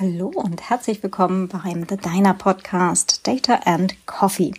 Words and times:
Hallo 0.00 0.32
und 0.34 0.70
herzlich 0.70 1.02
willkommen 1.02 1.48
beim 1.48 1.86
The 1.86 1.98
Diner 1.98 2.32
Podcast 2.32 3.26
Data 3.26 3.60
and 3.66 3.94
Coffee. 4.06 4.54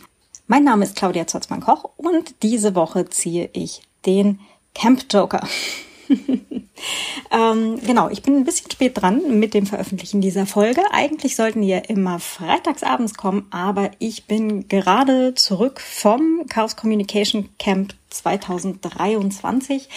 Mein 0.45 0.63
Name 0.63 0.85
ist 0.85 0.95
Claudia 0.95 1.25
Zotzmann-Koch 1.25 1.85
und 1.97 2.43
diese 2.43 2.75
Woche 2.75 3.09
ziehe 3.09 3.49
ich 3.53 3.81
den 4.05 4.39
Camp 4.75 5.05
Joker. 5.09 5.41
ähm, 7.31 7.79
genau, 7.85 8.09
ich 8.09 8.21
bin 8.21 8.35
ein 8.35 8.43
bisschen 8.43 8.71
spät 8.71 9.01
dran 9.01 9.39
mit 9.39 9.53
dem 9.53 9.65
Veröffentlichen 9.65 10.21
dieser 10.21 10.45
Folge. 10.45 10.81
Eigentlich 10.91 11.35
sollten 11.35 11.61
die 11.61 11.69
ja 11.69 11.77
immer 11.79 12.19
freitagsabends 12.19 13.15
kommen, 13.15 13.47
aber 13.51 13.91
ich 13.99 14.25
bin 14.25 14.67
gerade 14.67 15.33
zurück 15.35 15.79
vom 15.79 16.45
Chaos 16.49 16.75
Communication 16.75 17.49
Camp 17.59 17.93
2023. 18.09 19.89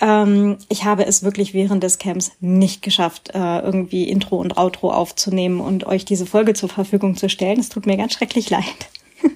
Ähm, 0.00 0.56
ich 0.68 0.84
habe 0.84 1.06
es 1.06 1.22
wirklich 1.22 1.52
während 1.54 1.82
des 1.82 1.98
Camps 1.98 2.32
nicht 2.40 2.82
geschafft, 2.82 3.30
äh, 3.34 3.58
irgendwie 3.60 4.08
Intro 4.08 4.36
und 4.36 4.56
Outro 4.56 4.90
aufzunehmen 4.90 5.60
und 5.60 5.84
euch 5.86 6.04
diese 6.04 6.26
Folge 6.26 6.54
zur 6.54 6.68
Verfügung 6.68 7.16
zu 7.16 7.28
stellen. 7.28 7.60
Es 7.60 7.68
tut 7.68 7.86
mir 7.86 7.96
ganz 7.96 8.14
schrecklich 8.14 8.48
leid. 8.50 8.64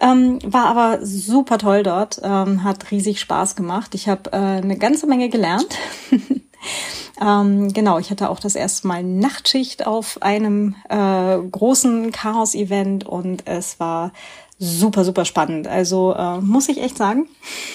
Ähm, 0.00 0.38
war 0.44 0.66
aber 0.66 1.04
super 1.04 1.58
toll 1.58 1.82
dort, 1.82 2.20
ähm, 2.22 2.64
hat 2.64 2.90
riesig 2.90 3.20
Spaß 3.20 3.54
gemacht. 3.56 3.94
Ich 3.94 4.08
habe 4.08 4.32
äh, 4.32 4.36
eine 4.36 4.76
ganze 4.76 5.06
Menge 5.06 5.28
gelernt. 5.28 5.78
ähm, 7.20 7.72
genau, 7.72 7.98
ich 7.98 8.10
hatte 8.10 8.28
auch 8.30 8.40
das 8.40 8.56
erste 8.56 8.88
Mal 8.88 9.04
Nachtschicht 9.04 9.86
auf 9.86 10.20
einem 10.22 10.74
äh, 10.88 11.38
großen 11.38 12.10
Chaos-Event 12.10 13.06
und 13.06 13.46
es 13.46 13.78
war 13.78 14.12
super, 14.58 15.04
super 15.04 15.24
spannend. 15.24 15.68
Also 15.68 16.14
äh, 16.14 16.40
muss 16.40 16.68
ich 16.68 16.82
echt 16.82 16.96
sagen. 16.96 17.28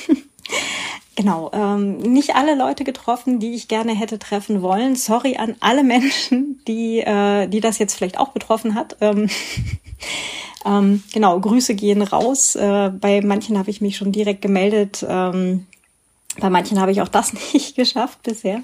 Genau, 1.20 1.52
ähm, 1.52 1.98
nicht 1.98 2.38
alle 2.38 2.56
Leute 2.56 2.86
getroffen, 2.86 3.42
die 3.42 3.54
ich 3.54 3.68
gerne 3.68 3.92
hätte 3.92 4.20
treffen 4.20 4.62
wollen. 4.62 4.96
Sorry 4.96 5.36
an 5.36 5.54
alle 5.60 5.84
Menschen, 5.84 6.62
die, 6.66 7.00
äh, 7.00 7.48
die 7.48 7.60
das 7.60 7.78
jetzt 7.78 7.96
vielleicht 7.96 8.18
auch 8.18 8.30
betroffen 8.30 8.74
hat. 8.74 8.96
Ähm, 9.02 9.30
ähm, 10.66 11.04
genau, 11.14 11.40
Grüße 11.40 11.76
gehen 11.76 12.02
raus. 12.02 12.56
Äh, 12.56 12.92
bei 13.00 13.22
manchen 13.22 13.58
habe 13.58 13.70
ich 13.70 13.82
mich 13.82 13.98
schon 13.98 14.12
direkt 14.12 14.42
gemeldet. 14.42 15.06
Ähm, 15.08 15.66
bei 16.40 16.50
manchen 16.50 16.80
habe 16.80 16.92
ich 16.92 17.02
auch 17.02 17.08
das 17.10 17.34
nicht 17.54 17.76
geschafft 17.76 18.24
bisher. 18.24 18.62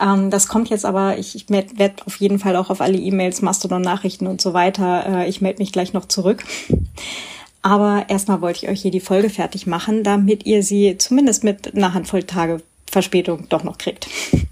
Ähm, 0.00 0.30
das 0.30 0.48
kommt 0.48 0.70
jetzt 0.70 0.84
aber, 0.84 1.18
ich, 1.18 1.34
ich 1.34 1.48
werde 1.48 2.06
auf 2.06 2.16
jeden 2.16 2.38
Fall 2.38 2.56
auch 2.56 2.70
auf 2.70 2.80
alle 2.80 2.98
E-Mails, 2.98 3.42
Mastodon-Nachrichten 3.42 4.26
und 4.26 4.40
so 4.40 4.54
weiter. 4.54 5.06
Äh, 5.06 5.28
ich 5.28 5.40
melde 5.40 5.60
mich 5.60 5.72
gleich 5.72 5.92
noch 5.92 6.06
zurück. 6.06 6.44
Aber 7.62 8.06
erstmal 8.08 8.40
wollte 8.40 8.64
ich 8.64 8.70
euch 8.70 8.80
hier 8.80 8.90
die 8.90 9.00
Folge 9.00 9.28
fertig 9.28 9.66
machen, 9.66 10.02
damit 10.02 10.46
ihr 10.46 10.62
sie 10.62 10.96
zumindest 10.96 11.44
mit 11.44 11.76
einer 11.76 11.92
Handvoll 11.92 12.22
Tage 12.22 12.62
Verspätung 12.90 13.48
doch 13.48 13.64
noch 13.64 13.78
kriegt. 13.78 14.08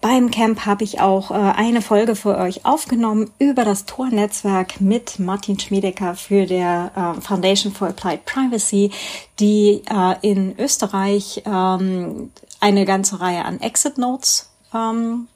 Beim 0.00 0.30
Camp 0.30 0.64
habe 0.64 0.84
ich 0.84 1.00
auch 1.00 1.32
äh, 1.32 1.34
eine 1.34 1.82
Folge 1.82 2.14
für 2.14 2.38
euch 2.38 2.64
aufgenommen 2.64 3.32
über 3.40 3.64
das 3.64 3.84
Tor-Netzwerk 3.84 4.80
mit 4.80 5.18
Martin 5.18 5.58
Schmiedecker 5.58 6.14
für 6.14 6.46
der 6.46 6.92
äh, 6.94 7.20
Foundation 7.20 7.72
for 7.72 7.88
Applied 7.88 8.24
Privacy, 8.24 8.92
die 9.40 9.82
äh, 9.90 10.14
in 10.22 10.56
Österreich 10.56 11.42
ähm, 11.44 12.30
eine 12.60 12.84
ganze 12.84 13.20
Reihe 13.20 13.44
an 13.44 13.60
Exit 13.60 13.98
Notes 13.98 14.50
ähm, 14.74 15.28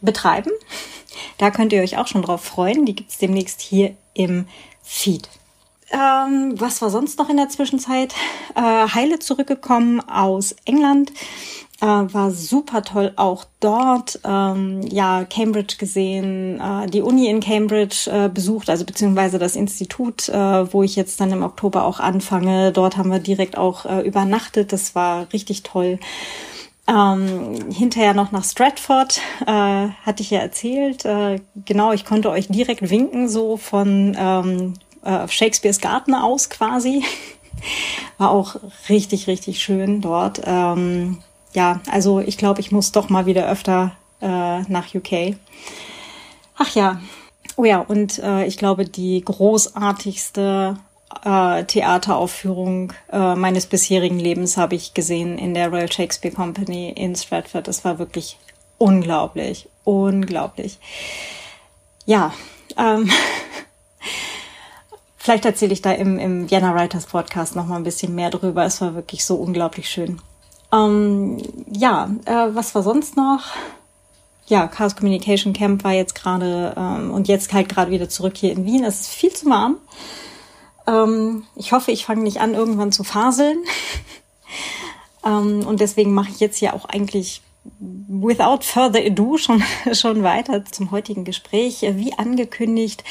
betreiben. 0.00 0.50
Da 1.36 1.50
könnt 1.50 1.72
ihr 1.72 1.82
euch 1.82 1.98
auch 1.98 2.06
schon 2.06 2.22
drauf 2.22 2.44
freuen. 2.44 2.86
Die 2.86 2.94
gibt's 2.94 3.18
demnächst 3.18 3.60
hier 3.60 3.96
im 4.14 4.46
Feed. 4.82 5.28
Ähm, 5.90 6.54
was 6.56 6.82
war 6.82 6.90
sonst 6.90 7.18
noch 7.18 7.30
in 7.30 7.36
der 7.36 7.48
Zwischenzeit? 7.48 8.14
Äh, 8.54 8.60
Heile 8.60 9.18
zurückgekommen 9.18 10.00
aus 10.00 10.54
England. 10.64 11.12
Äh, 11.80 11.86
war 11.86 12.32
super 12.32 12.82
toll 12.82 13.12
auch 13.16 13.44
dort. 13.60 14.18
Ähm, 14.24 14.82
ja, 14.82 15.24
Cambridge 15.24 15.76
gesehen, 15.78 16.60
äh, 16.60 16.88
die 16.88 17.02
Uni 17.02 17.28
in 17.28 17.40
Cambridge 17.40 18.10
äh, 18.10 18.28
besucht, 18.28 18.68
also 18.68 18.84
beziehungsweise 18.84 19.38
das 19.38 19.54
Institut, 19.54 20.28
äh, 20.28 20.72
wo 20.72 20.82
ich 20.82 20.96
jetzt 20.96 21.20
dann 21.20 21.30
im 21.30 21.44
Oktober 21.44 21.84
auch 21.84 22.00
anfange. 22.00 22.72
Dort 22.72 22.96
haben 22.96 23.12
wir 23.12 23.20
direkt 23.20 23.56
auch 23.56 23.86
äh, 23.86 24.00
übernachtet. 24.00 24.72
Das 24.72 24.94
war 24.96 25.32
richtig 25.32 25.62
toll. 25.62 26.00
Ähm, 26.88 27.70
hinterher 27.70 28.14
noch 28.14 28.32
nach 28.32 28.44
Stratford, 28.44 29.20
äh, 29.46 29.88
hatte 30.04 30.22
ich 30.22 30.30
ja 30.30 30.40
erzählt. 30.40 31.04
Äh, 31.04 31.40
genau, 31.64 31.92
ich 31.92 32.04
konnte 32.04 32.30
euch 32.30 32.48
direkt 32.48 32.90
winken, 32.90 33.28
so 33.28 33.56
von 33.56 34.16
ähm, 34.18 34.74
äh, 35.08 35.28
Shakespeares 35.28 35.80
Garten 35.80 36.14
aus 36.14 36.50
quasi. 36.50 37.04
War 38.18 38.30
auch 38.30 38.56
richtig, 38.88 39.26
richtig 39.26 39.62
schön 39.62 40.00
dort. 40.00 40.42
Ähm, 40.44 41.18
ja, 41.54 41.80
also 41.90 42.20
ich 42.20 42.36
glaube, 42.36 42.60
ich 42.60 42.70
muss 42.70 42.92
doch 42.92 43.08
mal 43.08 43.26
wieder 43.26 43.48
öfter 43.48 43.92
äh, 44.20 44.60
nach 44.62 44.94
UK. 44.94 45.36
Ach 46.56 46.74
ja. 46.74 47.00
Oh 47.56 47.64
ja, 47.64 47.80
und 47.80 48.18
äh, 48.20 48.44
ich 48.44 48.56
glaube, 48.56 48.84
die 48.84 49.20
großartigste 49.24 50.76
äh, 51.24 51.64
Theateraufführung 51.64 52.92
äh, 53.10 53.34
meines 53.34 53.66
bisherigen 53.66 54.20
Lebens 54.20 54.56
habe 54.56 54.76
ich 54.76 54.94
gesehen 54.94 55.38
in 55.38 55.54
der 55.54 55.68
Royal 55.68 55.90
Shakespeare 55.90 56.34
Company 56.34 56.90
in 56.90 57.16
Stratford. 57.16 57.66
Das 57.66 57.84
war 57.84 57.98
wirklich 57.98 58.38
unglaublich, 58.76 59.68
unglaublich. 59.84 60.78
Ja, 62.04 62.32
ähm, 62.76 63.10
Vielleicht 65.28 65.44
erzähle 65.44 65.74
ich 65.74 65.82
da 65.82 65.92
im, 65.92 66.18
im 66.18 66.50
Vienna 66.50 66.74
Writers 66.74 67.04
Podcast 67.04 67.54
noch 67.54 67.66
mal 67.66 67.76
ein 67.76 67.84
bisschen 67.84 68.14
mehr 68.14 68.30
drüber. 68.30 68.64
Es 68.64 68.80
war 68.80 68.94
wirklich 68.94 69.26
so 69.26 69.34
unglaublich 69.34 69.90
schön. 69.90 70.22
Ähm, 70.72 71.36
ja, 71.70 72.08
äh, 72.24 72.46
was 72.54 72.74
war 72.74 72.82
sonst 72.82 73.14
noch? 73.14 73.42
Ja, 74.46 74.66
Chaos 74.68 74.96
Communication 74.96 75.52
Camp 75.52 75.84
war 75.84 75.92
jetzt 75.92 76.14
gerade 76.14 76.72
ähm, 76.78 77.10
und 77.10 77.28
jetzt 77.28 77.52
halt 77.52 77.68
gerade 77.68 77.90
wieder 77.90 78.08
zurück 78.08 78.38
hier 78.38 78.52
in 78.52 78.64
Wien. 78.64 78.82
Es 78.84 79.02
ist 79.02 79.10
viel 79.10 79.30
zu 79.30 79.50
warm. 79.50 79.76
Ähm, 80.86 81.44
ich 81.56 81.72
hoffe, 81.72 81.92
ich 81.92 82.06
fange 82.06 82.22
nicht 82.22 82.40
an, 82.40 82.54
irgendwann 82.54 82.90
zu 82.90 83.04
faseln. 83.04 83.58
ähm, 85.26 85.66
und 85.66 85.80
deswegen 85.82 86.14
mache 86.14 86.30
ich 86.30 86.40
jetzt 86.40 86.56
hier 86.56 86.72
auch 86.72 86.86
eigentlich 86.86 87.42
without 87.78 88.64
further 88.64 89.00
ado 89.04 89.36
schon, 89.38 89.62
schon 89.92 90.22
weiter 90.22 90.64
zum 90.64 90.90
heutigen 90.90 91.24
Gespräch. 91.24 91.82
Wie 91.82 92.12
angekündigt, 92.14 93.04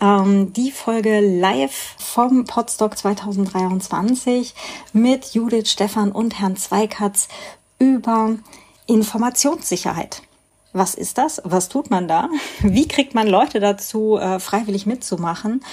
ähm, 0.00 0.52
die 0.52 0.70
Folge 0.70 1.20
live 1.20 1.94
vom 1.98 2.44
Podstock 2.44 2.96
2023 2.96 4.54
mit 4.92 5.34
Judith, 5.34 5.70
Stefan 5.70 6.12
und 6.12 6.40
Herrn 6.40 6.56
Zweikatz 6.56 7.28
über 7.78 8.36
Informationssicherheit. 8.86 10.22
Was 10.72 10.94
ist 10.94 11.18
das? 11.18 11.40
Was 11.44 11.68
tut 11.68 11.90
man 11.90 12.08
da? 12.08 12.28
Wie 12.60 12.86
kriegt 12.86 13.14
man 13.14 13.26
Leute 13.26 13.60
dazu, 13.60 14.18
äh, 14.18 14.38
freiwillig 14.38 14.86
mitzumachen? 14.86 15.64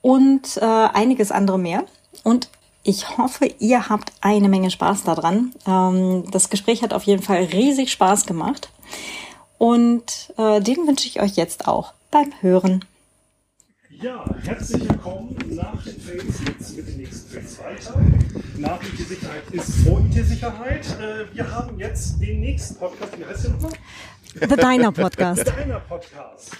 Und 0.00 0.58
äh, 0.58 0.64
einiges 0.64 1.32
andere 1.32 1.58
mehr. 1.58 1.84
Und 2.24 2.48
ich 2.82 3.18
hoffe, 3.18 3.46
ihr 3.58 3.88
habt 3.88 4.12
eine 4.20 4.48
Menge 4.48 4.70
Spaß 4.70 5.04
daran. 5.04 5.52
Ähm, 5.66 6.24
das 6.30 6.50
Gespräch 6.50 6.82
hat 6.82 6.92
auf 6.92 7.04
jeden 7.04 7.22
Fall 7.22 7.44
riesig 7.44 7.90
Spaß 7.92 8.26
gemacht. 8.26 8.70
Und 9.58 10.32
äh, 10.36 10.60
den 10.60 10.86
wünsche 10.86 11.08
ich 11.08 11.20
euch 11.20 11.36
jetzt 11.36 11.66
auch 11.66 11.92
beim 12.10 12.32
Hören. 12.40 12.84
Ja, 14.00 14.24
herzlich 14.44 14.88
willkommen 14.88 15.36
nach 15.48 15.82
den 15.82 16.00
Fails 16.00 16.36
jetzt 16.46 16.76
mit 16.76 16.86
den 16.86 16.98
nächsten 16.98 17.28
Fails 17.28 17.58
weiter. 17.58 18.00
Nach 18.56 18.80
IT-Sicherheit 18.80 19.42
ist 19.50 19.74
vor 19.84 19.98
IT-Sicherheit. 20.00 20.86
Äh, 21.00 21.34
wir 21.34 21.50
haben 21.50 21.76
jetzt 21.80 22.20
den 22.20 22.38
nächsten 22.40 22.76
Podcast. 22.76 23.18
Wie 23.18 23.24
heißt 23.24 23.44
der 23.44 23.50
nochmal? 23.50 23.72
The 24.34 24.56
Diner 24.56 24.92
Podcast. 24.92 25.44
The 25.44 25.50
Diner 25.50 25.80
Podcast. 25.80 26.56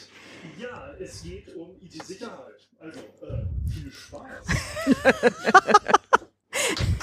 Ja, 0.59 0.91
es 0.99 1.23
geht 1.23 1.55
um 1.55 1.69
IT-Sicherheit. 1.81 2.58
Also, 2.81 3.01
äh, 3.01 3.45
viel 3.71 3.91
Spaß. 3.91 4.47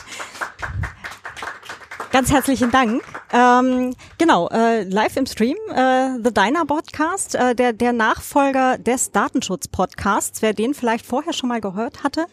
Ganz 2.15 2.31
herzlichen 2.31 2.71
Dank. 2.71 3.03
Ähm, 3.33 3.93
genau, 4.17 4.47
äh, 4.47 4.83
live 4.83 5.17
im 5.17 5.25
Stream, 5.25 5.57
äh, 5.69 6.11
The 6.23 6.33
Diner 6.33 6.65
Podcast, 6.65 7.35
äh, 7.35 7.53
der, 7.53 7.73
der 7.73 7.91
Nachfolger 7.91 8.77
des 8.77 9.11
Datenschutz-Podcasts, 9.11 10.41
wer 10.41 10.53
den 10.53 10.73
vielleicht 10.73 11.05
vorher 11.05 11.33
schon 11.33 11.49
mal 11.49 11.59
gehört 11.59 12.05
hatte. 12.05 12.27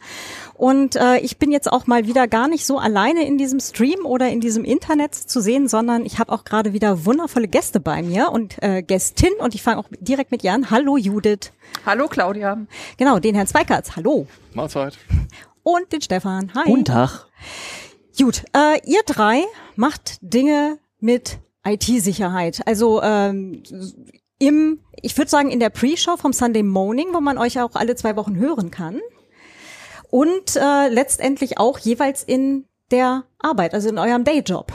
Und 0.54 0.94
äh, 0.94 1.18
ich 1.18 1.38
bin 1.38 1.50
jetzt 1.50 1.72
auch 1.72 1.88
mal 1.88 2.06
wieder 2.06 2.28
gar 2.28 2.46
nicht 2.46 2.64
so 2.64 2.78
alleine 2.78 3.26
in 3.26 3.38
diesem 3.38 3.58
Stream 3.58 4.06
oder 4.06 4.28
in 4.28 4.40
diesem 4.40 4.62
Internet 4.64 5.16
zu 5.16 5.40
sehen, 5.40 5.66
sondern 5.66 6.06
ich 6.06 6.20
habe 6.20 6.30
auch 6.30 6.44
gerade 6.44 6.72
wieder 6.72 7.04
wundervolle 7.04 7.48
Gäste 7.48 7.80
bei 7.80 8.04
mir 8.04 8.30
und 8.30 8.62
äh, 8.62 8.84
Gästin 8.84 9.32
und 9.40 9.56
ich 9.56 9.64
fange 9.64 9.78
auch 9.78 9.88
direkt 9.98 10.30
mit 10.30 10.44
ihr 10.44 10.52
an. 10.52 10.70
Hallo 10.70 10.96
Judith. 10.96 11.50
Hallo 11.84 12.06
Claudia. 12.06 12.56
Genau, 12.98 13.18
den 13.18 13.34
Herrn 13.34 13.48
Zweikatz. 13.48 13.96
Hallo. 13.96 14.28
Mahlzeit. 14.54 14.96
Und 15.64 15.92
den 15.92 16.02
Stefan. 16.02 16.52
Hi. 16.54 16.66
Guten 16.66 16.84
Tag. 16.84 17.26
Gut, 18.18 18.44
äh, 18.54 18.78
ihr 18.84 19.02
drei 19.06 19.44
macht 19.74 20.18
Dinge 20.20 20.78
mit 21.00 21.38
IT-Sicherheit. 21.64 22.60
Also 22.66 23.02
ähm, 23.02 23.62
im, 24.38 24.80
ich 25.00 25.16
würde 25.16 25.30
sagen, 25.30 25.50
in 25.50 25.60
der 25.60 25.70
Pre-Show 25.70 26.16
vom 26.16 26.32
Sunday 26.32 26.62
Morning, 26.62 27.08
wo 27.12 27.20
man 27.20 27.38
euch 27.38 27.60
auch 27.60 27.74
alle 27.74 27.96
zwei 27.96 28.16
Wochen 28.16 28.36
hören 28.36 28.70
kann. 28.70 29.00
Und 30.10 30.56
äh, 30.56 30.88
letztendlich 30.88 31.58
auch 31.58 31.78
jeweils 31.78 32.22
in 32.22 32.66
der 32.90 33.24
Arbeit, 33.38 33.72
also 33.72 33.88
in 33.88 33.98
eurem 33.98 34.24
Dayjob. 34.24 34.70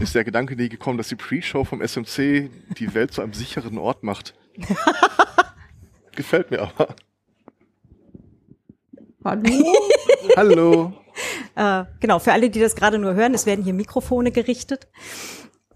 ist 0.00 0.14
der 0.14 0.24
Gedanke 0.24 0.56
nie 0.56 0.70
gekommen, 0.70 0.96
dass 0.96 1.08
die 1.08 1.16
Pre-Show 1.16 1.64
vom 1.64 1.86
SMC 1.86 2.50
die 2.78 2.94
Welt 2.94 3.12
zu 3.12 3.20
einem 3.20 3.34
sicheren 3.34 3.76
Ort 3.76 4.02
macht. 4.04 4.34
Gefällt 6.16 6.50
mir 6.50 6.62
aber. 6.62 6.96
Hallo? 9.22 9.74
Hallo. 10.36 10.92
Äh, 11.54 11.84
genau, 12.00 12.18
für 12.18 12.32
alle, 12.32 12.50
die 12.50 12.60
das 12.60 12.76
gerade 12.76 12.98
nur 12.98 13.14
hören, 13.14 13.34
es 13.34 13.46
werden 13.46 13.64
hier 13.64 13.74
Mikrofone 13.74 14.30
gerichtet. 14.30 14.88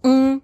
Mm, 0.03 0.37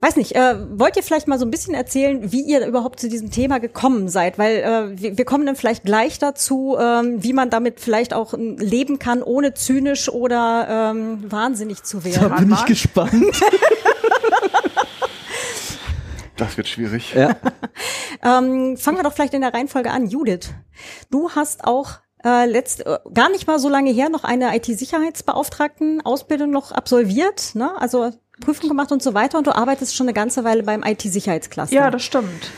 weiß 0.00 0.16
nicht, 0.16 0.34
äh, 0.36 0.54
wollt 0.78 0.96
ihr 0.96 1.02
vielleicht 1.02 1.26
mal 1.28 1.38
so 1.38 1.44
ein 1.44 1.50
bisschen 1.50 1.74
erzählen, 1.74 2.30
wie 2.32 2.42
ihr 2.42 2.64
überhaupt 2.66 3.00
zu 3.00 3.08
diesem 3.08 3.30
Thema 3.30 3.58
gekommen 3.58 4.08
seid? 4.08 4.38
Weil 4.38 4.56
äh, 4.58 5.00
wir, 5.00 5.18
wir 5.18 5.24
kommen 5.24 5.46
dann 5.46 5.56
vielleicht 5.56 5.84
gleich 5.84 6.18
dazu, 6.18 6.76
ähm, 6.80 7.22
wie 7.22 7.32
man 7.32 7.50
damit 7.50 7.80
vielleicht 7.80 8.14
auch 8.14 8.34
leben 8.36 8.98
kann, 8.98 9.22
ohne 9.22 9.54
zynisch 9.54 10.08
oder 10.08 10.92
ähm, 10.92 11.30
wahnsinnig 11.30 11.82
zu 11.82 11.98
Da 11.98 12.04
werden. 12.04 12.36
bin 12.48 12.52
ich 12.52 12.64
gespannt. 12.66 13.24
Das 16.36 16.56
wird 16.56 16.68
schwierig. 16.68 17.14
ja. 17.14 17.36
Ähm, 18.20 18.76
fangen 18.76 18.96
wir 18.96 19.04
doch 19.04 19.12
vielleicht 19.12 19.34
in 19.34 19.42
der 19.42 19.54
Reihenfolge 19.54 19.92
an. 19.92 20.08
Judith, 20.08 20.50
du 21.08 21.30
hast 21.30 21.62
auch 21.64 21.98
äh, 22.28 22.46
letzt, 22.46 22.84
äh, 22.86 22.98
gar 23.14 23.30
nicht 23.30 23.46
mal 23.46 23.58
so 23.58 23.68
lange 23.70 23.90
her 23.90 24.08
noch 24.10 24.24
eine 24.24 24.54
IT-Sicherheitsbeauftragten-Ausbildung 24.56 26.50
noch 26.50 26.72
absolviert, 26.72 27.54
ne? 27.54 27.70
also 27.80 28.12
Prüfung 28.40 28.68
gemacht 28.68 28.92
und 28.92 29.02
so 29.02 29.14
weiter 29.14 29.38
und 29.38 29.46
du 29.46 29.54
arbeitest 29.54 29.96
schon 29.96 30.04
eine 30.06 30.14
ganze 30.14 30.44
Weile 30.44 30.62
beim 30.62 30.82
IT-Sicherheitscluster. 30.84 31.74
Ja, 31.74 31.90
das 31.90 32.02
stimmt. 32.02 32.50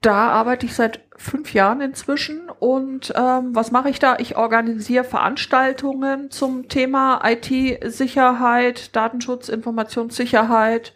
Da 0.00 0.28
arbeite 0.30 0.64
ich 0.66 0.74
seit 0.74 1.00
fünf 1.16 1.52
Jahren 1.52 1.80
inzwischen 1.80 2.48
und 2.48 3.12
ähm, 3.16 3.54
was 3.54 3.72
mache 3.72 3.90
ich 3.90 3.98
da? 3.98 4.16
Ich 4.18 4.36
organisiere 4.36 5.02
Veranstaltungen 5.04 6.30
zum 6.30 6.68
Thema 6.68 7.20
IT-Sicherheit, 7.24 8.94
Datenschutz, 8.94 9.48
Informationssicherheit 9.48 10.94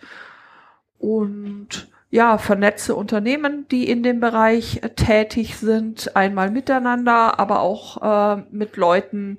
und 0.99 1.92
ja, 2.13 2.37
vernetze 2.37 2.95
Unternehmen, 2.95 3.67
die 3.71 3.89
in 3.89 4.03
dem 4.03 4.21
Bereich 4.21 4.81
äh, 4.83 4.91
tätig 4.91 5.57
sind, 5.57 6.15
einmal 6.15 6.51
miteinander, 6.51 7.41
aber 7.41 7.61
auch 7.61 8.37
äh, 8.37 8.43
mit 8.51 8.77
Leuten, 8.77 9.39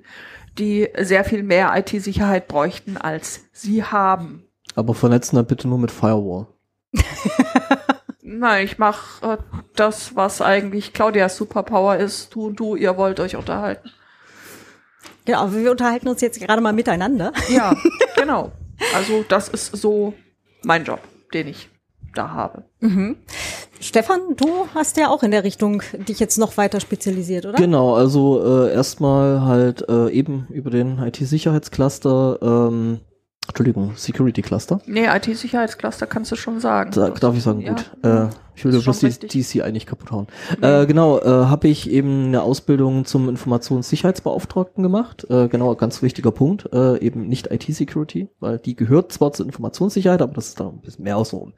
die 0.58 0.88
sehr 0.98 1.24
viel 1.24 1.44
mehr 1.44 1.72
IT-Sicherheit 1.76 2.48
bräuchten, 2.48 2.96
als 2.96 3.44
sie 3.52 3.84
haben. 3.84 4.48
Aber 4.74 4.92
vernetzen 4.92 5.36
dann 5.36 5.46
bitte 5.46 5.68
nur 5.68 5.78
mit 5.78 5.92
Firewall. 5.92 6.48
Nein, 8.22 8.64
ich 8.64 8.76
mache 8.78 9.34
äh, 9.34 9.36
das, 9.76 10.16
was 10.16 10.42
eigentlich 10.42 10.92
Claudias 10.92 11.36
Superpower 11.36 11.96
ist. 11.96 12.34
Du 12.34 12.46
und 12.46 12.58
du, 12.58 12.74
ihr 12.74 12.96
wollt 12.96 13.20
euch 13.20 13.36
unterhalten. 13.36 13.88
Genau, 15.26 15.42
aber 15.42 15.54
wir 15.54 15.70
unterhalten 15.70 16.08
uns 16.08 16.20
jetzt 16.22 16.40
gerade 16.40 16.60
mal 16.60 16.72
miteinander. 16.72 17.32
Ja, 17.48 17.76
genau. 18.16 18.50
Also 18.96 19.24
das 19.28 19.48
ist 19.48 19.76
so 19.76 20.14
mein 20.64 20.82
Job, 20.82 20.98
den 21.32 21.46
ich 21.46 21.70
da 22.14 22.30
habe. 22.30 22.64
Stefan, 23.80 24.20
du 24.36 24.46
hast 24.74 24.96
ja 24.96 25.08
auch 25.08 25.22
in 25.22 25.30
der 25.30 25.44
Richtung 25.44 25.82
dich 26.08 26.20
jetzt 26.20 26.38
noch 26.38 26.56
weiter 26.56 26.80
spezialisiert, 26.80 27.46
oder? 27.46 27.56
Genau, 27.58 27.94
also 27.94 28.64
äh, 28.66 28.72
erstmal 28.72 29.42
halt 29.42 29.88
äh, 29.88 30.10
eben 30.10 30.46
über 30.50 30.70
den 30.70 30.98
IT-Sicherheitscluster, 30.98 32.38
ähm, 32.42 33.00
Entschuldigung, 33.46 33.92
Security 33.96 34.40
Cluster. 34.40 34.80
Nee, 34.86 35.06
IT-Sicherheitscluster 35.06 36.06
kannst 36.06 36.32
du 36.32 36.36
schon 36.36 36.60
sagen. 36.60 36.92
Da, 36.94 37.10
darf 37.10 37.36
ich 37.36 37.42
sagen, 37.42 37.60
Ja. 37.60 37.72
gut. 37.72 37.90
Äh, 38.02 38.28
ich 38.56 38.64
will 38.64 38.80
bloß 38.80 39.00
die. 39.00 39.08
DC 39.44 39.62
eigentlich 39.62 39.84
kaputt 39.84 40.12
hauen. 40.12 40.28
Äh, 40.62 40.86
genau, 40.86 41.18
äh, 41.18 41.24
habe 41.26 41.68
ich 41.68 41.90
eben 41.90 42.26
eine 42.26 42.42
Ausbildung 42.42 43.04
zum 43.04 43.28
Informationssicherheitsbeauftragten 43.28 44.82
gemacht. 44.82 45.26
Äh, 45.28 45.48
genau, 45.48 45.74
ganz 45.74 46.02
wichtiger 46.02 46.30
Punkt. 46.30 46.72
Äh, 46.72 46.98
eben 47.00 47.26
nicht 47.28 47.50
IT-Security, 47.50 48.28
weil 48.40 48.58
die 48.58 48.76
gehört 48.76 49.12
zwar 49.12 49.32
zur 49.32 49.44
Informationssicherheit, 49.46 50.22
aber 50.22 50.32
das 50.34 50.48
ist 50.48 50.60
dann 50.60 50.68
ein 50.68 50.80
bisschen 50.80 51.04
mehr 51.04 51.16
außenrum. 51.16 51.52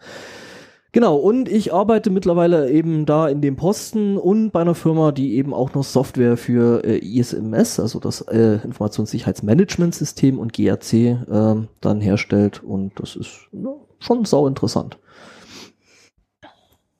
Genau, 0.96 1.16
und 1.16 1.50
ich 1.50 1.74
arbeite 1.74 2.08
mittlerweile 2.08 2.70
eben 2.70 3.04
da 3.04 3.28
in 3.28 3.42
dem 3.42 3.56
Posten 3.56 4.16
und 4.16 4.50
bei 4.50 4.62
einer 4.62 4.74
Firma, 4.74 5.12
die 5.12 5.34
eben 5.34 5.52
auch 5.52 5.74
noch 5.74 5.84
Software 5.84 6.38
für 6.38 6.82
äh, 6.84 6.96
ISMS, 6.96 7.78
also 7.78 8.00
das 8.00 8.22
äh, 8.22 8.60
Informationssicherheitsmanagementsystem 8.64 10.38
und 10.38 10.54
GRC 10.54 10.94
ähm, 10.94 11.68
dann 11.82 12.00
herstellt. 12.00 12.62
Und 12.64 12.98
das 12.98 13.14
ist 13.14 13.46
ja, 13.52 13.74
schon 13.98 14.24
sau 14.24 14.46
interessant. 14.46 14.98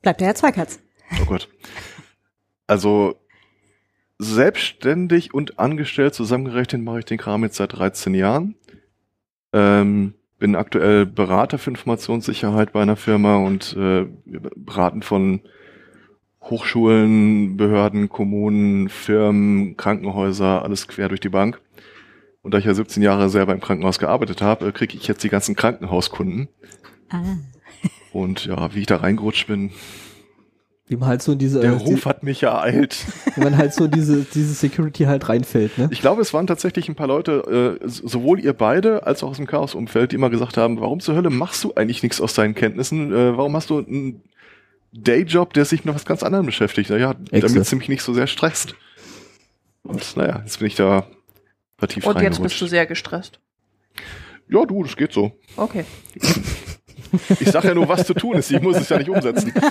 Bleibt 0.02 0.20
der 0.20 0.26
Herr 0.26 0.34
Zweikatz. 0.34 0.78
Oh 1.22 1.24
Gott. 1.24 1.48
Also 2.66 3.14
selbstständig 4.18 5.32
und 5.32 5.58
angestellt 5.58 6.12
zusammengerechnet 6.12 6.82
mache 6.82 6.98
ich 6.98 7.06
den 7.06 7.16
Kram 7.16 7.44
jetzt 7.44 7.56
seit 7.56 7.72
13 7.72 8.12
Jahren. 8.12 8.56
Ähm, 9.54 10.12
bin 10.38 10.54
aktuell 10.54 11.06
Berater 11.06 11.58
für 11.58 11.70
Informationssicherheit 11.70 12.72
bei 12.72 12.82
einer 12.82 12.96
Firma 12.96 13.36
und 13.36 13.72
äh, 13.74 14.06
wir 14.24 14.40
beraten 14.56 15.02
von 15.02 15.40
Hochschulen, 16.42 17.56
Behörden, 17.56 18.08
Kommunen, 18.08 18.88
Firmen, 18.88 19.76
Krankenhäuser, 19.76 20.62
alles 20.62 20.86
quer 20.88 21.08
durch 21.08 21.20
die 21.20 21.28
Bank. 21.28 21.60
Und 22.42 22.54
da 22.54 22.58
ich 22.58 22.64
ja 22.64 22.74
17 22.74 23.02
Jahre 23.02 23.28
selber 23.28 23.52
im 23.52 23.60
Krankenhaus 23.60 23.98
gearbeitet 23.98 24.42
habe, 24.42 24.70
kriege 24.72 24.96
ich 24.96 25.08
jetzt 25.08 25.24
die 25.24 25.28
ganzen 25.28 25.56
Krankenhauskunden. 25.56 26.48
Ah. 27.08 27.22
Und 28.12 28.46
ja, 28.46 28.72
wie 28.74 28.80
ich 28.80 28.86
da 28.86 28.96
reingerutscht 28.96 29.48
bin, 29.48 29.72
Wie 30.88 30.96
man 30.96 31.08
halt 31.08 31.22
so 31.22 31.32
in 31.32 31.38
diese, 31.38 31.60
der 31.60 31.72
äh, 31.72 31.74
Ruf 31.74 32.06
hat 32.06 32.22
mich 32.22 32.44
ereilt. 32.44 33.04
wie 33.34 33.40
man 33.40 33.56
halt 33.56 33.74
so 33.74 33.86
in 33.86 33.90
diese, 33.90 34.22
diese 34.22 34.54
Security 34.54 35.04
halt 35.04 35.28
reinfällt, 35.28 35.76
ne? 35.78 35.88
Ich 35.90 36.00
glaube, 36.00 36.22
es 36.22 36.32
waren 36.32 36.46
tatsächlich 36.46 36.88
ein 36.88 36.94
paar 36.94 37.08
Leute, 37.08 37.78
äh, 37.82 37.88
sowohl 37.88 38.38
ihr 38.38 38.52
beide 38.52 39.04
als 39.04 39.24
auch 39.24 39.30
aus 39.30 39.36
dem 39.38 39.48
Chaos-Umfeld, 39.48 40.12
die 40.12 40.16
immer 40.16 40.30
gesagt 40.30 40.56
haben, 40.56 40.80
warum 40.80 41.00
zur 41.00 41.16
Hölle 41.16 41.30
machst 41.30 41.64
du 41.64 41.74
eigentlich 41.74 42.04
nichts 42.04 42.20
aus 42.20 42.34
deinen 42.34 42.54
Kenntnissen? 42.54 43.12
Äh, 43.12 43.36
warum 43.36 43.56
hast 43.56 43.70
du 43.70 43.78
einen 43.78 44.22
Dayjob, 44.92 45.52
der 45.54 45.64
sich 45.64 45.84
mit 45.84 45.92
was 45.92 46.04
ganz 46.04 46.22
anderem 46.22 46.46
beschäftigt? 46.46 46.90
Naja, 46.90 47.14
damit 47.32 47.56
es 47.56 47.74
mich 47.74 47.88
nicht 47.88 48.02
so 48.02 48.14
sehr 48.14 48.28
stresst. 48.28 48.76
Und 49.82 50.16
naja, 50.16 50.40
jetzt 50.44 50.58
bin 50.58 50.68
ich 50.68 50.76
da 50.76 51.06
vertieft 51.78 52.06
Und 52.06 52.20
jetzt 52.20 52.40
bist 52.40 52.60
du 52.60 52.66
sehr 52.66 52.86
gestresst. 52.86 53.40
ja, 54.48 54.64
du, 54.64 54.84
das 54.84 54.96
geht 54.96 55.12
so. 55.12 55.32
Okay. 55.56 55.84
Ich 57.40 57.50
sage 57.50 57.68
ja 57.68 57.74
nur, 57.74 57.88
was 57.88 58.06
zu 58.06 58.14
tun 58.14 58.36
ist. 58.36 58.50
Ich 58.50 58.60
muss 58.60 58.76
es 58.76 58.88
ja 58.88 58.98
nicht 58.98 59.10
umsetzen. 59.10 59.52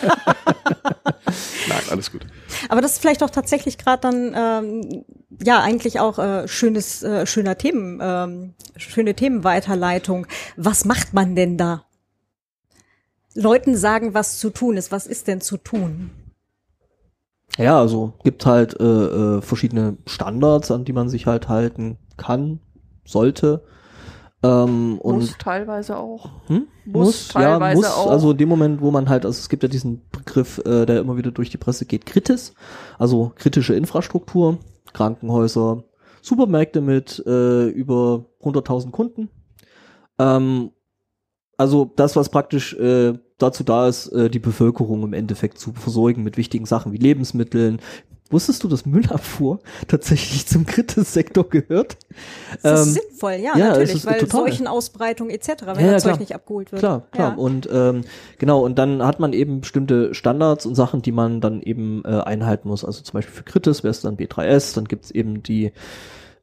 Nein, 1.67 1.81
alles 1.89 2.11
gut. 2.11 2.25
Aber 2.69 2.81
das 2.81 2.93
ist 2.93 3.01
vielleicht 3.01 3.23
auch 3.23 3.29
tatsächlich 3.29 3.77
gerade 3.77 4.01
dann 4.01 4.33
ähm, 4.35 5.05
ja 5.43 5.61
eigentlich 5.61 5.99
auch 5.99 6.19
äh, 6.19 6.47
schönes 6.47 7.03
äh, 7.03 7.25
schöner 7.25 7.57
Themen 7.57 7.99
ähm, 8.01 8.53
schöne 8.75 9.15
Themenweiterleitung. 9.15 10.27
Was 10.55 10.85
macht 10.85 11.13
man 11.13 11.35
denn 11.35 11.57
da? 11.57 11.85
Leuten 13.33 13.75
sagen, 13.75 14.13
was 14.13 14.37
zu 14.37 14.49
tun 14.49 14.77
ist. 14.77 14.91
Was 14.91 15.07
ist 15.07 15.27
denn 15.27 15.41
zu 15.41 15.57
tun? 15.57 16.11
Ja, 17.57 17.79
also 17.79 18.13
gibt 18.23 18.45
halt 18.45 18.79
äh, 18.79 18.83
äh, 18.83 19.41
verschiedene 19.41 19.97
Standards, 20.05 20.71
an 20.71 20.85
die 20.85 20.93
man 20.93 21.09
sich 21.09 21.25
halt 21.25 21.47
halten 21.47 21.97
kann, 22.17 22.59
sollte. 23.05 23.63
Ähm, 24.45 24.99
und 24.99 25.15
Muss 25.15 25.37
teilweise 25.37 25.97
auch. 25.97 26.29
hm? 26.47 26.67
muss 26.85 27.33
ja, 27.33 27.41
teilweise 27.41 27.77
muss, 27.77 27.91
auch. 27.91 28.11
also 28.11 28.31
in 28.31 28.37
dem 28.37 28.49
Moment, 28.49 28.81
wo 28.81 28.91
man 28.91 29.09
halt, 29.09 29.25
also 29.25 29.39
es 29.39 29.49
gibt 29.49 29.63
ja 29.63 29.69
diesen 29.69 30.01
Begriff, 30.11 30.59
äh, 30.65 30.85
der 30.85 30.99
immer 30.99 31.17
wieder 31.17 31.31
durch 31.31 31.49
die 31.49 31.57
Presse 31.57 31.85
geht, 31.85 32.05
Kritis, 32.05 32.53
also 32.99 33.31
kritische 33.35 33.75
Infrastruktur, 33.75 34.59
Krankenhäuser, 34.93 35.83
Supermärkte 36.21 36.81
mit 36.81 37.23
äh, 37.25 37.67
über 37.67 38.25
100.000 38.41 38.91
Kunden. 38.91 39.29
Ähm, 40.19 40.71
also 41.57 41.91
das, 41.95 42.15
was 42.15 42.29
praktisch 42.29 42.73
äh, 42.73 43.13
dazu 43.37 43.63
da 43.63 43.87
ist, 43.87 44.07
äh, 44.09 44.29
die 44.29 44.39
Bevölkerung 44.39 45.03
im 45.03 45.13
Endeffekt 45.13 45.57
zu 45.59 45.73
versorgen 45.73 46.23
mit 46.23 46.37
wichtigen 46.37 46.65
Sachen 46.65 46.91
wie 46.91 46.97
Lebensmitteln. 46.97 47.79
Wusstest 48.31 48.63
du, 48.63 48.67
dass 48.67 48.87
Müllabfuhr 48.87 49.59
tatsächlich 49.87 50.47
zum 50.47 50.65
Kritis-Sektor 50.65 51.47
gehört? 51.47 51.97
Das 52.63 52.81
Ähm, 52.81 52.87
ist 52.87 52.93
sinnvoll, 52.95 53.33
ja, 53.33 53.55
ja, 53.55 53.67
natürlich, 53.69 54.03
weil 54.05 54.19
total. 54.19 54.41
Seuchenausbreitung 54.49 55.29
etc., 55.29 55.49
wenn 55.67 55.75
Ja, 55.79 55.85
ja, 55.85 55.91
das 55.93 56.03
Zeug 56.03 56.13
klar. 56.13 56.19
nicht 56.19 56.33
abgeholt 56.33 56.71
wird. 56.71 56.79
Klar, 56.79 57.03
klar. 57.11 57.29
Ja. 57.31 57.35
Und 57.37 57.69
ähm, 57.71 58.01
genau, 58.39 58.65
und 58.65 58.79
dann 58.79 59.03
hat 59.05 59.19
man 59.19 59.33
eben 59.33 59.61
bestimmte 59.61 60.15
Standards 60.15 60.65
und 60.65 60.73
Sachen, 60.73 61.03
die 61.03 61.11
man 61.11 61.39
dann 61.39 61.61
eben 61.61 62.01
äh, 62.03 62.09
einhalten 62.19 62.67
muss. 62.67 62.83
Also 62.83 63.03
zum 63.03 63.13
Beispiel 63.13 63.33
für 63.35 63.43
Kritis 63.43 63.83
wäre 63.83 63.91
es 63.91 64.01
dann 64.01 64.17
B3S, 64.17 64.73
dann 64.73 64.85
gibt's 64.85 65.11
eben 65.11 65.43
die 65.43 65.71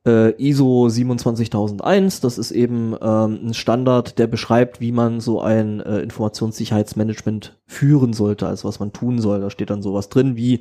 äh, 0.06 0.30
ISO 0.40 0.88
27001, 0.88 2.20
das 2.20 2.38
ist 2.38 2.50
eben 2.52 2.96
ähm, 3.00 3.40
ein 3.48 3.54
Standard, 3.54 4.18
der 4.18 4.26
beschreibt, 4.28 4.80
wie 4.80 4.92
man 4.92 5.20
so 5.20 5.40
ein 5.40 5.80
äh, 5.80 6.00
Informationssicherheitsmanagement 6.00 7.58
führen 7.66 8.12
sollte, 8.12 8.46
also 8.46 8.68
was 8.68 8.80
man 8.80 8.92
tun 8.92 9.20
soll. 9.20 9.40
Da 9.40 9.50
steht 9.50 9.70
dann 9.70 9.82
sowas 9.82 10.08
drin 10.08 10.36
wie 10.36 10.60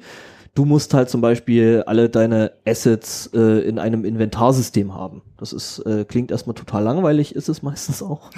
Du 0.54 0.66
musst 0.66 0.94
halt 0.94 1.10
zum 1.10 1.22
Beispiel 1.22 1.84
alle 1.86 2.10
deine 2.10 2.52
Assets 2.66 3.30
äh, 3.34 3.62
in 3.62 3.80
einem 3.80 4.04
Inventarsystem 4.04 4.94
haben. 4.94 5.22
Das 5.38 5.54
ist, 5.54 5.80
äh, 5.86 6.04
klingt 6.04 6.30
erstmal 6.30 6.56
total 6.56 6.84
langweilig, 6.84 7.36
ist 7.36 7.48
es 7.48 7.62
meistens 7.64 8.04
auch. 8.04 8.30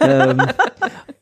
ähm, 0.00 0.42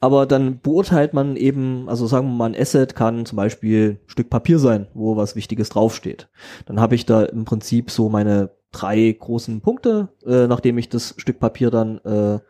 aber 0.00 0.26
dann 0.26 0.60
beurteilt 0.60 1.14
man 1.14 1.36
eben, 1.36 1.88
also 1.88 2.06
sagen 2.06 2.28
wir 2.28 2.34
mal, 2.34 2.46
ein 2.46 2.60
Asset 2.60 2.94
kann 2.94 3.24
zum 3.24 3.36
Beispiel 3.36 4.00
Stück 4.06 4.28
Papier 4.28 4.58
sein, 4.58 4.86
wo 4.92 5.16
was 5.16 5.34
Wichtiges 5.34 5.70
draufsteht. 5.70 6.28
Dann 6.66 6.78
habe 6.78 6.94
ich 6.94 7.06
da 7.06 7.22
im 7.22 7.46
Prinzip 7.46 7.90
so 7.90 8.10
meine 8.10 8.50
drei 8.70 9.16
großen 9.18 9.62
Punkte, 9.62 10.08
äh, 10.26 10.46
nachdem 10.46 10.76
ich 10.76 10.90
das 10.90 11.14
Stück 11.16 11.40
Papier 11.40 11.70
dann 11.70 11.98
äh, 12.04 12.40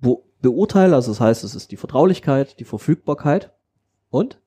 be 0.00 0.16
beurteile. 0.40 0.94
Also 0.94 1.12
das 1.12 1.20
heißt, 1.20 1.44
es 1.44 1.54
ist 1.54 1.70
die 1.70 1.76
Vertraulichkeit, 1.76 2.58
die 2.58 2.64
Verfügbarkeit 2.64 3.52
und 4.10 4.40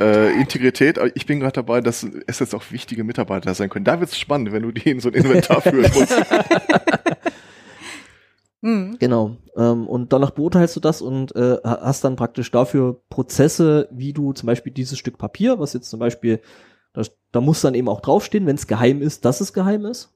Äh, 0.00 0.32
Integrität, 0.40 0.98
aber 0.98 1.14
ich 1.14 1.26
bin 1.26 1.40
gerade 1.40 1.52
dabei, 1.52 1.82
dass 1.82 2.06
es 2.26 2.38
jetzt 2.40 2.54
auch 2.54 2.62
wichtige 2.70 3.04
Mitarbeiter 3.04 3.52
sein 3.54 3.68
können. 3.68 3.84
Da 3.84 4.00
wird's 4.00 4.18
spannend, 4.18 4.50
wenn 4.50 4.62
du 4.62 4.72
die 4.72 4.88
in 4.90 4.98
so 5.00 5.08
ein 5.10 5.14
Inventar 5.14 5.60
führen 5.60 5.90
musst. 5.94 6.14
Mhm. 8.62 8.96
Genau. 8.98 9.36
Ähm, 9.56 9.86
und 9.86 10.12
danach 10.12 10.30
beurteilst 10.30 10.76
du 10.76 10.80
das 10.80 11.00
und 11.00 11.34
äh, 11.34 11.56
ha- 11.64 11.80
hast 11.82 12.04
dann 12.04 12.16
praktisch 12.16 12.50
dafür 12.50 13.00
Prozesse, 13.08 13.88
wie 13.90 14.12
du 14.12 14.32
zum 14.32 14.46
Beispiel 14.46 14.72
dieses 14.72 14.98
Stück 14.98 15.16
Papier, 15.18 15.58
was 15.58 15.72
jetzt 15.72 15.88
zum 15.88 15.98
Beispiel, 16.00 16.40
da, 16.92 17.02
da 17.32 17.40
muss 17.40 17.62
dann 17.62 17.74
eben 17.74 17.88
auch 17.88 18.00
draufstehen, 18.00 18.46
wenn 18.46 18.56
es 18.56 18.66
geheim 18.66 19.00
ist, 19.00 19.24
dass 19.24 19.40
es 19.40 19.52
geheim 19.54 19.86
ist. 19.86 20.12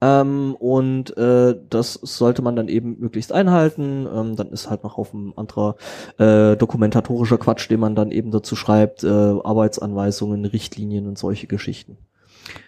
Ähm, 0.00 0.54
und 0.58 1.16
äh, 1.16 1.54
das 1.70 1.94
sollte 1.94 2.42
man 2.42 2.56
dann 2.56 2.68
eben 2.68 2.98
möglichst 2.98 3.32
einhalten. 3.32 4.06
Ähm, 4.12 4.36
dann 4.36 4.50
ist 4.50 4.68
halt 4.68 4.84
noch 4.84 4.98
auf 4.98 5.14
ein 5.14 5.32
anderer 5.36 5.76
äh, 6.18 6.56
dokumentatorischer 6.56 7.38
Quatsch, 7.38 7.70
den 7.70 7.80
man 7.80 7.94
dann 7.94 8.10
eben 8.10 8.30
dazu 8.30 8.56
schreibt, 8.56 9.04
äh, 9.04 9.08
Arbeitsanweisungen, 9.08 10.44
Richtlinien 10.44 11.06
und 11.06 11.18
solche 11.18 11.46
Geschichten. 11.46 11.96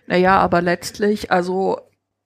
Naja, 0.07 0.39
aber 0.39 0.63
letztlich, 0.63 1.31
also 1.31 1.81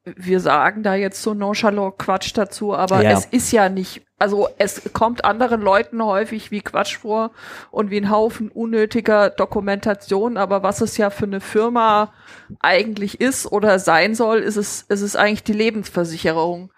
wir 0.04 0.40
sagen 0.40 0.82
da 0.82 0.94
jetzt 0.94 1.22
so 1.22 1.34
nonchalant 1.34 1.98
Quatsch 1.98 2.32
dazu, 2.34 2.74
aber 2.74 3.02
Ja. 3.02 3.10
es 3.12 3.26
ist 3.26 3.52
ja 3.52 3.68
nicht, 3.68 4.02
also 4.18 4.48
es 4.58 4.92
kommt 4.94 5.24
anderen 5.26 5.60
Leuten 5.60 6.02
häufig 6.02 6.50
wie 6.50 6.62
Quatsch 6.62 6.96
vor 6.96 7.32
und 7.70 7.90
wie 7.90 7.98
ein 8.00 8.10
Haufen 8.10 8.50
unnötiger 8.50 9.28
Dokumentation, 9.30 10.36
aber 10.38 10.62
was 10.62 10.80
es 10.80 10.96
ja 10.96 11.10
für 11.10 11.26
eine 11.26 11.40
Firma 11.40 12.12
eigentlich 12.60 13.20
ist 13.20 13.46
oder 13.46 13.78
sein 13.78 14.14
soll, 14.14 14.38
ist 14.38 14.56
es, 14.56 14.82
ist 14.88 15.02
es 15.02 15.16
eigentlich 15.16 15.44
die 15.44 15.52
Lebensversicherung. 15.52 16.72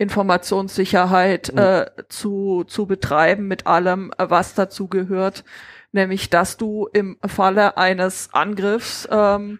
Informationssicherheit 0.00 1.52
Mhm. 1.52 1.58
äh, 1.58 1.86
zu, 2.08 2.64
zu 2.68 2.86
betreiben 2.86 3.48
mit 3.48 3.66
allem, 3.66 4.12
was 4.16 4.54
dazu 4.54 4.86
gehört, 4.86 5.42
nämlich 5.90 6.30
dass 6.30 6.56
du 6.56 6.88
im 6.92 7.18
Falle 7.26 7.76
eines 7.76 8.28
Angriffs 8.32 9.08
ähm, 9.10 9.58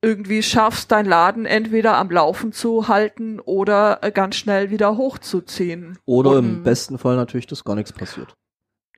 irgendwie 0.00 0.42
schaffst, 0.42 0.92
dein 0.92 1.06
Laden 1.06 1.44
entweder 1.44 1.96
am 1.96 2.10
Laufen 2.10 2.52
zu 2.52 2.86
halten 2.88 3.40
oder 3.40 3.98
äh, 4.02 4.12
ganz 4.12 4.36
schnell 4.36 4.70
wieder 4.70 4.96
hochzuziehen. 4.96 5.98
Oder 6.06 6.30
Und- 6.30 6.38
im 6.38 6.62
besten 6.62 6.98
Fall 6.98 7.16
natürlich, 7.16 7.46
dass 7.46 7.64
gar 7.64 7.74
nichts 7.74 7.92
passiert. 7.92 8.34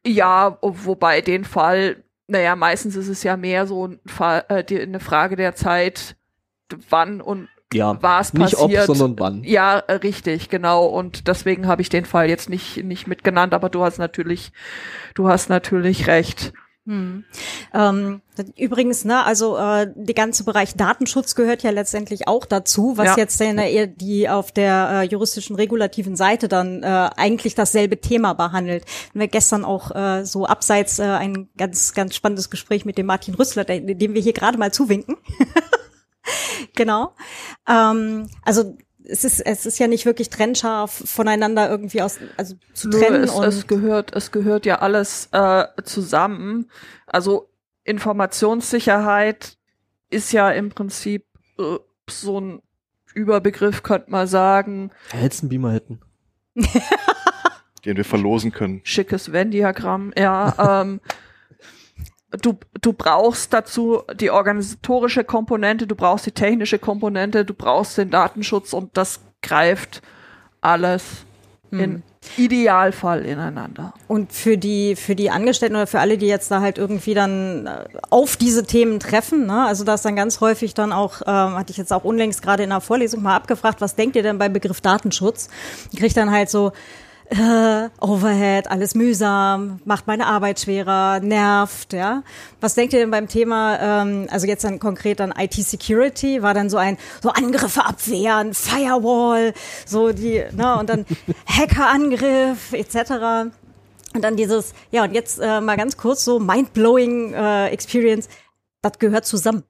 Ja, 0.07 0.59
wobei 0.63 1.21
den 1.21 1.45
Fall, 1.45 2.03
naja, 2.27 2.57
meistens 2.57 2.97
ist 2.97 3.09
es 3.09 3.23
ja 3.23 3.37
mehr 3.37 3.67
so 3.67 3.87
ein 3.87 4.01
Fall, 4.07 4.45
äh, 4.49 4.65
die, 4.65 4.81
eine 4.81 5.01
Frage 5.01 5.37
der 5.37 5.55
Zeit, 5.55 6.17
wann 6.89 7.21
und 7.21 7.49
Ja, 7.73 7.97
was 8.03 8.33
nicht 8.35 8.57
passiert. 8.57 8.89
ob, 8.89 8.97
sondern 8.97 9.19
wann. 9.19 9.45
Ja, 9.45 9.79
äh, 9.79 9.95
richtig, 9.95 10.49
genau. 10.49 10.87
Und 10.87 11.29
deswegen 11.29 11.67
habe 11.67 11.83
ich 11.83 11.89
den 11.89 12.05
Fall 12.05 12.29
jetzt 12.29 12.49
nicht, 12.51 12.83
nicht 12.85 13.07
mitgenannt, 13.07 13.53
aber 13.55 13.69
du 13.69 13.83
hast 13.85 13.99
natürlich, 13.99 14.53
du 15.15 15.29
hast 15.29 15.49
natürlich 15.51 16.07
recht. 16.07 16.53
Hm. 16.87 17.25
Ähm, 17.75 18.23
übrigens, 18.57 19.05
ne, 19.05 19.23
also 19.25 19.57
äh, 19.59 19.93
der 19.95 20.15
ganze 20.15 20.45
Bereich 20.45 20.75
Datenschutz 20.75 21.35
gehört 21.35 21.63
ja 21.63 21.71
letztendlich 21.71 22.27
auch 22.27 22.47
dazu, 22.47 22.97
was 22.97 23.09
Ja. 23.09 23.17
jetzt 23.19 23.41
eher 23.41 23.87
die 23.87 24.29
auf 24.29 24.51
der 24.51 24.89
äh, 24.91 25.03
juristischen 25.05 25.57
regulativen 25.57 26.17
Seite 26.17 26.49
dann 26.49 26.83
äh, 26.83 27.11
eigentlich 27.17 27.55
dasselbe 27.55 28.01
Thema 28.01 28.33
behandelt. 28.33 28.87
Wir 29.13 29.29
gestern 29.29 29.65
auch 29.65 29.95
äh, 29.95 30.25
so 30.25 30.47
abseits 30.47 30.99
äh, 30.99 31.05
ein 31.05 31.51
ganz 31.59 31.93
ganz 31.93 32.15
spannendes 32.15 32.49
Gespräch 32.49 32.87
mit 32.87 32.97
dem 32.97 33.07
Martin 33.07 33.35
Rüssler, 33.35 33.65
dem 33.65 34.15
wir 34.15 34.23
hier 34.23 34.33
gerade 34.33 34.57
mal 34.57 34.73
zuwinken. 34.73 35.17
genau. 36.75 37.13
Ähm, 37.69 38.29
also 38.43 38.77
es 39.05 39.25
ist, 39.25 39.41
es 39.41 39.67
ist 39.67 39.79
ja 39.79 39.87
nicht 39.87 40.07
wirklich 40.07 40.31
trennscharf 40.31 41.03
voneinander 41.07 41.69
irgendwie 41.71 42.03
aus, 42.03 42.19
also 42.37 42.57
zu 42.73 42.91
trennen 42.91 43.25
es, 43.25 43.31
und 43.31 43.45
es 43.45 43.67
gehört, 43.67 44.15
es 44.15 44.31
gehört 44.31 44.67
ja 44.67 44.81
alles 44.81 45.29
äh, 45.33 45.65
zusammen. 45.85 46.71
Also 47.07 47.51
Informationssicherheit 47.85 49.57
ist 50.11 50.33
ja 50.33 50.51
im 50.51 50.71
Prinzip 50.71 51.25
äh, 51.59 51.79
so 52.09 52.41
ein 52.41 52.63
Überbegriff, 53.15 53.83
könnte 53.83 54.11
man 54.11 54.27
sagen. 54.27 54.91
Hättest 55.11 55.43
einen 55.43 55.49
Beamer 55.51 55.73
hätten. 55.73 56.01
den 57.85 57.97
wir 57.97 58.05
verlosen 58.05 58.53
können. 58.53 58.81
Schickes 58.85 59.33
Venn-Diagramm, 59.33 60.13
ja. 60.17 60.83
ähm, 60.83 61.01
du, 62.43 62.59
du 62.81 62.93
brauchst 62.93 63.53
dazu 63.53 64.03
die 64.15 64.31
organisatorische 64.31 65.25
Komponente, 65.25 65.87
du 65.87 65.95
brauchst 65.95 66.27
die 66.27 66.33
technische 66.33 66.79
Komponente, 66.79 67.45
du 67.45 67.55
brauchst 67.55 67.99
den 67.99 68.11
Datenschutz 68.11 68.73
und 68.73 68.97
das 68.97 69.21
greift 69.43 70.03
alles 70.61 71.25
im 71.71 72.03
Idealfall 72.37 73.25
ineinander. 73.25 73.95
Und 74.09 74.33
für 74.33 74.59
die, 74.59 74.97
für 74.97 75.15
die 75.15 75.31
Angestellten 75.31 75.77
oder 75.77 75.87
für 75.87 76.01
alle, 76.01 76.19
die 76.19 76.27
jetzt 76.27 76.51
da 76.51 76.61
halt 76.61 76.79
irgendwie 76.79 77.15
dann 77.15 77.67
äh, 77.67 77.85
auf 78.11 78.37
diese 78.37 78.65
Themen 78.65 79.01
treffen, 79.01 79.47
ne? 79.47 79.65
also 79.67 79.85
da 79.85 79.95
ist 79.95 80.05
dann 80.05 80.17
ganz 80.17 80.41
häufig 80.41 80.75
dann 80.75 80.93
auch, 80.93 81.23
ähm, 81.23 81.57
hatte 81.57 81.71
ich 81.71 81.77
jetzt 81.77 81.93
auch 81.93 82.05
unlängst 82.05 82.43
gerade 82.43 82.63
in 82.63 82.73
einer 82.73 82.81
Vorlesung 82.81 83.23
mal 83.23 83.37
abgefragt, 83.37 83.81
was 83.81 83.95
denkt 83.95 84.17
ihr 84.17 84.23
denn 84.23 84.39
beim 84.39 84.53
Begriff 84.53 84.81
Datenschutz? 84.81 85.49
Ich 85.93 85.99
krieg 85.99 86.13
dann 86.13 86.31
halt 86.31 86.51
so, 86.51 86.73
äh, 87.31 87.89
Overhead, 88.01 88.71
alles 88.71 88.95
mühsam, 88.95 89.81
macht 89.85 90.07
meine 90.07 90.27
Arbeit 90.27 90.61
schwerer, 90.61 91.21
nervt, 91.21 91.93
ja. 91.93 92.23
Was 92.61 92.75
denkt 92.75 92.93
ihr 92.93 93.01
denn 93.01 93.11
beim 93.11 93.29
Thema, 93.29 94.03
ähm, 94.03 94.27
also 94.31 94.47
jetzt 94.47 94.65
dann 94.65 94.79
konkret 94.79 95.21
an 95.21 95.33
IT-Security, 95.37 96.43
war 96.43 96.55
dann 96.55 96.69
so 96.69 96.77
ein, 96.77 96.99
so 97.23 97.31
Angriffe 97.31 97.85
abwehren, 97.85 98.55
Firewall, 98.55 99.55
so 99.87 100.13
die, 100.13 100.45
ne, 100.53 100.79
und 100.79 100.89
dann 100.89 101.07
Hackerangriff, 101.47 102.73
etc. 102.73 103.53
Und 104.15 104.25
dann 104.25 104.37
dieses, 104.37 104.75
ja, 104.91 105.05
und 105.05 105.15
jetzt 105.15 105.39
äh, 105.39 105.61
mal 105.61 105.77
ganz 105.77 105.97
kurz 105.97 106.25
so 106.25 106.41
mind-blowing 106.41 107.33
äh, 107.33 107.69
Experience, 107.69 108.29
das 108.83 108.99
gehört 108.99 109.27
zusammen. 109.27 109.65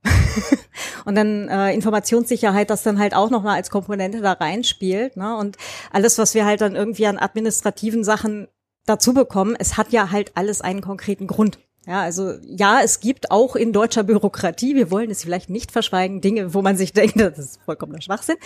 und 1.05 1.15
dann 1.15 1.49
äh, 1.49 1.73
Informationssicherheit, 1.75 2.71
das 2.71 2.83
dann 2.83 2.99
halt 2.99 3.15
auch 3.15 3.31
nochmal 3.31 3.57
als 3.57 3.71
Komponente 3.71 4.21
da 4.21 4.33
reinspielt. 4.33 5.17
Ne? 5.17 5.37
Und 5.37 5.57
alles, 5.93 6.19
was 6.19 6.35
wir 6.35 6.45
halt 6.45 6.61
dann 6.61 6.77
irgendwie 6.77 7.07
an 7.07 7.19
administrativen 7.19 8.05
Sachen 8.05 8.49
dazu 8.87 9.13
bekommen, 9.13 9.57
es 9.59 9.77
hat 9.77 9.93
ja 9.93 10.11
halt 10.11 10.33
alles 10.37 10.61
einen 10.61 10.81
konkreten 10.81 11.27
Grund. 11.27 11.59
Ja, 11.87 12.03
also 12.03 12.35
ja, 12.43 12.83
es 12.83 13.01
gibt 13.01 13.31
auch 13.31 13.57
in 13.57 13.73
deutscher 13.73 14.03
Bürokratie, 14.03 14.75
wir 14.75 14.91
wollen 14.91 15.11
es 15.11 15.23
vielleicht 15.23 15.49
nicht 15.49 15.73
verschweigen, 15.73 16.21
Dinge, 16.21 16.53
wo 16.53 16.61
man 16.63 16.77
sich 16.77 16.93
denkt, 16.93 17.15
das 17.21 17.39
ist 17.39 17.61
vollkommener 17.65 18.03
Schwachsinn. 18.03 18.37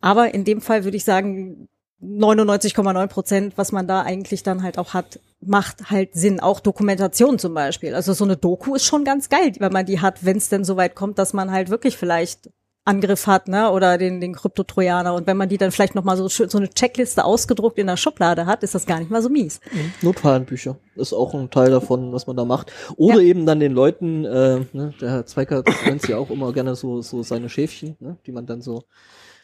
Aber 0.00 0.34
in 0.34 0.44
dem 0.44 0.60
Fall 0.60 0.84
würde 0.84 0.96
ich 0.96 1.04
sagen, 1.04 1.68
99,9 2.02 3.06
Prozent, 3.06 3.52
was 3.56 3.70
man 3.72 3.86
da 3.86 4.02
eigentlich 4.02 4.42
dann 4.42 4.62
halt 4.62 4.78
auch 4.78 4.92
hat, 4.94 5.20
macht 5.40 5.90
halt 5.90 6.10
Sinn. 6.14 6.40
Auch 6.40 6.60
Dokumentation 6.60 7.38
zum 7.38 7.54
Beispiel. 7.54 7.94
Also 7.94 8.12
so 8.12 8.24
eine 8.24 8.36
Doku 8.36 8.74
ist 8.74 8.84
schon 8.84 9.04
ganz 9.04 9.28
geil, 9.28 9.52
wenn 9.58 9.72
man 9.72 9.86
die 9.86 10.00
hat, 10.00 10.24
wenn 10.24 10.36
es 10.36 10.48
denn 10.48 10.64
so 10.64 10.76
weit 10.76 10.94
kommt, 10.94 11.18
dass 11.18 11.32
man 11.32 11.50
halt 11.52 11.70
wirklich 11.70 11.96
vielleicht 11.96 12.50
Angriff 12.84 13.28
hat, 13.28 13.46
ne, 13.46 13.70
oder 13.70 13.96
den, 13.96 14.20
den 14.20 14.34
Kryptotrojaner. 14.34 15.14
Und 15.14 15.28
wenn 15.28 15.36
man 15.36 15.48
die 15.48 15.56
dann 15.56 15.70
vielleicht 15.70 15.94
nochmal 15.94 16.16
so, 16.16 16.28
schön- 16.28 16.48
so 16.48 16.58
eine 16.58 16.68
Checkliste 16.68 17.24
ausgedruckt 17.24 17.78
in 17.78 17.86
der 17.86 17.96
Schublade 17.96 18.46
hat, 18.46 18.64
ist 18.64 18.74
das 18.74 18.86
gar 18.86 18.98
nicht 18.98 19.08
mal 19.08 19.22
so 19.22 19.28
mies. 19.28 19.60
Notfallhandbücher 20.00 20.76
ist 20.96 21.12
auch 21.12 21.32
ein 21.34 21.50
Teil 21.50 21.70
davon, 21.70 22.12
was 22.12 22.26
man 22.26 22.36
da 22.36 22.44
macht. 22.44 22.72
Oder 22.96 23.20
eben 23.20 23.46
dann 23.46 23.60
den 23.60 23.70
Leuten, 23.72 24.24
äh, 24.24 24.64
ne, 24.72 24.92
der 25.00 25.10
Herr 25.10 25.26
Zweikert 25.26 25.68
nennt 25.86 26.08
ja 26.08 26.18
auch 26.18 26.30
immer 26.30 26.52
gerne 26.52 26.74
so, 26.74 27.02
so 27.02 27.22
seine 27.22 27.48
Schäfchen, 27.48 27.96
ne, 28.00 28.16
die 28.26 28.32
man 28.32 28.46
dann 28.46 28.62
so 28.62 28.82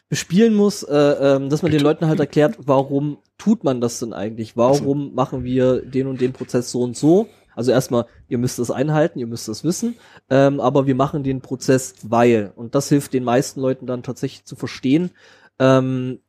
bespielen 0.09 0.55
muss, 0.55 0.83
äh, 0.83 0.95
ähm, 0.95 1.49
dass 1.49 1.61
man 1.61 1.71
den 1.71 1.81
Leuten 1.81 2.07
halt 2.07 2.19
erklärt, 2.19 2.57
warum 2.65 3.19
tut 3.37 3.63
man 3.63 3.79
das 3.79 3.99
denn 3.99 4.11
eigentlich? 4.11 4.57
Warum 4.57 5.13
machen 5.13 5.43
wir 5.43 5.81
den 5.81 6.07
und 6.07 6.19
den 6.19 6.33
Prozess 6.33 6.71
so 6.71 6.81
und 6.81 6.97
so? 6.97 7.27
Also 7.55 7.71
erstmal, 7.71 8.05
ihr 8.27 8.37
müsst 8.37 8.57
es 8.57 8.71
einhalten, 8.71 9.19
ihr 9.19 9.27
müsst 9.27 9.49
es 9.49 9.63
wissen, 9.63 9.95
ähm, 10.29 10.59
aber 10.59 10.87
wir 10.87 10.95
machen 10.95 11.23
den 11.23 11.41
Prozess, 11.41 11.93
weil. 12.03 12.51
Und 12.55 12.73
das 12.73 12.89
hilft 12.89 13.13
den 13.13 13.23
meisten 13.23 13.61
Leuten 13.61 13.85
dann 13.85 14.01
tatsächlich 14.01 14.45
zu 14.45 14.55
verstehen, 14.55 15.11
ähm, 15.59 16.19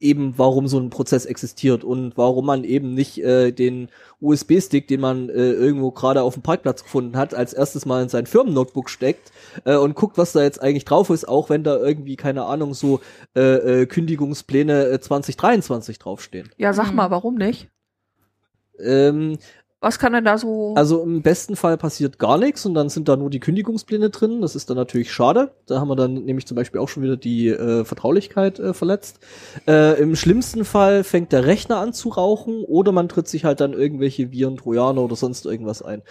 eben 0.00 0.34
warum 0.38 0.66
so 0.66 0.78
ein 0.80 0.88
Prozess 0.90 1.26
existiert 1.26 1.84
und 1.84 2.16
warum 2.16 2.46
man 2.46 2.64
eben 2.64 2.94
nicht 2.94 3.18
äh, 3.22 3.52
den 3.52 3.88
USB-Stick, 4.20 4.88
den 4.88 5.00
man 5.00 5.28
äh, 5.28 5.52
irgendwo 5.52 5.90
gerade 5.90 6.22
auf 6.22 6.34
dem 6.34 6.42
Parkplatz 6.42 6.82
gefunden 6.82 7.16
hat, 7.16 7.34
als 7.34 7.52
erstes 7.52 7.84
mal 7.84 8.02
in 8.02 8.08
sein 8.08 8.26
Firmennotebook 8.26 8.88
steckt 8.88 9.30
äh, 9.64 9.76
und 9.76 9.94
guckt, 9.94 10.16
was 10.18 10.32
da 10.32 10.42
jetzt 10.42 10.62
eigentlich 10.62 10.86
drauf 10.86 11.10
ist, 11.10 11.28
auch 11.28 11.50
wenn 11.50 11.64
da 11.64 11.76
irgendwie, 11.76 12.16
keine 12.16 12.44
Ahnung, 12.44 12.72
so 12.74 13.00
äh, 13.36 13.82
äh, 13.82 13.86
Kündigungspläne 13.86 14.86
äh, 14.86 15.00
2023 15.00 15.98
draufstehen. 15.98 16.50
Ja, 16.56 16.72
sag 16.72 16.90
Mhm. 16.90 16.96
mal, 16.96 17.10
warum 17.10 17.34
nicht? 17.34 17.68
Ähm, 18.82 19.36
Was 19.82 19.98
kann 19.98 20.12
denn 20.12 20.24
da 20.26 20.36
so? 20.36 20.74
also 20.74 21.02
im 21.02 21.22
besten 21.22 21.56
Fall 21.56 21.78
passiert 21.78 22.18
gar 22.18 22.36
nichts 22.36 22.66
und 22.66 22.74
dann 22.74 22.90
sind 22.90 23.08
da 23.08 23.16
nur 23.16 23.30
die 23.30 23.40
Kündigungspläne 23.40 24.10
drin. 24.10 24.42
Das 24.42 24.54
ist 24.54 24.68
dann 24.68 24.76
natürlich 24.76 25.10
schade. 25.10 25.52
Da 25.64 25.80
haben 25.80 25.88
wir 25.88 25.96
dann 25.96 26.12
nämlich 26.24 26.46
zum 26.46 26.54
Beispiel 26.54 26.80
auch 26.80 26.88
schon 26.88 27.02
wieder 27.02 27.16
die 27.16 27.48
äh, 27.48 27.84
Vertraulichkeit 27.86 28.58
äh, 28.58 28.74
verletzt. 28.74 29.20
Äh, 29.66 29.98
Im 30.00 30.16
schlimmsten 30.16 30.66
Fall 30.66 31.02
fängt 31.02 31.32
der 31.32 31.46
Rechner 31.46 31.78
an 31.78 31.94
zu 31.94 32.10
rauchen 32.10 32.62
oder 32.64 32.92
man 32.92 33.08
tritt 33.08 33.26
sich 33.26 33.46
halt 33.46 33.60
dann 33.60 33.72
irgendwelche 33.72 34.30
Viren, 34.30 34.58
Trojaner 34.58 35.00
oder 35.00 35.16
sonst 35.16 35.46
irgendwas 35.46 35.80
ein. 35.80 36.02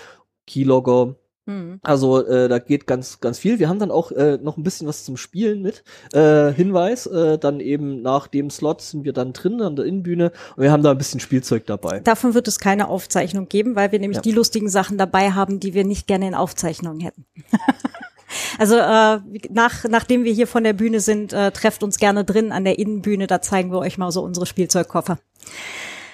Keylogger 0.47 1.15
Hm. 1.49 1.79
Also 1.81 2.23
äh, 2.27 2.47
da 2.47 2.59
geht 2.59 2.85
ganz 2.85 3.19
ganz 3.21 3.39
viel. 3.39 3.57
Wir 3.57 3.69
haben 3.69 3.79
dann 3.79 3.89
auch 3.89 4.11
äh, 4.11 4.37
noch 4.39 4.55
ein 4.57 4.61
bisschen 4.61 4.87
was 4.87 5.03
zum 5.03 5.17
Spielen 5.17 5.63
mit. 5.63 5.83
Äh, 6.13 6.53
Hinweis, 6.53 7.07
äh, 7.07 7.39
dann 7.39 7.59
eben 7.59 8.03
nach 8.03 8.27
dem 8.27 8.51
Slot 8.51 8.81
sind 8.81 9.03
wir 9.03 9.13
dann 9.13 9.33
drin 9.33 9.59
an 9.63 9.75
der 9.75 9.85
Innenbühne 9.85 10.31
und 10.55 10.61
wir 10.63 10.71
haben 10.71 10.83
da 10.83 10.91
ein 10.91 10.97
bisschen 10.99 11.19
Spielzeug 11.19 11.65
dabei. 11.65 12.01
Davon 12.01 12.35
wird 12.35 12.47
es 12.47 12.59
keine 12.59 12.87
Aufzeichnung 12.87 13.49
geben, 13.49 13.75
weil 13.75 13.91
wir 13.91 13.97
nämlich 13.97 14.17
Ja. 14.17 14.21
die 14.21 14.31
lustigen 14.31 14.69
Sachen 14.69 14.99
dabei 14.99 15.31
haben, 15.31 15.59
die 15.59 15.73
wir 15.73 15.85
nicht 15.85 16.05
gerne 16.05 16.27
in 16.27 16.35
Aufzeichnungen 16.35 16.99
hätten. 16.99 17.25
also 18.59 18.75
äh, 18.75 19.19
nach, 19.49 19.85
nachdem 19.89 20.25
wir 20.25 20.33
hier 20.33 20.45
von 20.45 20.63
der 20.63 20.73
Bühne 20.73 20.99
sind, 20.99 21.33
äh, 21.33 21.51
trefft 21.51 21.81
uns 21.81 21.97
gerne 21.97 22.25
drin 22.25 22.51
an 22.51 22.63
der 22.63 22.77
Innenbühne. 22.77 23.25
Da 23.25 23.41
zeigen 23.41 23.71
wir 23.71 23.79
euch 23.79 23.97
mal 23.97 24.11
so 24.11 24.21
unsere 24.21 24.45
Spielzeugkoffer. 24.45 25.17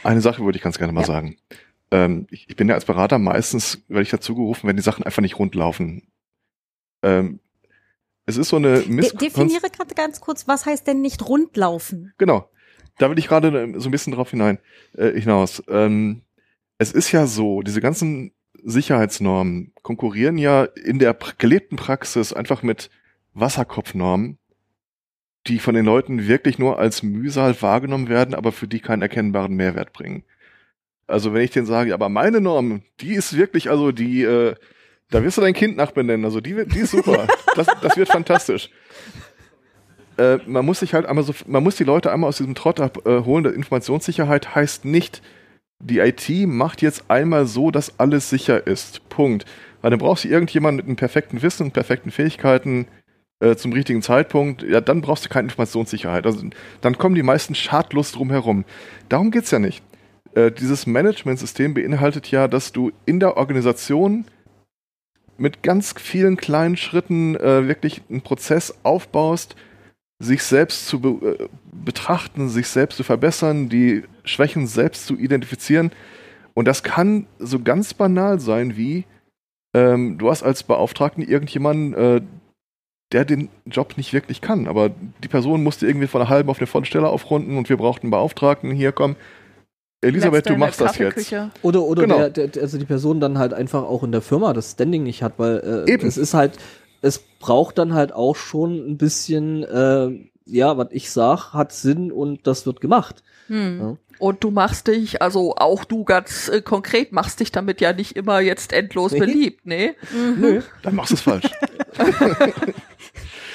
Eine 0.04 0.22
Sache 0.22 0.46
würde 0.46 0.58
ich 0.58 0.64
ganz 0.64 0.78
gerne 0.78 0.94
mal 0.94 1.02
Ja. 1.02 1.08
sagen. 1.08 1.36
Ähm, 1.96 2.28
ich, 2.30 2.50
ich 2.50 2.56
bin 2.56 2.68
ja 2.68 2.76
als 2.76 2.86
Berater 2.86 3.20
meistens, 3.20 3.84
werde 3.88 4.04
ich 4.04 4.10
dazu 4.10 4.36
gerufen, 4.36 4.68
wenn 4.68 4.76
die 4.76 4.82
Sachen 4.82 5.04
einfach 5.04 5.22
nicht 5.22 5.40
rund 5.40 5.56
laufen. 5.56 6.04
Ähm, 7.04 7.40
es 8.26 8.38
ist 8.38 8.50
so 8.50 8.58
eine 8.58 8.82
De 8.82 8.90
Miss 8.90 9.14
definiere 9.14 9.70
gerade 9.70 9.96
ganz 9.96 10.20
kurz, 10.20 10.48
was 10.48 10.66
heißt 10.66 10.88
denn 10.88 11.02
nicht 11.02 11.28
rundlaufen? 11.28 12.14
Genau. 12.18 12.50
Da 12.98 13.10
will 13.10 13.20
ich 13.20 13.28
gerade 13.28 13.48
äh, 13.48 13.80
so 13.80 13.88
ein 13.88 13.92
bisschen 13.92 14.14
drauf 14.14 14.32
hinein, 14.32 14.60
äh, 14.98 15.12
hinaus. 15.20 15.64
Ähm, 15.70 16.24
es 16.78 16.92
ist 16.92 17.12
ja 17.12 17.28
so, 17.28 17.62
diese 17.62 17.82
ganzen 17.82 18.34
Sicherheitsnormen 18.64 19.74
konkurrieren 19.82 20.38
ja 20.38 20.64
in 20.64 21.00
der 21.00 21.16
gelebten 21.38 21.78
Praxis 21.78 22.34
einfach 22.34 22.64
mit 22.64 22.90
Wasserkopfnormen, 23.34 24.38
die 25.48 25.60
von 25.60 25.76
den 25.76 25.86
Leuten 25.86 26.28
wirklich 26.28 26.58
nur 26.58 26.80
als 26.80 27.04
Mühsal 27.04 27.62
wahrgenommen 27.62 28.10
werden, 28.10 28.34
aber 28.34 28.52
für 28.52 28.68
die 28.68 28.80
keinen 28.80 29.04
erkennbaren 29.04 29.56
Mehrwert 29.56 29.94
bringen. 29.94 30.24
Also 31.08 31.34
wenn 31.34 31.42
ich 31.44 31.52
denen 31.52 31.66
sage, 31.68 31.94
aber 31.94 32.10
meine 32.10 32.42
Norm, 32.42 32.82
die 33.00 33.14
ist 33.14 33.38
wirklich, 33.38 33.70
also 33.70 33.92
die, 33.92 34.24
äh, 34.24 34.56
da 35.12 35.24
wirst 35.24 35.38
du 35.38 35.42
dein 35.42 35.54
Kind 35.54 35.78
nachbenennen, 35.78 36.26
also 36.26 36.42
die, 36.42 36.56
wird- 36.56 36.74
die 36.74 36.80
ist 36.80 36.92
super. 36.92 37.28
das, 37.56 37.68
das 37.82 37.96
wird 37.98 38.10
fantastisch. 38.10 38.70
Äh, 40.18 40.38
man 40.46 40.66
muss 40.66 40.80
sich 40.80 40.94
halt 40.94 41.06
einmal 41.06 41.24
so, 41.24 41.34
man 41.46 41.64
muss 41.64 41.76
die 41.76 41.84
Leute 41.84 42.12
einmal 42.12 42.30
aus 42.30 42.38
diesem 42.38 42.56
Trott 42.56 42.80
abholen. 42.80 43.46
Informationssicherheit 43.54 44.56
heißt 44.56 44.86
nicht, 44.86 45.22
die 45.80 46.00
IT 46.00 46.30
macht 46.48 46.82
jetzt 46.82 47.10
einmal 47.10 47.46
so, 47.46 47.70
dass 47.70 48.00
alles 48.00 48.30
sicher 48.30 48.66
ist. 48.66 49.08
Punkt. 49.10 49.46
Weil 49.82 49.92
dann 49.92 50.00
brauchst 50.00 50.24
du 50.24 50.30
irgendjemanden 50.30 50.78
mit 50.78 50.86
einem 50.88 50.96
perfekten 50.96 51.42
Wissen 51.42 51.64
und 51.68 51.74
perfekten 51.74 52.12
Fähigkeiten 52.12 52.88
äh, 53.42 53.56
zum 53.56 53.74
richtigen 53.74 54.02
Zeitpunkt. 54.02 54.64
Ja, 54.64 54.82
dann 54.82 55.02
brauchst 55.02 55.26
du 55.26 55.30
keine 55.30 55.46
Informationssicherheit. 55.48 56.26
Also 56.26 56.44
dann 56.82 56.98
kommen 56.98 57.14
die 57.14 57.22
meisten 57.24 57.54
schadlos 57.54 58.14
drum 58.14 58.32
herum. 58.32 58.64
Darum 59.10 59.30
geht's 59.32 59.52
ja 59.52 59.60
nicht. 59.60 59.84
Äh, 60.36 60.52
dieses 60.52 60.86
Managementsystem 60.86 61.74
beinhaltet 61.74 62.30
ja, 62.30 62.48
dass 62.48 62.72
du 62.72 62.92
in 63.06 63.20
der 63.20 63.38
Organisation 63.38 64.26
mit 65.38 65.64
ganz 65.64 65.94
vielen 65.98 66.38
kleinen 66.38 66.78
Schritten 66.78 67.36
äh, 67.36 67.68
wirklich 67.68 68.02
einen 68.10 68.22
Prozess 68.22 68.78
aufbaust, 68.84 69.56
sich 70.20 70.44
selbst 70.44 70.88
zu 70.88 71.00
be 71.00 71.38
äh, 71.40 71.48
betrachten, 71.72 72.50
sich 72.50 72.68
selbst 72.68 72.98
zu 72.98 73.04
verbessern, 73.04 73.70
die 73.70 74.04
Schwächen 74.24 74.68
selbst 74.68 75.08
zu 75.08 75.18
identifizieren. 75.18 75.92
Und 76.54 76.68
das 76.68 76.84
kann 76.84 77.28
so 77.38 77.60
ganz 77.60 77.94
banal 77.94 78.40
sein 78.40 78.78
wie, 78.78 79.06
ähm, 79.74 80.18
du 80.18 80.30
hast 80.30 80.44
als 80.44 80.64
Beauftragten 80.64 81.24
irgendjemanden, 81.24 81.94
äh, 81.94 82.22
der 83.12 83.26
den 83.26 83.50
Job 83.66 83.98
nicht 83.98 84.14
wirklich 84.14 84.42
kann. 84.42 84.68
Aber 84.68 84.90
die 85.24 85.28
Person 85.28 85.64
musste 85.64 85.86
irgendwie 85.86 86.08
von 86.08 86.22
einer 86.22 86.30
halben 86.30 86.50
auf 86.50 86.60
eine 86.60 86.68
volle 86.68 86.86
Stelle 86.86 87.10
aufrunden 87.10 87.58
und 87.58 87.70
wir 87.70 87.78
brauchten 87.78 88.08
einen 88.08 88.12
Beauftragten. 88.12 88.72
Hier, 88.72 88.92
komm. 88.92 89.16
Elisabeth, 90.06 90.50
du 90.50 90.56
machst 90.58 90.80
das 90.82 90.98
jetzt. 90.98 91.34
Oder 91.62 91.82
oder 91.84 92.04
Genau. 92.04 92.30
der, 92.30 92.48
der, 92.48 92.62
also 92.64 92.78
die 92.78 92.86
Person 92.86 93.20
dann 93.20 93.38
halt 93.38 93.54
einfach 93.54 93.84
auch 93.84 94.04
in 94.04 94.12
der 94.12 94.22
Firma 94.22 94.54
das 94.54 94.72
Standing 94.72 95.04
nicht 95.04 95.24
hat, 95.24 95.34
weil 95.38 95.86
äh, 95.88 95.92
Eben. 95.94 96.08
es 96.08 96.18
ist 96.18 96.34
halt, 96.34 96.54
es 97.02 97.20
braucht 97.40 97.78
dann 97.78 97.94
halt 97.94 98.14
auch 98.14 98.36
schon 98.36 98.76
ein 98.92 98.98
bisschen, 98.98 99.64
äh, 99.64 100.10
ja, 100.46 100.78
was 100.78 100.88
ich 100.92 101.10
sag, 101.12 101.54
hat 101.54 101.72
Sinn 101.74 102.12
und 102.12 102.46
das 102.48 102.66
wird 102.66 102.82
gemacht. 102.82 103.24
Hm. 103.48 103.80
Ja. 103.80 103.98
Und 104.18 104.44
du 104.46 104.50
machst 104.52 104.88
dich, 104.88 105.22
also 105.22 105.56
auch 105.58 105.84
du 105.84 106.06
ganz 106.06 106.48
äh, 106.48 106.62
konkret 106.62 107.12
machst 107.12 107.42
dich 107.42 107.52
damit 107.52 107.82
ja 107.82 107.92
nicht 107.92 108.16
immer 108.16 108.40
jetzt 108.40 108.72
endlos 108.72 109.12
Nee. 109.12 109.20
beliebt, 109.20 109.66
ne? 109.66 109.96
Nö. 110.40 110.62
Dann 110.84 110.96
machst 110.96 111.12
du 111.12 111.16
es 111.16 111.22
falsch. 111.22 111.50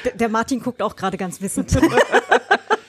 Der, 0.05 0.13
der 0.15 0.29
Martin 0.31 0.61
guckt 0.61 0.81
auch 0.81 0.97
gerade 0.97 1.19
ganz 1.19 1.43
wissend. 1.43 1.71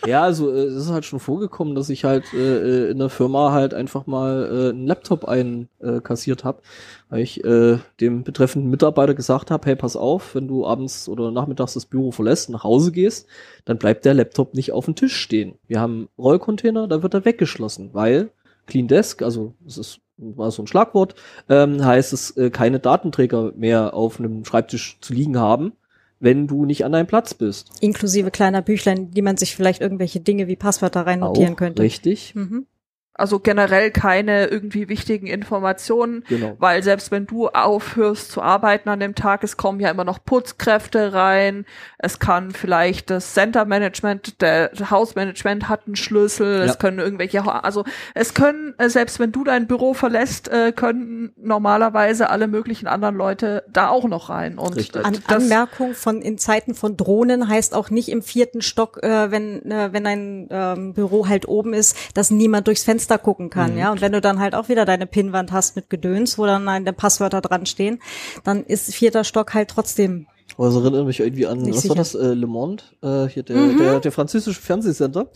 Ja, 0.06 0.24
also 0.24 0.52
äh, 0.52 0.64
es 0.64 0.86
ist 0.86 0.92
halt 0.92 1.06
schon 1.06 1.20
vorgekommen, 1.20 1.76
dass 1.76 1.90
ich 1.90 2.04
halt 2.04 2.34
äh, 2.34 2.88
äh, 2.88 2.92
in 2.92 2.98
der 2.98 3.10
Firma 3.10 3.52
halt 3.52 3.74
einfach 3.74 4.08
mal 4.08 4.46
äh, 4.46 4.70
einen 4.70 4.88
Laptop 4.88 5.26
einkassiert 5.26 6.44
habe, 6.44 6.62
weil 7.10 7.22
ich 7.22 7.44
äh, 7.44 7.78
dem 8.00 8.24
betreffenden 8.24 8.72
Mitarbeiter 8.72 9.14
gesagt 9.14 9.52
habe, 9.52 9.66
hey, 9.68 9.76
pass 9.76 9.96
auf, 9.96 10.34
wenn 10.34 10.48
du 10.48 10.66
abends 10.66 11.08
oder 11.08 11.32
nachmittags 11.32 11.74
das 11.74 11.86
Büro 11.86 12.12
verlässt, 12.12 12.50
nach 12.50 12.64
Hause 12.64 12.92
gehst, 12.92 13.28
dann 13.66 13.78
bleibt 13.78 14.06
der 14.06 14.16
Laptop 14.16 14.56
nicht 14.56 14.72
auf 14.72 14.86
dem 14.86 14.96
Tisch 14.96 15.16
stehen. 15.16 15.56
Wir 15.68 15.80
haben 15.80 16.10
Rollcontainer, 16.18 16.88
da 16.88 17.04
wird 17.04 17.14
er 17.14 17.26
weggeschlossen, 17.26 17.90
weil 17.94 18.32
Clean 18.66 18.88
Desk, 18.88 19.22
also 19.22 19.54
es 19.66 19.78
ist 19.78 20.00
war 20.22 20.52
so 20.52 20.62
ein 20.62 20.68
Schlagwort, 20.68 21.16
ähm, 21.50 21.84
heißt 21.84 22.14
es 22.14 22.38
äh, 22.38 22.52
keine 22.52 22.80
Datenträger 22.80 23.54
mehr 23.56 23.96
auf 23.96 24.20
einem 24.20 24.46
Schreibtisch 24.46 25.00
zu 25.02 25.14
liegen 25.14 25.40
haben, 25.40 25.74
wenn 26.22 26.48
du 26.48 26.66
nicht 26.66 26.86
an 26.86 26.94
deinem 26.94 27.08
Platz 27.08 27.34
bist. 27.34 27.70
Inklusive 27.82 28.32
kleiner 28.32 28.62
Büchlein, 28.62 29.12
die 29.12 29.22
man 29.22 29.38
sich 29.38 29.56
vielleicht 29.56 29.82
irgendwelche 29.82 30.22
Dinge 30.22 30.48
wie 30.48 30.56
Passwörter 30.56 31.06
rein 31.06 31.20
notieren 31.20 31.54
Auch 31.54 31.58
könnte. 31.58 31.82
Richtig, 31.82 32.34
Mhm. 32.36 32.68
Also 33.13 33.39
generell 33.39 33.91
keine 33.91 34.45
irgendwie 34.45 34.88
wichtigen 34.88 35.28
Informationen, 35.28 36.24
genau. 36.30 36.56
weil 36.60 36.82
selbst 36.82 37.12
wenn 37.12 37.28
du 37.28 37.50
aufhörst 37.50 38.32
zu 38.32 38.41
arbeiten 38.41 38.88
an 38.88 39.02
dem 39.02 39.15
Tag, 39.15 39.43
es 39.43 39.58
kommen 39.58 39.82
ja 39.82 39.91
immer 39.91 40.06
noch 40.06 40.24
Putzkräfte 40.24 41.13
rein, 41.13 41.65
es 41.97 42.19
kann 42.19 42.52
vielleicht 42.52 43.10
das 43.10 43.34
Center 43.34 43.65
Management, 43.65 44.41
der 44.41 44.71
Hausmanagement 44.89 45.67
hat 45.67 45.88
einen 45.88 45.97
Schlüssel, 45.97 46.60
Ja. 46.60 46.63
es 46.63 46.80
können 46.80 47.00
irgendwelche, 47.00 47.43
also 47.63 47.84
es 48.15 48.34
können, 48.34 48.74
äh, 48.78 48.89
selbst 48.89 49.19
wenn 49.19 49.34
du 49.34 49.43
dein 49.43 49.67
Büro 49.67 49.93
verlässt, 49.93 50.47
äh, 50.47 50.71
können 50.71 51.34
normalerweise 51.36 52.30
alle 52.30 52.47
möglichen 52.47 52.88
anderen 52.88 53.15
Leute 53.15 53.65
da 53.69 53.89
auch 53.89 54.06
noch 54.06 54.30
rein. 54.30 54.58
Und 54.58 54.78
Richtig. 54.78 55.06
An 55.06 55.17
Anmerkung 55.28 55.95
von 55.95 56.21
in 56.21 56.38
Zeiten 56.38 56.74
von 56.74 56.95
Drohnen 56.95 57.50
heißt 57.50 57.76
auch 57.76 57.89
nicht 57.89 58.10
im 58.10 58.21
vierten 58.21 58.62
Stock, 58.62 59.04
äh, 59.04 59.32
wenn 59.32 59.69
äh, 59.69 59.89
wenn 59.91 60.08
ein 60.08 60.47
ähm, 60.50 60.93
Büro 60.93 61.28
halt 61.28 61.47
oben 61.47 61.74
ist, 61.74 61.95
dass 62.15 62.32
niemand 62.32 62.67
durchs 62.67 62.84
Fenster 62.84 63.01
gucken 63.18 63.50
kann, 63.50 63.74
Mhm. 63.74 63.78
ja. 63.78 63.92
Und 63.92 64.02
wenn 64.02 64.12
du 64.12 64.22
dann 64.22 64.40
halt 64.40 64.56
auch 64.56 64.70
wieder 64.70 64.86
deine 64.86 65.06
Pinnwand 65.08 65.52
hast 65.52 65.76
mit 65.76 65.90
Gedöns, 65.90 66.38
wo 66.38 66.46
dann 66.46 66.66
deine 66.66 66.94
Passwörter 66.94 67.42
dran 67.42 67.66
stehen, 67.66 68.00
dann 68.44 68.64
ist 68.64 68.94
vierter 68.94 69.24
Stock 69.24 69.54
halt 69.54 69.70
trotzdem. 69.70 70.28
Aber 70.58 70.68
es 70.68 70.76
erinnert 70.76 71.06
mich 71.06 71.20
irgendwie 71.20 71.48
an, 71.48 71.60
Nicht 71.60 71.76
was 71.76 71.82
sicher. 71.84 71.90
war 71.92 71.96
das, 71.98 72.14
äh, 72.16 72.34
Le 72.34 72.48
Monde, 72.48 72.84
äh, 73.02 73.26
hier 73.28 73.44
der, 73.44 73.56
Mhm. 73.56 73.78
der, 73.78 74.00
der 74.02 74.12
französische 74.12 74.60
Fernsehsender. 74.62 75.30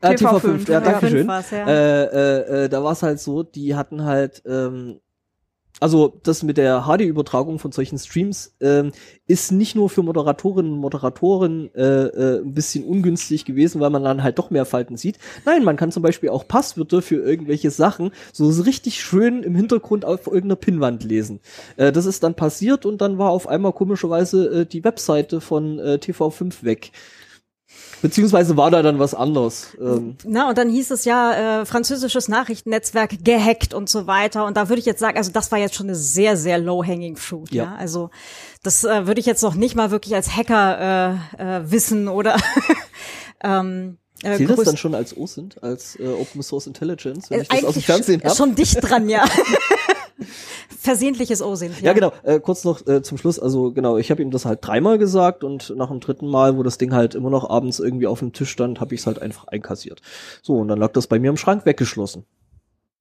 Äh, 0.00 0.10
TV5, 0.14 0.40
TV5, 0.66 0.70
ja, 0.70 0.80
danke 0.80 1.08
schön. 1.08 1.26
ja. 1.26 1.40
Äh, 1.66 2.04
äh, 2.04 2.64
äh, 2.64 2.68
da 2.68 2.84
war 2.84 2.92
es 2.92 3.02
halt 3.02 3.18
so, 3.18 3.42
die 3.42 3.74
hatten 3.74 4.04
halt, 4.04 4.42
ähm, 4.46 5.00
also 5.78 6.18
das 6.22 6.42
mit 6.42 6.56
der 6.56 6.84
HD-Übertragung 6.86 7.58
von 7.58 7.70
solchen 7.70 7.98
Streams 7.98 8.54
ähm, 8.60 8.92
ist 9.26 9.52
nicht 9.52 9.74
nur 9.74 9.90
für 9.90 10.02
Moderatorinnen 10.02 10.72
und 10.72 10.78
Moderatoren 10.78 11.74
äh, 11.74 11.82
äh, 11.82 12.40
ein 12.40 12.54
bisschen 12.54 12.84
ungünstig 12.84 13.44
gewesen, 13.44 13.80
weil 13.80 13.90
man 13.90 14.02
dann 14.02 14.22
halt 14.22 14.38
doch 14.38 14.50
mehr 14.50 14.64
Falten 14.64 14.96
sieht. 14.96 15.18
Nein, 15.44 15.64
man 15.64 15.76
kann 15.76 15.92
zum 15.92 16.02
Beispiel 16.02 16.30
auch 16.30 16.48
Passwörter 16.48 17.02
für 17.02 17.16
irgendwelche 17.16 17.70
Sachen 17.70 18.10
so 18.32 18.48
richtig 18.62 19.02
schön 19.02 19.42
im 19.42 19.54
Hintergrund 19.54 20.06
auf 20.06 20.26
irgendeiner 20.26 20.56
Pinnwand 20.56 21.04
lesen. 21.04 21.40
Äh, 21.76 21.92
das 21.92 22.06
ist 22.06 22.22
dann 22.22 22.34
passiert 22.34 22.86
und 22.86 23.02
dann 23.02 23.18
war 23.18 23.30
auf 23.30 23.46
einmal 23.46 23.72
komischerweise 23.72 24.62
äh, 24.62 24.66
die 24.66 24.82
Webseite 24.82 25.42
von 25.42 25.78
äh, 25.78 25.98
TV5 26.00 26.64
weg. 26.64 26.92
Beziehungsweise 28.02 28.56
war 28.56 28.70
da 28.70 28.82
dann 28.82 28.98
was 28.98 29.14
anderes. 29.14 29.76
Ähm, 29.80 30.16
Na, 30.24 30.48
und 30.48 30.58
dann 30.58 30.68
hieß 30.68 30.90
es 30.90 31.04
ja, 31.04 31.60
äh, 31.60 31.66
französisches 31.66 32.28
Nachrichtennetzwerk 32.28 33.24
gehackt 33.24 33.74
und 33.74 33.88
so 33.88 34.06
weiter. 34.06 34.44
Und 34.44 34.56
da 34.56 34.68
würde 34.68 34.80
ich 34.80 34.86
jetzt 34.86 35.00
sagen, 35.00 35.16
also 35.16 35.32
das 35.32 35.50
war 35.50 35.58
jetzt 35.58 35.74
schon 35.74 35.86
eine 35.86 35.96
sehr, 35.96 36.36
sehr 36.36 36.58
low-hanging 36.58 37.16
fruit. 37.16 37.50
Ja. 37.52 37.64
Ja. 37.64 37.76
Also 37.76 38.10
das 38.62 38.84
äh, 38.84 39.06
würde 39.06 39.20
ich 39.20 39.26
jetzt 39.26 39.42
noch 39.42 39.54
nicht 39.54 39.74
mal 39.74 39.90
wirklich 39.90 40.14
als 40.14 40.36
Hacker 40.36 41.18
äh, 41.38 41.58
äh, 41.58 41.70
wissen 41.70 42.08
oder 42.08 42.36
ähm, 43.44 43.98
äh, 44.22 44.36
Zählt 44.38 44.50
das 44.50 44.62
dann 44.62 44.76
schon 44.76 44.94
als 44.94 45.16
OSINT, 45.16 45.62
als 45.62 45.96
äh, 46.00 46.08
Open 46.08 46.42
Source 46.42 46.66
Intelligence, 46.66 47.30
wenn 47.30 47.40
äh, 47.40 47.42
ich 47.42 47.48
das 47.48 47.64
aus 47.64 47.74
dem 47.74 47.82
Fernsehen 47.82 48.22
habe? 48.22 48.34
schon 48.34 48.54
dicht 48.54 48.78
dran, 48.80 49.08
ja. 49.08 49.24
Versehentliches 50.78 51.42
OSINT. 51.42 51.80
Ja, 51.80 51.92
genau. 51.92 52.12
Äh, 52.22 52.40
kurz 52.40 52.64
noch 52.64 52.86
äh, 52.86 53.02
zum 53.02 53.18
Schluss. 53.18 53.38
Also 53.38 53.72
genau, 53.72 53.98
ich 53.98 54.10
habe 54.10 54.22
ihm 54.22 54.30
das 54.30 54.44
halt 54.44 54.60
dreimal 54.62 54.98
gesagt 54.98 55.44
und 55.44 55.74
nach 55.76 55.88
dem 55.88 56.00
dritten 56.00 56.28
Mal, 56.28 56.56
wo 56.56 56.62
das 56.62 56.78
Ding 56.78 56.92
halt 56.92 57.14
immer 57.14 57.30
noch 57.30 57.48
abends 57.48 57.78
irgendwie 57.78 58.06
auf 58.06 58.20
dem 58.20 58.32
Tisch 58.32 58.50
stand, 58.50 58.80
habe 58.80 58.94
ich 58.94 59.00
es 59.00 59.06
halt 59.06 59.20
einfach 59.20 59.46
einkassiert. 59.48 60.00
So, 60.42 60.56
und 60.56 60.68
dann 60.68 60.78
lag 60.78 60.92
das 60.92 61.06
bei 61.06 61.18
mir 61.18 61.30
im 61.30 61.36
Schrank 61.36 61.66
weggeschlossen. 61.66 62.24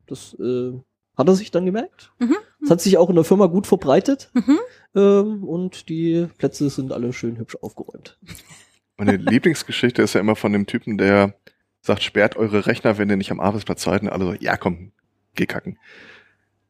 Das 0.08 0.36
äh, 0.40 0.74
hat 1.18 1.28
er 1.28 1.36
sich 1.36 1.52
dann 1.52 1.66
gemerkt. 1.66 2.12
Mhm. 2.20 2.36
Das 2.62 2.72
hat 2.72 2.82
sich 2.82 2.98
auch 2.98 3.10
in 3.10 3.16
der 3.16 3.24
Firma 3.24 3.48
gut 3.48 3.68
verbreitet. 3.68 4.32
Mhm. 4.34 4.60
Ähm, 4.96 5.44
und 5.44 5.90
die 5.90 6.28
Plätze 6.38 6.70
sind 6.70 6.92
alle 6.92 7.14
schön 7.14 7.38
hübsch 7.38 7.58
aufgeräumt. 7.62 8.18
Meine 8.98 9.18
Lieblingsgeschichte 9.18 10.02
ist 10.02 10.14
ja 10.14 10.22
immer 10.22 10.36
von 10.36 10.54
dem 10.54 10.68
Typen, 10.68 10.98
der 10.98 11.36
sagt, 11.82 12.02
sperrt 12.02 12.38
eure 12.38 12.66
Rechner, 12.66 12.98
wenn 12.98 13.10
ihr 13.10 13.18
nicht 13.18 13.32
am 13.32 13.42
Arbeitsplatz 13.42 13.84
seid. 13.84 14.02
Und 14.02 14.10
alle 14.10 14.26
so, 14.26 14.34
ja 14.34 14.58
komm, 14.58 14.94
geh 15.36 15.46
kacken. 15.46 15.78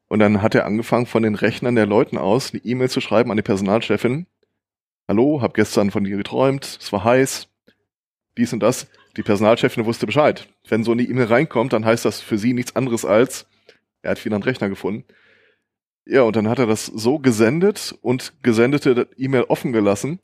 Und 0.07 0.19
dann 0.19 0.41
hat 0.41 0.55
er 0.55 0.65
angefangen, 0.65 1.05
von 1.05 1.23
den 1.23 1.35
Rechnern 1.35 1.75
der 1.75 1.85
Leuten 1.85 2.17
aus 2.17 2.53
eine 2.53 2.63
E-Mail 2.63 2.89
zu 2.89 3.01
schreiben 3.01 3.31
an 3.31 3.37
die 3.37 3.43
Personalchefin. 3.43 4.27
Hallo, 5.07 5.41
hab 5.41 5.53
gestern 5.53 5.91
von 5.91 6.03
dir 6.03 6.17
geträumt, 6.17 6.77
es 6.81 6.91
war 6.91 7.03
heiß, 7.03 7.47
dies 8.37 8.53
und 8.53 8.61
das. 8.61 8.87
Die 9.17 9.23
Personalchefin 9.23 9.85
wusste 9.85 10.05
Bescheid. 10.05 10.47
Wenn 10.67 10.83
so 10.83 10.91
eine 10.91 11.03
E-Mail 11.03 11.27
reinkommt, 11.27 11.73
dann 11.73 11.85
heißt 11.85 12.05
das 12.05 12.21
für 12.21 12.37
sie 12.37 12.53
nichts 12.53 12.75
anderes 12.75 13.05
als, 13.05 13.47
er 14.01 14.11
hat 14.11 14.25
wieder 14.25 14.35
einen 14.35 14.43
Rechner 14.43 14.69
gefunden. 14.69 15.05
Ja, 16.05 16.21
und 16.21 16.35
dann 16.35 16.49
hat 16.49 16.59
er 16.59 16.67
das 16.67 16.85
so 16.85 17.17
gesendet 17.17 17.95
und 18.01 18.33
gesendete 18.43 19.07
E-Mail 19.17 19.45
offen 19.47 19.73
gelassen. 19.73 20.19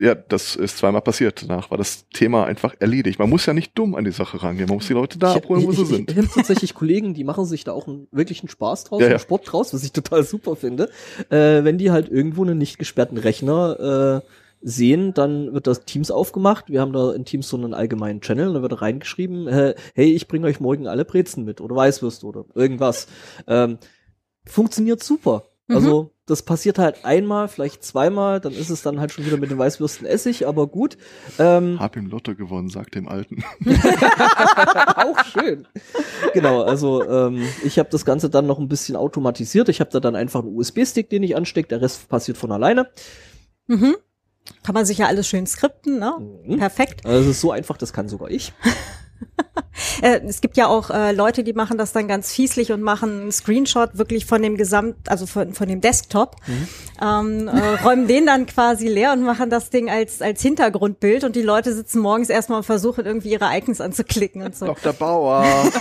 Ja, 0.00 0.14
das 0.16 0.56
ist 0.56 0.78
zweimal 0.78 1.02
passiert. 1.02 1.42
Danach 1.42 1.70
war 1.70 1.78
das 1.78 2.08
Thema 2.08 2.44
einfach 2.46 2.74
erledigt. 2.80 3.20
Man 3.20 3.30
muss 3.30 3.46
ja 3.46 3.52
nicht 3.52 3.78
dumm 3.78 3.94
an 3.94 4.04
die 4.04 4.10
Sache 4.10 4.42
rangehen. 4.42 4.68
Man 4.68 4.78
muss 4.78 4.88
die 4.88 4.92
Leute 4.92 5.18
da 5.18 5.30
ich, 5.30 5.36
abholen, 5.36 5.64
wo 5.64 5.70
ich, 5.70 5.76
sie 5.76 5.82
ich, 5.82 5.88
sind. 5.88 6.10
Ich 6.10 6.16
habe 6.16 6.28
tatsächlich 6.34 6.74
Kollegen, 6.74 7.14
die 7.14 7.22
machen 7.22 7.44
sich 7.44 7.62
da 7.62 7.72
auch 7.72 7.86
einen 7.86 8.08
wirklichen 8.10 8.48
Spaß 8.48 8.84
draus, 8.84 9.00
Ja, 9.00 9.06
einen 9.06 9.12
ja. 9.12 9.18
Sport 9.20 9.52
draus, 9.52 9.72
was 9.72 9.84
ich 9.84 9.92
total 9.92 10.24
super 10.24 10.56
finde. 10.56 10.90
Äh, 11.30 11.62
wenn 11.62 11.78
die 11.78 11.92
halt 11.92 12.08
irgendwo 12.08 12.42
einen 12.42 12.58
nicht 12.58 12.78
gesperrten 12.78 13.18
Rechner 13.18 14.22
äh, 14.24 14.28
sehen, 14.62 15.14
dann 15.14 15.54
wird 15.54 15.68
das 15.68 15.84
Teams 15.84 16.10
aufgemacht. 16.10 16.70
Wir 16.70 16.80
haben 16.80 16.92
da 16.92 17.12
in 17.12 17.24
Teams 17.24 17.48
so 17.48 17.56
einen 17.56 17.72
allgemeinen 17.72 18.20
Channel, 18.20 18.54
da 18.54 18.62
wird 18.62 18.80
reingeschrieben, 18.80 19.46
äh, 19.46 19.74
hey, 19.94 20.12
ich 20.12 20.26
bringe 20.26 20.48
euch 20.48 20.58
morgen 20.58 20.88
alle 20.88 21.04
Brezen 21.04 21.44
mit 21.44 21.60
oder 21.60 21.76
Weißwürste 21.76 22.26
oder 22.26 22.46
irgendwas. 22.54 23.06
Ähm, 23.46 23.78
funktioniert 24.44 25.02
super. 25.02 25.44
Also 25.68 26.12
das 26.26 26.42
passiert 26.42 26.78
halt 26.78 27.04
einmal, 27.04 27.48
vielleicht 27.48 27.84
zweimal, 27.84 28.40
dann 28.40 28.52
ist 28.52 28.70
es 28.70 28.82
dann 28.82 29.00
halt 29.00 29.12
schon 29.12 29.24
wieder 29.24 29.38
mit 29.38 29.50
den 29.50 29.58
Weißwürsten 29.58 30.06
Essig, 30.06 30.46
aber 30.46 30.66
gut. 30.66 30.98
Ähm, 31.38 31.78
Hab 31.80 31.96
im 31.96 32.06
Lotto 32.06 32.34
gewonnen, 32.34 32.68
sagt 32.68 32.94
dem 32.94 33.08
Alten. 33.08 33.42
auch 33.64 35.24
schön. 35.24 35.66
Genau, 36.34 36.62
also 36.62 37.08
ähm, 37.08 37.46
ich 37.64 37.78
habe 37.78 37.88
das 37.90 38.04
Ganze 38.04 38.28
dann 38.28 38.46
noch 38.46 38.58
ein 38.58 38.68
bisschen 38.68 38.96
automatisiert. 38.96 39.68
Ich 39.68 39.80
habe 39.80 39.90
da 39.90 40.00
dann 40.00 40.16
einfach 40.16 40.40
einen 40.40 40.54
USB-Stick, 40.54 41.08
den 41.08 41.22
ich 41.22 41.36
anstecke. 41.36 41.68
Der 41.68 41.80
Rest 41.80 42.08
passiert 42.08 42.36
von 42.36 42.52
alleine. 42.52 42.90
Mhm. 43.66 43.96
Kann 44.62 44.74
man 44.74 44.84
sich 44.84 44.98
ja 44.98 45.06
alles 45.06 45.26
schön 45.26 45.46
skripten, 45.46 45.98
ne? 45.98 46.42
Mhm. 46.44 46.58
Perfekt. 46.58 47.06
Also 47.06 47.20
es 47.20 47.36
ist 47.36 47.40
so 47.40 47.52
einfach, 47.52 47.78
das 47.78 47.92
kann 47.92 48.08
sogar 48.08 48.30
ich. 48.30 48.52
Äh, 50.02 50.20
es 50.26 50.40
gibt 50.40 50.56
ja 50.56 50.68
auch 50.68 50.90
äh, 50.90 51.12
Leute, 51.12 51.44
die 51.44 51.52
machen 51.52 51.78
das 51.78 51.92
dann 51.92 52.08
ganz 52.08 52.32
fieslich 52.32 52.72
und 52.72 52.80
machen 52.82 53.22
einen 53.22 53.32
Screenshot 53.32 53.96
wirklich 53.98 54.26
von 54.26 54.40
dem 54.42 54.56
Gesamt, 54.56 54.96
also 55.08 55.26
von, 55.26 55.52
von 55.52 55.68
dem 55.68 55.80
Desktop, 55.80 56.36
ähm, 57.02 57.48
äh, 57.48 57.82
räumen 57.82 58.06
den 58.06 58.26
dann 58.26 58.46
quasi 58.46 58.88
leer 58.88 59.12
und 59.12 59.22
machen 59.22 59.50
das 59.50 59.70
Ding 59.70 59.90
als, 59.90 60.22
als 60.22 60.42
Hintergrundbild 60.42 61.24
und 61.24 61.36
die 61.36 61.42
Leute 61.42 61.72
sitzen 61.74 62.00
morgens 62.00 62.28
erstmal 62.28 62.58
und 62.58 62.64
versuchen 62.64 63.04
irgendwie 63.04 63.30
ihre 63.30 63.46
Icons 63.56 63.80
anzuklicken 63.80 64.42
und 64.42 64.56
so. 64.56 64.66
Dr. 64.66 64.92
Bauer. 64.92 65.44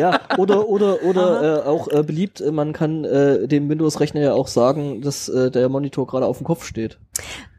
Ja, 0.00 0.20
oder 0.38 0.68
oder 0.68 1.02
oder 1.02 1.64
äh, 1.64 1.68
auch 1.68 1.86
äh, 1.88 2.02
beliebt, 2.02 2.40
äh, 2.40 2.50
man 2.50 2.72
kann 2.72 3.04
äh, 3.04 3.46
dem 3.46 3.68
Windows-Rechner 3.68 4.20
ja 4.20 4.32
auch 4.32 4.48
sagen, 4.48 5.02
dass 5.02 5.28
äh, 5.28 5.50
der 5.50 5.68
Monitor 5.68 6.06
gerade 6.06 6.26
auf 6.26 6.38
dem 6.38 6.44
Kopf 6.44 6.64
steht. 6.64 6.98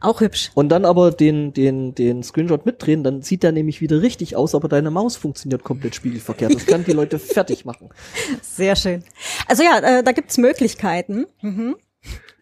Auch 0.03 0.19
hübsch. 0.19 0.51
Und 0.53 0.67
dann 0.67 0.83
aber 0.83 1.11
den 1.11 1.53
den 1.53 1.95
den 1.95 2.23
Screenshot 2.23 2.65
mitdrehen, 2.65 3.05
dann 3.05 3.21
sieht 3.21 3.41
der 3.41 3.53
nämlich 3.53 3.79
wieder 3.79 4.01
richtig 4.01 4.35
aus, 4.35 4.53
aber 4.53 4.67
deine 4.67 4.91
Maus 4.91 5.15
funktioniert 5.15 5.63
komplett 5.63 5.95
spiegelverkehrt. 5.95 6.53
Das 6.53 6.65
kann 6.65 6.83
die 6.83 6.91
Leute 6.91 7.19
fertig 7.19 7.63
machen. 7.63 7.89
Sehr 8.41 8.75
schön. 8.75 9.03
Also 9.47 9.63
ja, 9.63 9.79
äh, 9.79 10.03
da 10.03 10.11
gibt's 10.11 10.37
Möglichkeiten. 10.37 11.25
Mhm. 11.41 11.77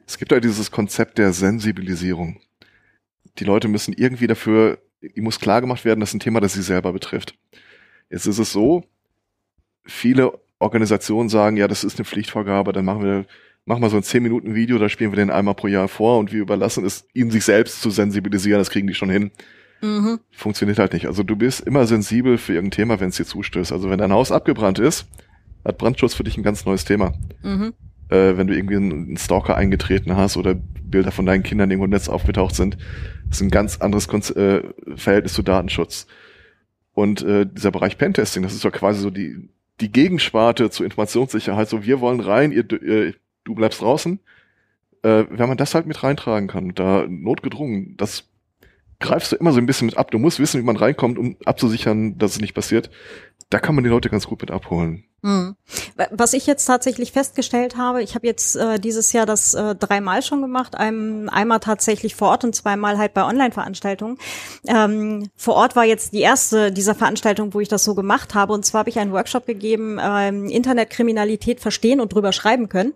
Es 0.07 0.17
gibt 0.17 0.31
ja 0.31 0.39
dieses 0.39 0.71
Konzept 0.71 1.19
der 1.19 1.33
Sensibilisierung. 1.33 2.41
Die 3.37 3.43
Leute 3.43 3.67
müssen 3.67 3.93
irgendwie 3.93 4.25
dafür, 4.25 4.79
ihm 4.99 5.23
muss 5.23 5.39
klar 5.39 5.61
gemacht 5.61 5.85
werden, 5.85 5.99
das 5.99 6.09
ist 6.09 6.15
ein 6.15 6.19
Thema, 6.19 6.39
das 6.39 6.53
sie 6.53 6.63
selber 6.63 6.91
betrifft. 6.91 7.35
Jetzt 8.09 8.25
ist 8.25 8.39
es 8.39 8.51
so, 8.51 8.83
viele 9.85 10.33
Organisationen 10.57 11.29
sagen, 11.29 11.57
ja, 11.57 11.67
das 11.67 11.83
ist 11.83 11.99
eine 11.99 12.05
Pflichtvorgabe, 12.05 12.73
dann 12.73 12.85
machen 12.85 13.03
wir, 13.03 13.25
machen 13.65 13.81
wir 13.81 13.89
so 13.89 13.97
ein 13.97 14.03
10 14.03 14.23
Minuten 14.23 14.55
Video, 14.55 14.77
da 14.77 14.89
spielen 14.89 15.11
wir 15.11 15.17
den 15.17 15.29
einmal 15.29 15.55
pro 15.55 15.67
Jahr 15.67 15.87
vor 15.87 16.19
und 16.19 16.31
wir 16.31 16.41
überlassen 16.41 16.85
es, 16.85 17.07
ihnen 17.13 17.31
sich 17.31 17.45
selbst 17.45 17.81
zu 17.81 17.89
sensibilisieren, 17.89 18.59
das 18.59 18.69
kriegen 18.69 18.87
die 18.87 18.93
schon 18.93 19.09
hin. 19.09 19.31
Mhm. 19.81 20.19
Funktioniert 20.31 20.79
halt 20.79 20.93
nicht. 20.93 21.07
Also 21.07 21.23
du 21.23 21.35
bist 21.35 21.61
immer 21.61 21.85
sensibel 21.87 22.37
für 22.37 22.53
irgendein 22.53 22.75
Thema, 22.75 22.99
wenn 22.99 23.09
es 23.09 23.17
dir 23.17 23.25
zustößt. 23.25 23.71
Also 23.71 23.89
wenn 23.89 23.97
dein 23.97 24.11
Haus 24.11 24.31
abgebrannt 24.31 24.79
ist, 24.79 25.07
hat 25.65 25.77
Brandschutz 25.77 26.13
für 26.13 26.23
dich 26.23 26.37
ein 26.37 26.43
ganz 26.43 26.65
neues 26.65 26.85
Thema. 26.85 27.13
Mhm. 27.43 27.73
Äh, 28.09 28.37
wenn 28.37 28.47
du 28.47 28.55
irgendwie 28.55 28.75
einen 28.75 29.17
Stalker 29.17 29.55
eingetreten 29.55 30.15
hast 30.15 30.37
oder 30.37 30.53
Bilder 30.55 31.11
von 31.11 31.25
deinen 31.25 31.43
Kindern 31.43 31.71
irgendwo 31.71 31.85
im 31.85 31.91
Netz 31.91 32.09
aufgetaucht 32.09 32.55
sind, 32.55 32.77
ist 33.29 33.41
ein 33.41 33.49
ganz 33.49 33.77
anderes 33.77 34.07
Konz 34.07 34.29
äh, 34.31 34.61
Verhältnis 34.95 35.33
zu 35.33 35.41
Datenschutz. 35.41 36.07
Und 36.93 37.23
äh, 37.23 37.45
dieser 37.45 37.71
Bereich 37.71 37.97
Pentesting, 37.97 38.43
das 38.43 38.53
ist 38.53 38.65
doch 38.65 38.71
quasi 38.71 38.99
so 38.99 39.09
die, 39.09 39.49
die 39.79 39.91
Gegensparte 39.91 40.69
zur 40.69 40.85
Informationssicherheit. 40.85 41.69
So, 41.69 41.83
wir 41.85 42.01
wollen 42.01 42.19
rein, 42.19 42.51
ihr, 42.51 42.69
äh, 42.83 43.13
du 43.43 43.55
bleibst 43.55 43.81
draußen. 43.81 44.19
Äh, 45.03 45.25
wenn 45.29 45.47
man 45.47 45.57
das 45.57 45.73
halt 45.73 45.87
mit 45.87 46.03
reintragen 46.03 46.47
kann, 46.47 46.73
da 46.75 47.05
notgedrungen, 47.07 47.97
das 47.97 48.29
greifst 48.99 49.31
du 49.31 49.35
immer 49.35 49.51
so 49.51 49.59
ein 49.59 49.65
bisschen 49.65 49.87
mit 49.87 49.97
ab. 49.97 50.11
Du 50.11 50.19
musst 50.19 50.39
wissen, 50.39 50.61
wie 50.61 50.65
man 50.65 50.77
reinkommt, 50.77 51.17
um 51.17 51.35
abzusichern, 51.45 52.17
dass 52.17 52.33
es 52.33 52.41
nicht 52.41 52.53
passiert. 52.53 52.89
Da 53.49 53.59
kann 53.59 53.75
man 53.75 53.83
die 53.83 53.89
Leute 53.89 54.09
ganz 54.09 54.27
gut 54.27 54.41
mit 54.41 54.51
abholen. 54.51 55.05
Mhm. 55.23 55.55
Was 56.09 56.33
ich 56.33 56.47
jetzt 56.47 56.65
tatsächlich 56.65 57.11
festgestellt 57.11 57.77
habe, 57.77 58.01
ich 58.01 58.15
habe 58.15 58.25
jetzt 58.25 58.55
äh, 58.55 58.79
dieses 58.79 59.13
Jahr 59.13 59.27
das 59.27 59.53
äh, 59.53 59.75
dreimal 59.75 60.23
schon 60.23 60.41
gemacht, 60.41 60.75
ein, 60.75 61.29
einmal 61.29 61.59
tatsächlich 61.59 62.15
vor 62.15 62.29
Ort 62.29 62.43
und 62.43 62.55
zweimal 62.55 62.97
halt 62.97 63.13
bei 63.13 63.23
Online-Veranstaltungen. 63.23 64.17
Ähm, 64.67 65.29
vor 65.35 65.55
Ort 65.55 65.75
war 65.75 65.85
jetzt 65.85 66.13
die 66.13 66.21
erste 66.21 66.71
dieser 66.71 66.95
Veranstaltungen, 66.95 67.53
wo 67.53 67.59
ich 67.59 67.67
das 67.67 67.83
so 67.83 67.93
gemacht 67.93 68.33
habe 68.33 68.53
und 68.53 68.65
zwar 68.65 68.79
habe 68.79 68.89
ich 68.89 68.97
einen 68.97 69.11
Workshop 69.11 69.45
gegeben, 69.45 69.99
ähm, 70.01 70.47
Internetkriminalität 70.47 71.59
verstehen 71.59 72.01
und 72.01 72.13
drüber 72.13 72.31
schreiben 72.31 72.67
können. 72.67 72.93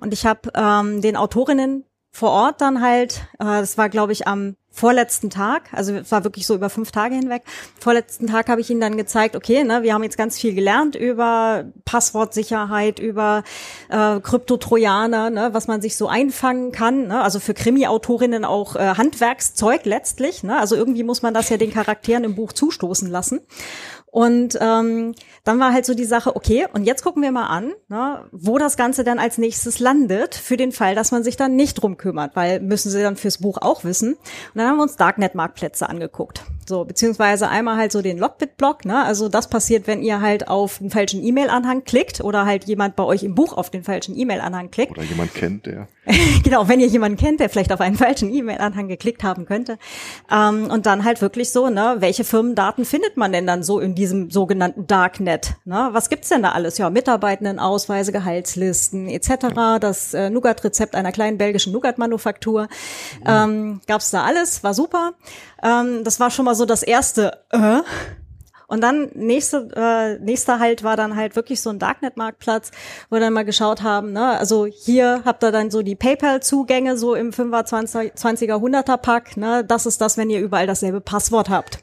Und 0.00 0.14
ich 0.14 0.24
habe 0.24 0.50
ähm, 0.54 1.02
den 1.02 1.16
Autorinnen 1.16 1.84
vor 2.18 2.30
Ort 2.30 2.60
dann 2.60 2.82
halt, 2.82 3.22
äh, 3.38 3.44
das 3.44 3.78
war 3.78 3.88
glaube 3.88 4.12
ich 4.12 4.26
am 4.26 4.56
vorletzten 4.70 5.30
Tag, 5.30 5.70
also 5.72 5.94
es 5.94 6.10
war 6.10 6.24
wirklich 6.24 6.46
so 6.46 6.54
über 6.54 6.68
fünf 6.68 6.90
Tage 6.90 7.14
hinweg. 7.14 7.42
Vorletzten 7.80 8.26
Tag 8.26 8.48
habe 8.48 8.60
ich 8.60 8.70
ihnen 8.70 8.80
dann 8.80 8.96
gezeigt, 8.96 9.34
okay, 9.34 9.64
ne, 9.64 9.82
wir 9.82 9.94
haben 9.94 10.02
jetzt 10.02 10.16
ganz 10.16 10.38
viel 10.38 10.54
gelernt 10.54 10.94
über 10.94 11.64
Passwortsicherheit, 11.84 12.98
über 12.98 13.42
äh, 13.88 14.20
Kryptotrojaner, 14.20 15.30
ne, 15.30 15.50
was 15.52 15.66
man 15.68 15.80
sich 15.80 15.96
so 15.96 16.08
einfangen 16.08 16.72
kann. 16.72 17.08
Ne, 17.08 17.22
also 17.22 17.40
für 17.40 17.54
Krimi-Autorinnen 17.54 18.44
auch 18.44 18.76
äh, 18.76 18.94
Handwerkszeug 18.96 19.84
letztlich. 19.84 20.42
Ne, 20.42 20.58
also 20.58 20.74
irgendwie 20.74 21.04
muss 21.04 21.22
man 21.22 21.34
das 21.34 21.48
ja 21.48 21.56
den 21.56 21.72
Charakteren 21.72 22.24
im 22.24 22.34
Buch 22.34 22.52
zustoßen 22.52 23.08
lassen. 23.08 23.40
Und 24.10 24.58
ähm, 24.60 25.14
dann 25.44 25.60
war 25.60 25.72
halt 25.72 25.84
so 25.84 25.94
die 25.94 26.04
Sache, 26.04 26.34
okay, 26.34 26.66
und 26.72 26.84
jetzt 26.84 27.02
gucken 27.02 27.22
wir 27.22 27.30
mal 27.30 27.46
an, 27.46 27.72
ne, 27.88 28.24
wo 28.32 28.58
das 28.58 28.76
Ganze 28.76 29.04
dann 29.04 29.18
als 29.18 29.38
nächstes 29.38 29.78
landet, 29.78 30.34
für 30.34 30.56
den 30.56 30.72
Fall, 30.72 30.94
dass 30.94 31.12
man 31.12 31.22
sich 31.22 31.36
dann 31.36 31.56
nicht 31.56 31.74
drum 31.74 31.96
kümmert, 31.96 32.34
weil 32.34 32.60
müssen 32.60 32.90
sie 32.90 33.02
dann 33.02 33.16
fürs 33.16 33.38
Buch 33.38 33.58
auch 33.60 33.84
wissen. 33.84 34.14
Und 34.14 34.20
dann 34.54 34.68
haben 34.68 34.76
wir 34.76 34.82
uns 34.82 34.96
Darknet-Marktplätze 34.96 35.88
angeguckt. 35.88 36.42
So, 36.68 36.84
beziehungsweise 36.84 37.48
einmal 37.48 37.76
halt 37.76 37.92
so 37.92 38.02
den 38.02 38.18
Lockbit-Block, 38.18 38.84
ne? 38.84 39.02
Also 39.02 39.28
das 39.28 39.48
passiert, 39.48 39.86
wenn 39.86 40.02
ihr 40.02 40.20
halt 40.20 40.48
auf 40.48 40.78
den 40.78 40.90
falschen 40.90 41.24
E-Mail-Anhang 41.24 41.84
klickt 41.84 42.20
oder 42.20 42.44
halt 42.44 42.64
jemand 42.64 42.94
bei 42.94 43.04
euch 43.04 43.22
im 43.22 43.34
Buch 43.34 43.56
auf 43.56 43.70
den 43.70 43.84
falschen 43.84 44.16
E-Mail-Anhang 44.16 44.70
klickt. 44.70 44.92
Oder 44.92 45.02
jemand 45.02 45.34
kennt, 45.34 45.66
der. 45.66 45.88
genau, 46.44 46.68
wenn 46.68 46.80
ihr 46.80 46.86
jemanden 46.86 47.18
kennt, 47.18 47.40
der 47.40 47.48
vielleicht 47.48 47.72
auf 47.72 47.80
einen 47.80 47.96
falschen 47.96 48.32
E-Mail-Anhang 48.32 48.88
geklickt 48.88 49.22
haben 49.22 49.46
könnte. 49.46 49.78
Ähm, 50.30 50.70
und 50.70 50.86
dann 50.86 51.04
halt 51.04 51.20
wirklich 51.20 51.50
so, 51.50 51.68
ne, 51.68 51.96
welche 51.98 52.24
Firmendaten 52.24 52.84
findet 52.84 53.16
man 53.16 53.32
denn 53.32 53.46
dann 53.46 53.62
so 53.62 53.80
in 53.80 53.94
diesem 53.94 54.30
sogenannten 54.30 54.86
Darknet? 54.86 55.54
Ne? 55.64 55.88
Was 55.92 56.08
gibt's 56.08 56.28
denn 56.28 56.42
da 56.42 56.52
alles? 56.52 56.78
Ja, 56.78 56.90
Mitarbeitendenausweise, 56.90 58.12
Gehaltslisten 58.12 59.08
etc. 59.08 59.78
Das 59.80 60.14
äh, 60.14 60.30
Nougat-Rezept 60.30 60.94
einer 60.94 61.12
kleinen 61.12 61.38
belgischen 61.38 61.72
Nougat-Manufaktur. 61.72 62.68
Ähm, 63.26 63.80
gab's 63.86 64.10
da 64.10 64.24
alles, 64.24 64.62
war 64.64 64.74
super. 64.74 65.12
Ähm, 65.62 66.04
das 66.04 66.20
war 66.20 66.30
schon 66.30 66.44
mal 66.44 66.54
so 66.54 66.64
das 66.64 66.82
erste 66.82 67.44
äh, 67.50 67.80
und 68.70 68.82
dann 68.82 69.10
nächste, 69.14 69.70
äh, 69.74 70.22
nächster 70.22 70.58
Halt 70.58 70.84
war 70.84 70.94
dann 70.94 71.16
halt 71.16 71.36
wirklich 71.36 71.62
so 71.62 71.70
ein 71.70 71.78
Darknet-Marktplatz, 71.78 72.70
wo 73.08 73.16
wir 73.16 73.20
dann 73.20 73.32
mal 73.32 73.46
geschaut 73.46 73.82
haben, 73.82 74.12
ne, 74.12 74.38
also 74.38 74.66
hier 74.66 75.22
habt 75.24 75.42
ihr 75.42 75.50
dann 75.50 75.70
so 75.70 75.80
die 75.80 75.96
PayPal-Zugänge 75.96 76.98
so 76.98 77.14
im 77.14 77.30
5er, 77.30 77.66
20er, 77.66 78.14
20er, 78.14 78.56
100er 78.56 78.98
Pack, 78.98 79.38
ne, 79.38 79.64
das 79.64 79.86
ist 79.86 80.02
das, 80.02 80.18
wenn 80.18 80.28
ihr 80.28 80.40
überall 80.40 80.66
dasselbe 80.66 81.00
Passwort 81.00 81.48
habt. 81.48 81.78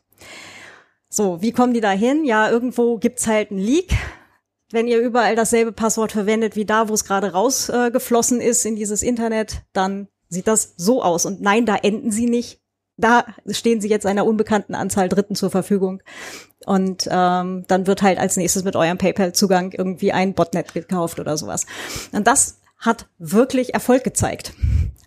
So, 1.09 1.41
wie 1.41 1.53
kommen 1.53 1.73
die 1.73 1.81
da 1.81 1.91
hin? 1.91 2.23
Ja, 2.23 2.51
irgendwo 2.51 2.97
gibt's 2.97 3.25
halt 3.25 3.49
einen 3.49 3.59
Leak. 3.59 3.93
Wenn 4.71 4.87
ihr 4.87 4.99
überall 4.99 5.35
dasselbe 5.35 5.71
Passwort 5.71 6.11
verwendet 6.11 6.55
wie 6.55 6.65
da, 6.65 6.89
wo 6.89 6.93
es 6.93 7.05
gerade 7.05 7.31
rausgeflossen 7.31 8.41
äh, 8.41 8.47
ist 8.47 8.65
in 8.65 8.75
dieses 8.75 9.01
Internet, 9.01 9.61
dann 9.73 10.07
sieht 10.27 10.47
das 10.47 10.73
so 10.75 11.01
aus. 11.01 11.25
Und 11.25 11.41
nein, 11.41 11.65
da 11.65 11.75
enden 11.77 12.11
sie 12.11 12.25
nicht. 12.25 12.59
Da 12.97 13.25
stehen 13.49 13.81
sie 13.81 13.89
jetzt 13.89 14.05
einer 14.05 14.25
unbekannten 14.25 14.75
Anzahl 14.75 15.09
Dritten 15.09 15.35
zur 15.35 15.51
Verfügung. 15.51 16.01
Und 16.65 17.07
ähm, 17.11 17.65
dann 17.67 17.87
wird 17.87 18.01
halt 18.01 18.17
als 18.17 18.37
nächstes 18.37 18.63
mit 18.63 18.75
eurem 18.75 18.97
PayPal-Zugang 18.97 19.71
irgendwie 19.71 20.11
ein 20.11 20.33
Botnet 20.33 20.73
gekauft 20.73 21.19
oder 21.19 21.37
sowas. 21.37 21.65
Und 22.11 22.25
das 22.25 22.59
hat 22.77 23.07
wirklich 23.17 23.73
Erfolg 23.73 24.03
gezeigt. 24.03 24.53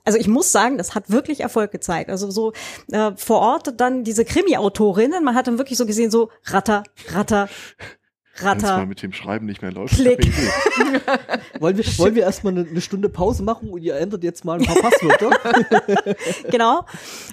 Also 0.05 0.19
ich 0.19 0.29
muss 0.29 0.53
sagen, 0.53 0.79
das 0.79 0.95
hat 0.95 1.11
wirklich 1.11 1.41
Erfolg 1.41 1.71
gezeigt. 1.71 2.09
Also 2.09 2.31
so 2.31 2.53
äh, 2.91 3.13
vor 3.17 3.41
Ort 3.41 3.79
dann 3.79 4.05
diese 4.05 4.25
Krimi-Autorinnen, 4.25 5.23
man 5.23 5.35
hat 5.35 5.47
dann 5.47 5.59
wirklich 5.59 5.77
so 5.77 5.85
gesehen, 5.85 6.11
so 6.11 6.31
Ratter, 6.45 6.83
Ratter, 7.11 7.49
Wenn 8.41 8.57
es 8.57 8.63
mal 8.63 8.71
Ratter. 8.71 8.87
mit 8.87 9.03
dem 9.03 9.13
Schreiben 9.13 9.47
nicht 9.47 9.63
mehr 9.63 9.73
läuft. 9.73 9.95
Klick. 9.95 10.27
Wollen 11.61 11.77
wir, 11.77 11.85
wollen 11.99 12.15
wir 12.15 12.23
erstmal 12.23 12.53
eine, 12.53 12.69
eine 12.69 12.81
Stunde 12.81 13.09
Pause 13.09 13.43
machen 13.43 13.71
und 13.71 13.83
ihr 13.83 13.97
ändert 13.97 14.23
jetzt 14.23 14.45
mal 14.45 14.61
ein 14.61 14.67
paar 14.67 14.77
Passwörter? 14.77 15.31
Genau. 16.51 16.85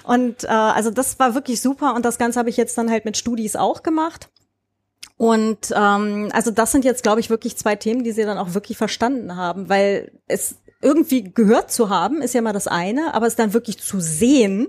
Und 0.04 0.44
äh, 0.44 0.48
also 0.48 0.90
das 0.90 1.18
war 1.18 1.34
wirklich 1.34 1.60
super 1.60 1.94
und 1.94 2.04
das 2.04 2.18
Ganze 2.18 2.38
habe 2.38 2.50
ich 2.50 2.56
jetzt 2.56 2.76
dann 2.76 2.90
halt 2.90 3.04
mit 3.04 3.16
Studis 3.16 3.56
auch 3.56 3.82
gemacht. 3.82 4.28
Und 5.16 5.72
ähm, 5.74 6.28
also 6.32 6.50
das 6.50 6.72
sind 6.72 6.84
jetzt, 6.84 7.02
glaube 7.02 7.20
ich, 7.20 7.30
wirklich 7.30 7.56
zwei 7.56 7.76
Themen, 7.76 8.04
die 8.04 8.12
sie 8.12 8.24
dann 8.24 8.38
auch 8.38 8.54
wirklich 8.54 8.76
verstanden 8.76 9.36
haben, 9.36 9.68
weil 9.68 10.12
es 10.26 10.56
irgendwie 10.82 11.22
gehört 11.22 11.70
zu 11.72 11.88
haben, 11.88 12.20
ist 12.20 12.34
ja 12.34 12.42
mal 12.42 12.52
das 12.52 12.66
eine, 12.66 13.14
aber 13.14 13.26
es 13.26 13.36
dann 13.36 13.54
wirklich 13.54 13.78
zu 13.78 14.00
sehen, 14.00 14.68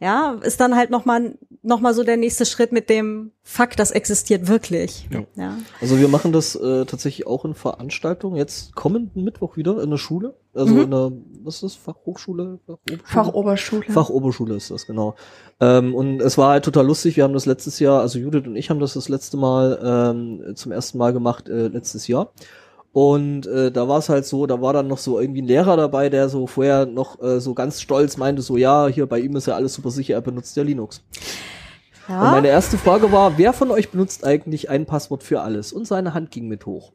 ja, 0.00 0.36
ist 0.42 0.60
dann 0.60 0.76
halt 0.76 0.90
nochmal 0.90 1.38
noch 1.62 1.80
mal 1.80 1.94
so 1.94 2.04
der 2.04 2.18
nächste 2.18 2.44
Schritt 2.44 2.72
mit 2.72 2.90
dem 2.90 3.30
Fakt, 3.42 3.78
das 3.78 3.90
existiert 3.90 4.48
wirklich. 4.48 5.08
Ja. 5.10 5.24
ja. 5.34 5.56
Also 5.80 5.98
wir 5.98 6.08
machen 6.08 6.30
das 6.30 6.54
äh, 6.54 6.84
tatsächlich 6.84 7.26
auch 7.26 7.46
in 7.46 7.54
Veranstaltungen. 7.54 8.36
Jetzt 8.36 8.74
kommenden 8.74 9.24
Mittwoch 9.24 9.56
wieder 9.56 9.82
in 9.82 9.88
der 9.90 9.96
Schule. 9.96 10.34
Also 10.52 10.74
Mhm. 10.74 10.80
in 10.82 10.90
der, 10.90 11.12
was 11.42 11.54
ist 11.56 11.62
das? 11.62 11.74
Fachhochschule? 11.76 12.58
Fachoberschule? 12.66 13.02
Fachoberschule. 13.04 13.84
Fachoberschule 13.90 14.54
ist 14.56 14.70
das, 14.70 14.86
genau. 14.86 15.14
Ähm, 15.60 15.94
und 15.94 16.20
es 16.20 16.36
war 16.36 16.50
halt 16.50 16.64
total 16.66 16.86
lustig. 16.86 17.16
Wir 17.16 17.24
haben 17.24 17.32
das 17.34 17.46
letztes 17.46 17.78
Jahr, 17.78 18.00
also 18.02 18.18
Judith 18.18 18.46
und 18.46 18.56
ich 18.56 18.68
haben 18.68 18.80
das 18.80 18.92
das 18.94 19.08
letzte 19.08 19.36
Mal 19.38 19.78
ähm, 19.82 20.54
zum 20.54 20.70
ersten 20.70 20.98
Mal 20.98 21.12
gemacht, 21.14 21.48
äh, 21.48 21.68
letztes 21.68 22.06
Jahr. 22.08 22.30
Und 22.94 23.46
äh, 23.48 23.72
da 23.72 23.88
war 23.88 23.98
es 23.98 24.08
halt 24.08 24.24
so, 24.24 24.46
da 24.46 24.62
war 24.62 24.72
dann 24.72 24.86
noch 24.86 24.98
so 24.98 25.18
irgendwie 25.18 25.42
ein 25.42 25.48
Lehrer 25.48 25.76
dabei, 25.76 26.08
der 26.10 26.28
so 26.28 26.46
vorher 26.46 26.86
noch 26.86 27.20
äh, 27.20 27.40
so 27.40 27.52
ganz 27.52 27.80
stolz 27.80 28.16
meinte, 28.16 28.40
so 28.40 28.56
ja, 28.56 28.86
hier 28.86 29.06
bei 29.06 29.18
ihm 29.18 29.34
ist 29.34 29.48
ja 29.48 29.56
alles 29.56 29.74
super 29.74 29.90
sicher, 29.90 30.14
er 30.14 30.20
benutzt 30.20 30.56
ja 30.56 30.62
Linux. 30.62 31.02
Und 32.06 32.14
ja. 32.14 32.30
meine 32.30 32.46
erste 32.46 32.78
Frage 32.78 33.10
war, 33.10 33.36
wer 33.36 33.52
von 33.52 33.72
euch 33.72 33.90
benutzt 33.90 34.24
eigentlich 34.24 34.70
ein 34.70 34.86
Passwort 34.86 35.24
für 35.24 35.40
alles? 35.40 35.72
Und 35.72 35.88
seine 35.88 36.14
Hand 36.14 36.30
ging 36.30 36.46
mit 36.46 36.66
hoch. 36.66 36.92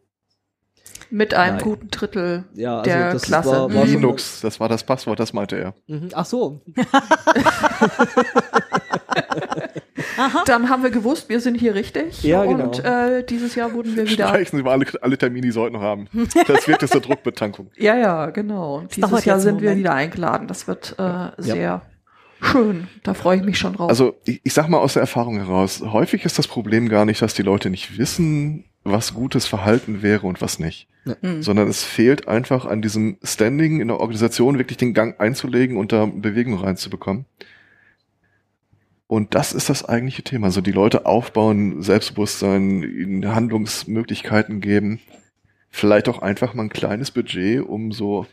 Mit 1.10 1.34
einem 1.34 1.56
Nein. 1.58 1.66
guten 1.66 1.90
Drittel 1.90 2.46
Ja, 2.54 2.78
also 2.78 2.90
der 2.90 3.12
das 3.14 3.22
Klasse. 3.24 3.50
war- 3.50 3.74
war 3.74 3.86
schon- 3.86 3.96
Linux, 3.96 4.40
das 4.40 4.58
war 4.62 4.70
das 4.70 4.84
Passwort, 4.86 5.20
das 5.20 5.34
meinte 5.34 5.58
er. 5.58 5.74
Mhm. 5.88 6.12
Ach 6.14 6.26
so. 6.26 6.62
Dann 10.46 10.70
haben 10.70 10.84
wir 10.84 10.90
gewusst, 10.90 11.30
wir 11.30 11.40
sind 11.40 11.56
hier 11.56 11.76
richtig. 11.76 12.24
Ja, 12.24 12.46
genau. 12.46 12.66
Und 12.66 12.84
äh, 12.84 13.24
dieses 13.24 13.56
Jahr 13.56 13.74
wurden 13.74 13.96
wir 13.96 14.10
wieder. 14.10 14.28
Streichen 14.28 14.58
Sie 14.58 14.64
mal 14.64 14.72
alle, 14.72 14.86
alle 15.02 15.18
Termine, 15.18 15.48
die 15.48 15.52
Sie 15.52 15.60
heute 15.60 15.74
noch 15.74 15.82
haben. 15.82 16.08
Das 16.48 16.68
wird 16.68 16.82
jetzt 16.82 16.92
eine 16.92 17.02
Druckbetankung. 17.02 17.68
Ja, 17.78 17.96
ja, 17.96 18.30
genau. 18.30 18.80
Und 18.80 18.96
dieses 18.96 19.26
Jahr 19.26 19.40
sind 19.40 19.62
wir 19.62 19.76
wieder 19.76 19.94
eingeladen. 19.94 20.48
Das 20.48 20.68
wird 20.68 20.96
äh, 20.98 21.30
sehr 21.38 21.82
schön. 22.42 22.88
Da 23.04 23.14
freue 23.14 23.38
ich 23.38 23.44
mich 23.44 23.58
schon 23.58 23.74
drauf. 23.74 23.90
Also 23.90 24.16
ich, 24.26 24.42
ich 24.44 24.54
sag 24.54 24.68
mal 24.70 24.78
aus 24.78 24.94
der 24.94 25.02
Erfahrung 25.02 25.38
heraus, 25.38 25.82
häufig 25.82 26.26
ist 26.26 26.38
das 26.38 26.48
Problem 26.48 26.90
gar 26.90 27.06
nicht, 27.06 27.22
dass 27.22 27.34
die 27.34 27.42
Leute 27.42 27.70
nicht 27.70 27.98
wissen, 27.98 28.66
was 28.84 29.14
gutes 29.14 29.46
Verhalten 29.46 30.02
wäre 30.02 30.28
und 30.28 30.42
was 30.42 30.60
nicht. 30.60 30.88
Hm. 31.22 31.42
Sondern 31.42 31.68
es 31.68 31.84
fehlt 31.84 32.28
einfach 32.28 32.66
an 32.66 32.82
diesem 32.82 33.18
Standing 33.24 33.82
in 33.82 33.88
der 33.88 34.00
Organisation 34.00 34.58
wirklich 34.58 34.78
den 34.78 34.94
Gang 34.94 35.20
einzulegen 35.20 35.78
und 35.78 35.92
da 35.92 36.06
Bewegung 36.06 36.56
reinzubekommen. 36.56 37.26
Und 39.10 39.34
das 39.34 39.54
ist 39.54 39.70
das 39.70 39.90
eigentliche 39.90 40.22
Thema. 40.22 40.46
Also 40.46 40.62
die 40.62 40.72
Leute 40.72 41.08
aufbauen, 41.08 41.82
Selbstbewusstsein, 41.82 42.84
ihnen 42.84 43.34
Handlungsmöglichkeiten 43.34 44.62
geben. 44.62 45.00
Vielleicht 45.72 46.08
auch 46.08 46.22
einfach 46.22 46.54
mal 46.54 46.62
ein 46.62 46.70
kleines 46.70 47.10
Budget, 47.10 47.64
um 47.64 47.92
so, 47.92 48.28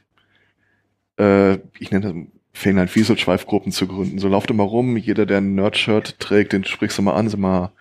äh, 1.19 1.55
ich 1.79 1.91
nenne 1.93 2.03
das 2.03 2.15
Fähnlein 2.53 2.89
Fieselschweifgruppen 2.89 3.73
zu 3.73 3.87
gründen. 3.87 4.19
So 4.19 4.29
lauft 4.29 4.51
immer 4.51 4.65
rum, 4.65 4.99
jeder, 4.99 5.25
der 5.25 5.39
ein 5.39 5.55
Nerd-Shirt 5.55 6.21
trägt, 6.21 6.53
den 6.53 6.65
sprichst 6.65 6.99
du 6.99 7.03
mal 7.03 7.15
an, 7.15 7.31
sag 7.31 7.41
mal, 7.41 7.73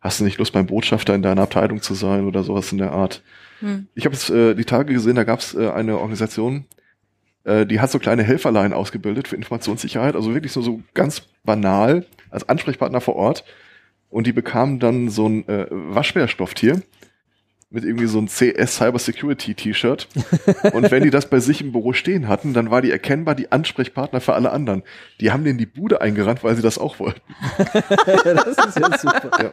hast 0.00 0.20
du 0.20 0.24
nicht 0.24 0.38
Lust, 0.38 0.52
beim 0.52 0.66
Botschafter 0.66 1.16
in 1.16 1.22
deiner 1.22 1.42
Abteilung 1.42 1.82
zu 1.82 1.94
sein 1.94 2.26
oder 2.26 2.44
sowas 2.44 2.70
in 2.70 2.78
der 2.78 2.92
Art. 2.92 3.24
Hm. 3.58 3.88
Ich 3.96 4.04
habe 4.04 4.14
jetzt 4.14 4.30
äh, 4.30 4.54
die 4.54 4.64
Tage 4.64 4.94
gesehen, 4.94 5.16
da 5.16 5.24
gab 5.24 5.40
es 5.40 5.56
äh, 5.56 5.68
eine 5.70 5.98
Organisation, 5.98 6.66
äh, 7.42 7.66
die 7.66 7.80
hat 7.80 7.90
so 7.90 7.98
kleine 7.98 8.22
Helferlein 8.22 8.72
ausgebildet 8.72 9.26
für 9.26 9.34
Informationssicherheit, 9.34 10.14
also 10.14 10.32
wirklich 10.32 10.52
so, 10.52 10.62
so 10.62 10.80
ganz 10.94 11.22
banal 11.42 12.06
als 12.36 12.48
Ansprechpartner 12.48 13.00
vor 13.00 13.16
Ort. 13.16 13.44
Und 14.08 14.28
die 14.28 14.32
bekamen 14.32 14.78
dann 14.78 15.08
so 15.08 15.28
ein 15.28 15.48
äh, 15.48 15.66
Waschbärstofftier 15.70 16.82
mit 17.68 17.84
irgendwie 17.84 18.06
so 18.06 18.18
ein 18.20 18.28
CS 18.28 18.76
Cyber 18.76 18.98
Security 19.00 19.54
T-Shirt. 19.54 20.06
Und 20.72 20.88
wenn 20.92 21.02
die 21.02 21.10
das 21.10 21.28
bei 21.28 21.40
sich 21.40 21.60
im 21.60 21.72
Büro 21.72 21.92
stehen 21.92 22.28
hatten, 22.28 22.54
dann 22.54 22.70
war 22.70 22.80
die 22.80 22.92
erkennbar 22.92 23.34
die 23.34 23.50
Ansprechpartner 23.50 24.20
für 24.20 24.34
alle 24.34 24.52
anderen. 24.52 24.84
Die 25.20 25.32
haben 25.32 25.42
denen 25.42 25.58
die 25.58 25.66
Bude 25.66 26.00
eingerannt, 26.00 26.44
weil 26.44 26.54
sie 26.54 26.62
das 26.62 26.78
auch 26.78 27.00
wollten. 27.00 27.20
das 27.66 28.46
ist 28.66 28.78
ja 28.78 28.98
super. 28.98 29.30
Ja. 29.42 29.52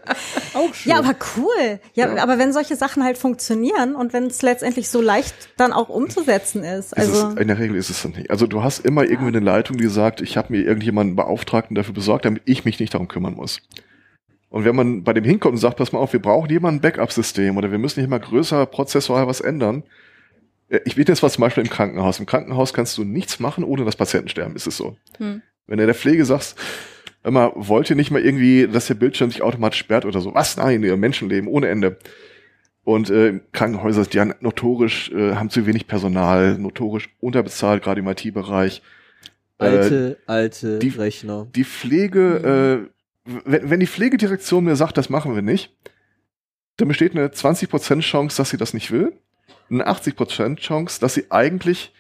Auch 0.53 0.73
schön. 0.75 0.91
Ja, 0.91 0.99
aber 0.99 1.15
cool. 1.37 1.79
Ja, 1.95 2.15
Ja. 2.15 2.21
aber 2.21 2.37
wenn 2.37 2.53
solche 2.53 2.75
Sachen 2.75 3.03
halt 3.03 3.17
funktionieren 3.17 3.95
und 3.95 4.13
wenn 4.13 4.27
es 4.27 4.43
letztendlich 4.43 4.89
so 4.89 5.01
leicht 5.01 5.33
dann 5.57 5.73
auch 5.73 5.89
umzusetzen 5.89 6.63
ist. 6.63 6.93
Ist 6.93 6.97
Also 6.97 7.29
es, 7.29 7.35
in 7.41 7.47
der 7.47 7.57
Regel 7.57 7.75
ist 7.75 7.89
es 7.89 8.01
dann 8.03 8.11
nicht. 8.11 8.29
Also 8.29 8.45
du 8.45 8.63
hast 8.63 8.85
immer 8.85 9.05
irgendwie 9.05 9.35
eine 9.35 9.39
Leitung, 9.43 9.77
die 9.77 9.87
sagt, 9.87 10.21
ich 10.21 10.37
habe 10.37 10.53
mir 10.53 10.61
irgendjemanden 10.61 11.15
Beauftragten 11.15 11.73
dafür 11.75 11.95
besorgt, 11.95 12.25
damit 12.25 12.43
ich 12.45 12.63
mich 12.63 12.79
nicht 12.79 12.93
darum 12.93 13.07
kümmern 13.07 13.33
muss. 13.33 13.59
Und 14.53 14.65
wenn 14.65 14.75
man 14.75 15.03
bei 15.03 15.13
dem 15.13 15.23
hinkommt 15.23 15.53
und 15.53 15.57
sagt, 15.57 15.77
pass 15.77 15.91
mal 15.93 15.97
auf, 15.99 16.13
wir 16.13 16.21
brauchen 16.21 16.47
jemanden 16.51 16.77
ein 16.77 16.81
Backup-System 16.81 17.57
oder 17.57 17.71
wir 17.71 17.79
müssen 17.79 18.01
hier 18.01 18.07
mal 18.07 18.19
größer 18.19 18.67
prozessual 18.67 19.25
was 19.25 19.41
ändern. 19.41 19.81
Äh, 20.69 20.81
Ich 20.85 20.95
biete 20.95 21.11
jetzt 21.11 21.23
was 21.23 21.33
zum 21.33 21.41
Beispiel 21.41 21.63
im 21.63 21.71
Krankenhaus. 21.71 22.19
Im 22.19 22.27
Krankenhaus 22.27 22.71
kannst 22.71 22.95
du 22.99 23.03
nichts 23.03 23.39
machen, 23.39 23.63
ohne 23.63 23.83
dass 23.83 23.95
Patienten 23.95 24.29
sterben, 24.29 24.55
ist 24.55 24.67
es 24.67 24.77
so. 24.77 24.95
Hm. 25.17 25.41
Wenn 25.65 25.79
du 25.79 25.85
der 25.87 25.95
Pflege 25.95 26.23
sagst, 26.23 26.55
immer, 27.23 27.51
wollt 27.55 27.89
ihr 27.89 27.95
nicht 27.95 28.11
mal 28.11 28.21
irgendwie, 28.21 28.67
dass 28.67 28.85
der 28.85 28.93
Bildschirm 28.93 29.31
sich 29.31 29.41
automatisch 29.41 29.79
sperrt 29.79 30.05
oder 30.05 30.21
so? 30.21 30.35
Was? 30.35 30.55
Nein, 30.55 30.83
ihr 30.83 30.97
Menschenleben 30.97 31.49
ohne 31.49 31.69
Ende. 31.69 31.97
Und 32.83 33.09
äh, 33.09 33.39
Krankenhäuser, 33.53 34.03
die 34.05 34.19
haben 34.19 34.35
notorisch, 34.39 35.11
äh, 35.13 35.33
haben 35.33 35.49
zu 35.49 35.65
wenig 35.65 35.87
Personal, 35.87 36.59
notorisch 36.59 37.09
unterbezahlt, 37.21 37.81
gerade 37.81 38.01
im 38.01 38.07
IT-Bereich. 38.07 38.83
Äh, 39.57 39.65
Alte, 39.65 40.17
alte 40.27 40.77
die- 40.79 40.89
Rechner. 40.89 41.47
die 41.55 41.63
Pflege, 41.63 42.85
äh, 42.85 42.92
wenn, 43.25 43.69
wenn 43.69 43.79
die 43.79 43.87
Pflegedirektion 43.87 44.63
mir 44.65 44.75
sagt, 44.75 44.97
das 44.97 45.09
machen 45.09 45.35
wir 45.35 45.41
nicht, 45.41 45.73
dann 46.77 46.87
besteht 46.87 47.15
eine 47.15 47.27
20% 47.27 48.01
Chance, 48.01 48.37
dass 48.37 48.49
sie 48.49 48.57
das 48.57 48.73
nicht 48.73 48.91
will, 48.91 49.13
eine 49.69 49.87
80% 49.87 50.57
Chance, 50.57 50.99
dass 50.99 51.13
sie 51.13 51.31
eigentlich 51.31 51.93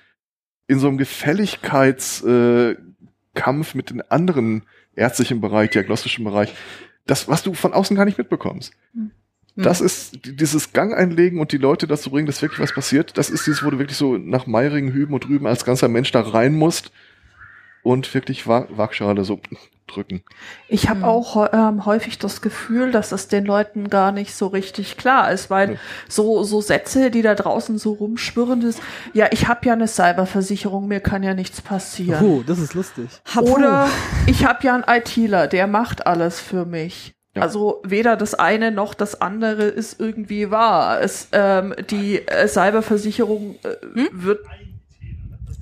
in 0.67 0.79
so 0.79 0.87
einem 0.87 0.97
Gefälligkeitskampf 0.97 3.73
äh, 3.73 3.77
mit 3.77 3.89
den 3.89 4.01
anderen 4.09 4.63
ärztlichen 4.95 5.41
Bereich, 5.41 5.71
diagnostischen 5.71 6.23
Bereich, 6.23 6.53
das, 7.05 7.27
was 7.27 7.43
du 7.43 7.53
von 7.53 7.73
außen 7.73 7.95
gar 7.95 8.05
nicht 8.05 8.17
mitbekommst. 8.17 8.73
Hm. 8.93 9.11
Das 9.55 9.81
ist 9.81 10.25
die- 10.25 10.35
dieses 10.35 10.73
Gang 10.73 10.95
einlegen 10.95 11.39
und 11.39 11.51
die 11.51 11.57
Leute 11.57 11.85
dazu 11.85 12.09
bringen, 12.09 12.25
dass 12.25 12.41
wirklich 12.41 12.59
was 12.59 12.73
passiert. 12.73 13.17
Das 13.17 13.29
ist 13.29 13.45
dieses, 13.45 13.63
wo 13.63 13.69
du 13.69 13.77
wirklich 13.77 13.97
so 13.97 14.17
nach 14.17 14.47
Meiringen, 14.47 14.91
Hüben 14.93 15.13
und 15.13 15.27
Rüben 15.29 15.45
als 15.45 15.63
ganzer 15.65 15.89
Mensch 15.89 16.11
da 16.11 16.21
rein 16.21 16.55
musst 16.55 16.91
und 17.83 18.11
wirklich 18.15 18.47
Wa- 18.47 18.67
Waagschale 18.71 19.23
so 19.25 19.39
drücken. 19.87 20.23
Ich 20.67 20.89
habe 20.89 21.01
Hm. 21.01 21.05
auch 21.05 21.49
ähm, 21.53 21.85
häufig 21.85 22.17
das 22.19 22.41
Gefühl, 22.41 22.91
dass 22.91 23.11
es 23.11 23.27
den 23.27 23.45
Leuten 23.45 23.89
gar 23.89 24.11
nicht 24.11 24.35
so 24.35 24.47
richtig 24.47 24.97
klar 24.97 25.31
ist, 25.31 25.49
weil 25.49 25.71
Ja. 25.73 25.77
so 26.09 26.43
so 26.43 26.61
Sätze, 26.61 27.11
die 27.11 27.21
da 27.21 27.35
draußen 27.35 27.77
so 27.77 27.93
rumschwirren, 27.93 28.61
ist, 28.61 28.81
ja, 29.13 29.27
ich 29.31 29.47
habe 29.47 29.65
ja 29.65 29.73
eine 29.73 29.87
Cyberversicherung, 29.87 30.87
mir 30.87 30.99
kann 30.99 31.23
ja 31.23 31.33
nichts 31.33 31.61
passieren. 31.61 32.23
Oh, 32.25 32.43
das 32.45 32.59
ist 32.59 32.73
lustig. 32.73 33.09
Oder 33.39 33.87
ich 34.27 34.45
habe 34.45 34.59
ja 34.63 34.73
einen 34.75 34.83
ITler, 34.87 35.47
der 35.47 35.67
macht 35.67 36.07
alles 36.07 36.39
für 36.39 36.65
mich. 36.65 37.13
Ja. 37.35 37.41
Also 37.41 37.81
weder 37.83 38.15
das 38.15 38.35
eine 38.35 38.69
noch 38.71 38.93
das 38.93 39.19
andere 39.19 39.63
ist 39.63 39.99
irgendwie 39.99 40.51
wahr. 40.51 41.01
Es, 41.01 41.29
ähm, 41.31 41.73
die 41.89 42.19
äh, 42.27 42.47
Cyberversicherung 42.47 43.55
äh, 43.63 43.75
Hm? 43.99 44.07
wird 44.11 44.39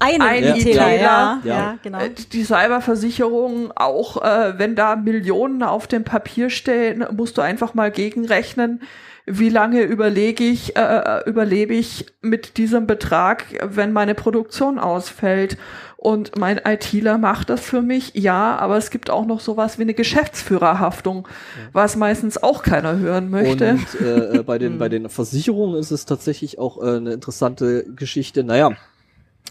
ein 0.01 0.21
ein 0.21 0.43
ITler, 0.43 0.57
ITler, 0.57 0.91
ja, 0.91 1.01
ja, 1.01 1.39
ja. 1.43 1.77
genau. 1.83 1.99
Äh, 1.99 2.09
Die 2.31 2.43
Cyberversicherung, 2.43 3.71
auch 3.75 4.21
äh, 4.23 4.57
wenn 4.57 4.75
da 4.75 4.95
Millionen 4.95 5.63
auf 5.63 5.87
dem 5.87 6.03
Papier 6.03 6.49
stehen, 6.49 7.05
musst 7.15 7.37
du 7.37 7.41
einfach 7.41 7.73
mal 7.73 7.91
gegenrechnen, 7.91 8.81
wie 9.27 9.49
lange 9.49 9.83
überlege 9.83 10.43
ich, 10.43 10.75
äh, 10.75 11.21
überlebe 11.27 11.73
ich 11.75 12.07
mit 12.21 12.57
diesem 12.57 12.87
Betrag, 12.87 13.45
wenn 13.61 13.93
meine 13.93 14.15
Produktion 14.15 14.79
ausfällt. 14.79 15.57
Und 15.97 16.35
mein 16.35 16.59
ITler 16.65 17.19
macht 17.19 17.51
das 17.51 17.61
für 17.61 17.83
mich, 17.83 18.13
ja, 18.15 18.57
aber 18.57 18.75
es 18.77 18.89
gibt 18.89 19.11
auch 19.11 19.23
noch 19.27 19.39
sowas 19.39 19.77
wie 19.77 19.83
eine 19.83 19.93
Geschäftsführerhaftung, 19.93 21.27
was 21.73 21.95
meistens 21.95 22.41
auch 22.41 22.63
keiner 22.63 22.97
hören 22.97 23.29
möchte. 23.29 23.73
Und 23.73 24.01
äh, 24.01 24.37
äh, 24.39 24.43
bei, 24.43 24.57
den, 24.57 24.73
Hm. 24.73 24.79
bei 24.79 24.89
den 24.89 25.09
Versicherungen 25.09 25.79
ist 25.79 25.91
es 25.91 26.05
tatsächlich 26.07 26.57
auch 26.57 26.81
äh, 26.81 26.97
eine 26.97 27.13
interessante 27.13 27.85
Geschichte. 27.95 28.43
Naja, 28.43 28.71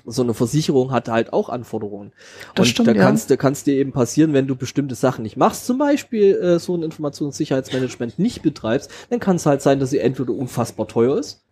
so 0.05 0.23
eine 0.23 0.35
Versicherung 0.35 0.91
hat 0.93 1.09
halt 1.09 1.33
auch 1.33 1.49
Anforderungen. 1.49 2.13
Das 2.55 2.67
und 2.67 2.71
stimmt, 2.71 2.89
da 2.89 2.93
ja. 2.93 3.03
kannst, 3.03 3.31
da 3.31 3.37
kannst 3.37 3.67
dir 3.67 3.75
eben 3.75 3.93
passieren, 3.93 4.33
wenn 4.33 4.47
du 4.47 4.57
bestimmte 4.57 4.95
Sachen 4.95 5.23
nicht 5.23 5.37
machst, 5.37 5.67
zum 5.67 5.79
Beispiel 5.79 6.37
äh, 6.37 6.59
so 6.59 6.77
ein 6.77 6.83
Informationssicherheitsmanagement 6.83 8.19
nicht 8.19 8.43
betreibst, 8.43 8.91
dann 9.11 9.21
kann 9.21 9.37
es 9.37 9.47
halt 9.47 9.63
sein, 9.63 9.81
dass 9.81 9.91
sie 9.91 9.99
entweder 9.99 10.33
unfassbar 10.33 10.87
teuer 10.89 11.19
ist 11.19 11.43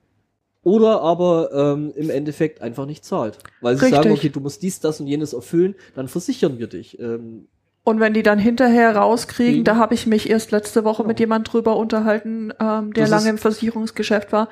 oder 0.63 1.01
aber 1.01 1.51
ähm, 1.53 1.93
im 1.95 2.11
Endeffekt 2.11 2.61
einfach 2.61 2.87
nicht 2.87 3.05
zahlt. 3.05 3.39
Weil 3.61 3.77
sie 3.77 3.87
Richtig. 3.87 4.03
sagen, 4.03 4.13
okay, 4.13 4.29
du 4.29 4.41
musst 4.41 4.63
dies, 4.63 4.81
das 4.81 5.01
und 5.01 5.07
jenes 5.07 5.33
erfüllen, 5.33 5.75
dann 5.95 6.09
versichern 6.09 6.59
wir 6.59 6.67
dich. 6.67 6.99
Ähm, 6.99 7.49
Und 7.88 8.01
wenn 8.01 8.12
die 8.12 8.22
dann 8.22 8.38
hinterher 8.38 8.94
rauskriegen, 8.94 9.53
Kriegen. 9.53 9.64
da 9.64 9.77
habe 9.77 9.94
ich 9.94 10.07
mich 10.07 10.29
erst 10.29 10.51
letzte 10.51 10.85
Woche 10.85 11.05
mit 11.05 11.18
jemand 11.20 11.51
drüber 11.51 11.77
unterhalten, 11.79 12.53
ähm, 12.61 12.92
der 12.92 13.05
Das 13.05 13.11
lange 13.11 13.31
im 13.31 13.38
Versicherungsgeschäft 13.38 14.31
war. 14.31 14.51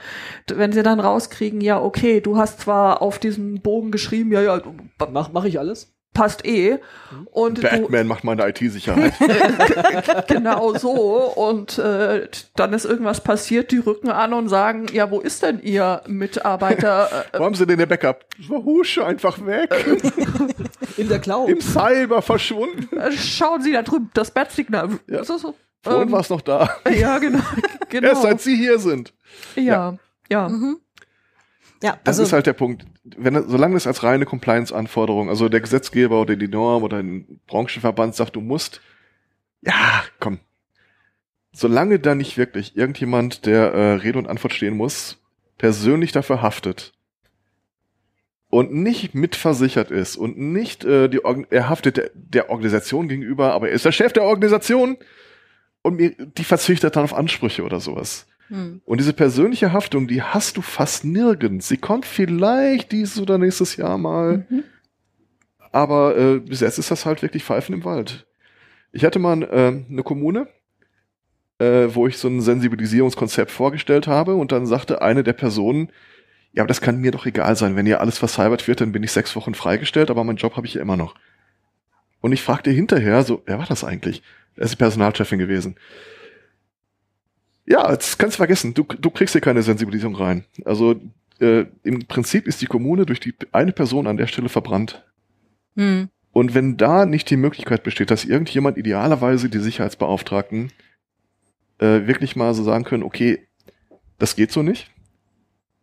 Wenn 0.49 0.73
sie 0.73 0.83
dann 0.83 1.01
rauskriegen, 1.01 1.61
ja, 1.61 1.79
okay, 1.79 2.23
du 2.23 2.39
hast 2.39 2.61
zwar 2.61 3.03
auf 3.03 3.19
diesen 3.19 3.61
Bogen 3.61 3.91
geschrieben, 3.91 4.33
ja, 4.33 4.41
ja, 4.41 4.63
Mach, 5.13 5.33
mach 5.35 5.45
ich 5.45 5.59
alles? 5.59 5.95
Passt 6.17 6.45
eh. 6.47 6.79
Und 7.31 7.59
du, 7.59 7.63
Batman 7.63 8.07
macht 8.07 8.25
meine 8.25 8.49
IT-Sicherheit. 8.49 9.13
genau 10.29 10.75
so. 10.75 10.93
Und 11.35 11.79
äh, 11.79 12.29
dann 12.57 12.73
ist 12.73 12.85
irgendwas 12.85 13.21
passiert, 13.21 13.71
die 13.71 13.79
rücken 13.79 14.11
an 14.11 14.33
und 14.33 14.49
sagen, 14.49 14.87
ja, 14.93 15.11
wo 15.11 15.21
ist 15.21 15.43
denn 15.43 15.61
ihr 15.61 16.03
Mitarbeiter? 16.07 17.27
Äh, 17.33 17.39
Wo 17.39 17.45
haben 17.45 17.55
sie 17.55 17.67
denn 17.67 17.79
der 17.79 17.87
Backup? 17.87 18.25
War 18.49 18.65
Husche 18.65 19.05
einfach 19.05 19.45
weg. 19.45 19.71
In 20.97 21.09
der 21.09 21.19
Cloud. 21.19 21.49
Im 21.51 21.61
Cyber 21.61 22.23
verschwunden. 22.23 22.97
äh, 22.97 23.13
schauen 23.13 23.63
Sie 23.63 23.73
da 23.73 23.83
drüben, 23.83 24.11
das 24.15 24.31
Bat-Signal. 24.31 24.99
Ja. 25.07 25.23
So, 25.25 25.37
so. 25.37 25.55
Vorhin 25.83 26.09
Ähm, 26.09 26.13
war 26.13 26.21
es 26.21 26.31
noch 26.31 26.41
da. 26.41 26.71
Ja, 26.91 27.19
genau. 27.19 27.41
genau. 27.91 28.09
Erst 28.09 28.23
seit 28.23 28.41
sie 28.41 28.57
hier 28.57 28.79
sind. 28.79 29.13
ja, 29.55 29.97
ja. 30.31 30.49
Mhm. 30.49 30.79
Ja, 31.83 31.99
Das 32.05 32.15
also 32.15 32.23
ist 32.23 32.33
halt 32.33 32.47
der 32.47 32.55
Punkt. 32.55 32.87
Wenn, 33.05 33.49
solange 33.49 33.77
es 33.77 33.87
als 33.87 34.03
reine 34.03 34.25
Compliance-Anforderung, 34.25 35.29
also 35.29 35.49
der 35.49 35.61
Gesetzgeber 35.61 36.21
oder 36.21 36.37
die 36.37 36.49
Norm 36.49 36.83
oder 36.83 36.99
ein 36.99 37.41
Branchenverband 37.47 38.15
sagt, 38.15 38.37
du 38.37 38.41
musst, 38.41 38.81
ja, 39.63 40.03
komm. 40.21 40.39
Solange 41.53 41.99
da 41.99 42.15
nicht 42.15 42.37
wirklich 42.37 42.77
irgendjemand, 42.77 43.47
der 43.47 43.73
äh, 43.73 43.93
Rede 43.95 44.19
und 44.19 44.29
Antwort 44.29 44.53
stehen 44.53 44.77
muss, 44.77 45.19
persönlich 45.59 46.13
dafür 46.13 46.43
haftet 46.43 46.93
und 48.49 48.73
nicht 48.73 49.15
mitversichert 49.15 49.91
ist 49.91 50.17
und 50.17 50.39
nicht 50.39 50.85
äh, 50.85 51.09
die 51.09 51.25
Organ 51.25 51.47
er 51.51 51.69
haftet 51.69 51.97
der, 51.97 52.11
der 52.15 52.51
Organisation 52.51 53.09
gegenüber, 53.09 53.53
aber 53.53 53.69
er 53.69 53.75
ist 53.75 53.85
der 53.85 53.93
Chef 53.93 54.13
der 54.13 54.25
Organisation 54.25 54.97
und 55.83 55.97
mir, 55.97 56.11
die 56.11 56.45
verzichtet 56.45 56.97
dann 56.97 57.05
auf 57.05 57.15
Ansprüche 57.15 57.65
oder 57.65 57.81
sowas. 57.81 58.27
Hm. 58.49 58.81
Und 58.85 59.01
diese 59.01 59.13
persönliche 59.13 59.73
Haftung, 59.73 60.07
die 60.07 60.23
hast 60.23 60.57
du 60.57 60.63
fast 60.63 61.05
nirgends. 61.05 61.69
Sie 61.69 61.77
kommt 61.77 62.07
vielleicht 62.07 62.93
dieses 62.93 63.21
oder 63.21 63.39
nächstes 63.39 63.77
Jahr 63.77 63.99
mal, 63.99 64.47
Mhm. 64.49 64.65
aber 65.73 66.17
äh, 66.17 66.39
bis 66.39 66.61
jetzt 66.61 66.79
ist 66.79 66.91
das 66.91 67.07
halt 67.07 67.23
wirklich 67.23 67.45
Pfeifen 67.45 67.75
im 67.75 67.85
Wald. 67.85 68.27
Ich 68.93 69.05
hatte 69.05 69.19
mal 69.19 69.43
äh, 69.43 69.85
eine 69.91 70.03
Kommune, 70.03 70.49
äh, 71.59 71.89
wo 71.89 72.07
ich 72.07 72.19
so 72.19 72.29
ein 72.29 72.41
Sensibilisierungskonzept 72.41 73.51
vorgestellt 73.51 74.07
habe 74.07 74.35
und 74.35 74.53
dann 74.53 74.67
sagte 74.67 75.03
eine 75.03 75.23
der 75.23 75.33
Personen, 75.33 75.91
ja, 76.53 76.63
aber 76.63 76.69
das 76.69 76.81
kann 76.81 76.99
mir 77.01 77.11
doch 77.11 77.27
egal 77.27 77.57
sein. 77.57 77.77
Wenn 77.77 77.85
hier 77.85 78.01
alles 78.01 78.19
vercybert 78.19 78.67
wird, 78.69 78.81
dann 78.81 78.93
bin 78.93 79.03
ich 79.03 79.13
sechs 79.13 79.37
Wochen 79.37 79.55
freigestellt, 79.55 80.11
aber 80.11 80.25
meinen 80.25 80.37
Job 80.39 80.57
habe 80.57 80.67
ich 80.67 80.75
ja 80.75 80.81
immer 80.81 80.97
noch. 80.97 81.15
Und 82.23 82.33
ich 82.33 82.43
fragte 82.43 82.71
hinterher, 82.71 83.23
so, 83.25 83.43
wer 83.45 83.59
war 83.59 83.67
das 83.67 83.85
eigentlich? 83.85 84.23
Er 84.57 84.65
ist 84.65 84.73
die 84.73 84.77
Personalchefin 84.77 85.39
gewesen. 85.39 85.77
Ja, 87.67 87.89
das 87.89 88.17
kannst 88.17 88.37
du 88.37 88.39
vergessen. 88.39 88.75
Du, 88.75 88.85
du 88.85 89.11
kriegst 89.11 89.33
hier 89.33 89.41
keine 89.41 89.63
Sensibilisierung 89.63 90.15
rein. 90.15 90.45
Also 90.65 91.01
äh, 91.41 91.67
im 91.83 92.07
Prinzip 92.07 92.47
ist 92.47 92.63
die 92.63 92.67
Kommune 92.67 93.07
durch 93.07 93.21
die 93.21 93.35
eine 93.53 93.73
Person 93.73 94.07
an 94.07 94.17
der 94.17 94.29
Stelle 94.29 94.49
verbrannt. 94.49 95.05
Hm. 95.75 96.09
Und 96.33 96.55
wenn 96.55 96.77
da 96.77 97.07
nicht 97.07 97.31
die 97.31 97.37
Möglichkeit 97.37 97.83
besteht, 97.83 98.11
dass 98.11 98.25
irgendjemand 98.25 98.77
idealerweise 98.77 99.49
die 99.49 99.59
Sicherheitsbeauftragten 99.59 100.71
äh, 101.79 102.07
wirklich 102.07 102.37
mal 102.37 102.55
so 102.55 102.63
sagen 102.63 102.85
können, 102.85 103.03
okay, 103.03 103.49
das 104.19 104.37
geht 104.37 104.53
so 104.53 104.63
nicht. 104.63 104.91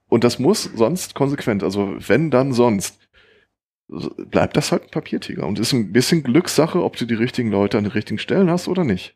Und 0.08 0.24
das 0.24 0.40
muss 0.40 0.64
sonst 0.64 1.16
konsequent, 1.16 1.64
also 1.64 1.96
wenn 1.98 2.30
dann 2.30 2.54
sonst, 2.54 3.00
so 3.88 4.12
bleibt 4.16 4.56
das 4.56 4.72
halt 4.72 4.84
ein 4.84 4.92
Papiertiger. 4.92 5.46
Und 5.48 5.60
ist 5.60 5.74
ein 5.74 5.92
bisschen 5.92 6.24
Glückssache, 6.24 6.84
ob 6.84 6.98
du 6.98 7.06
die 7.06 7.16
richtigen 7.16 7.50
Leute 7.50 7.78
an 7.78 7.84
den 7.84 7.94
richtigen 7.94 8.20
Stellen 8.20 8.50
hast 8.50 8.68
oder 8.68 8.84
nicht. 8.84 9.16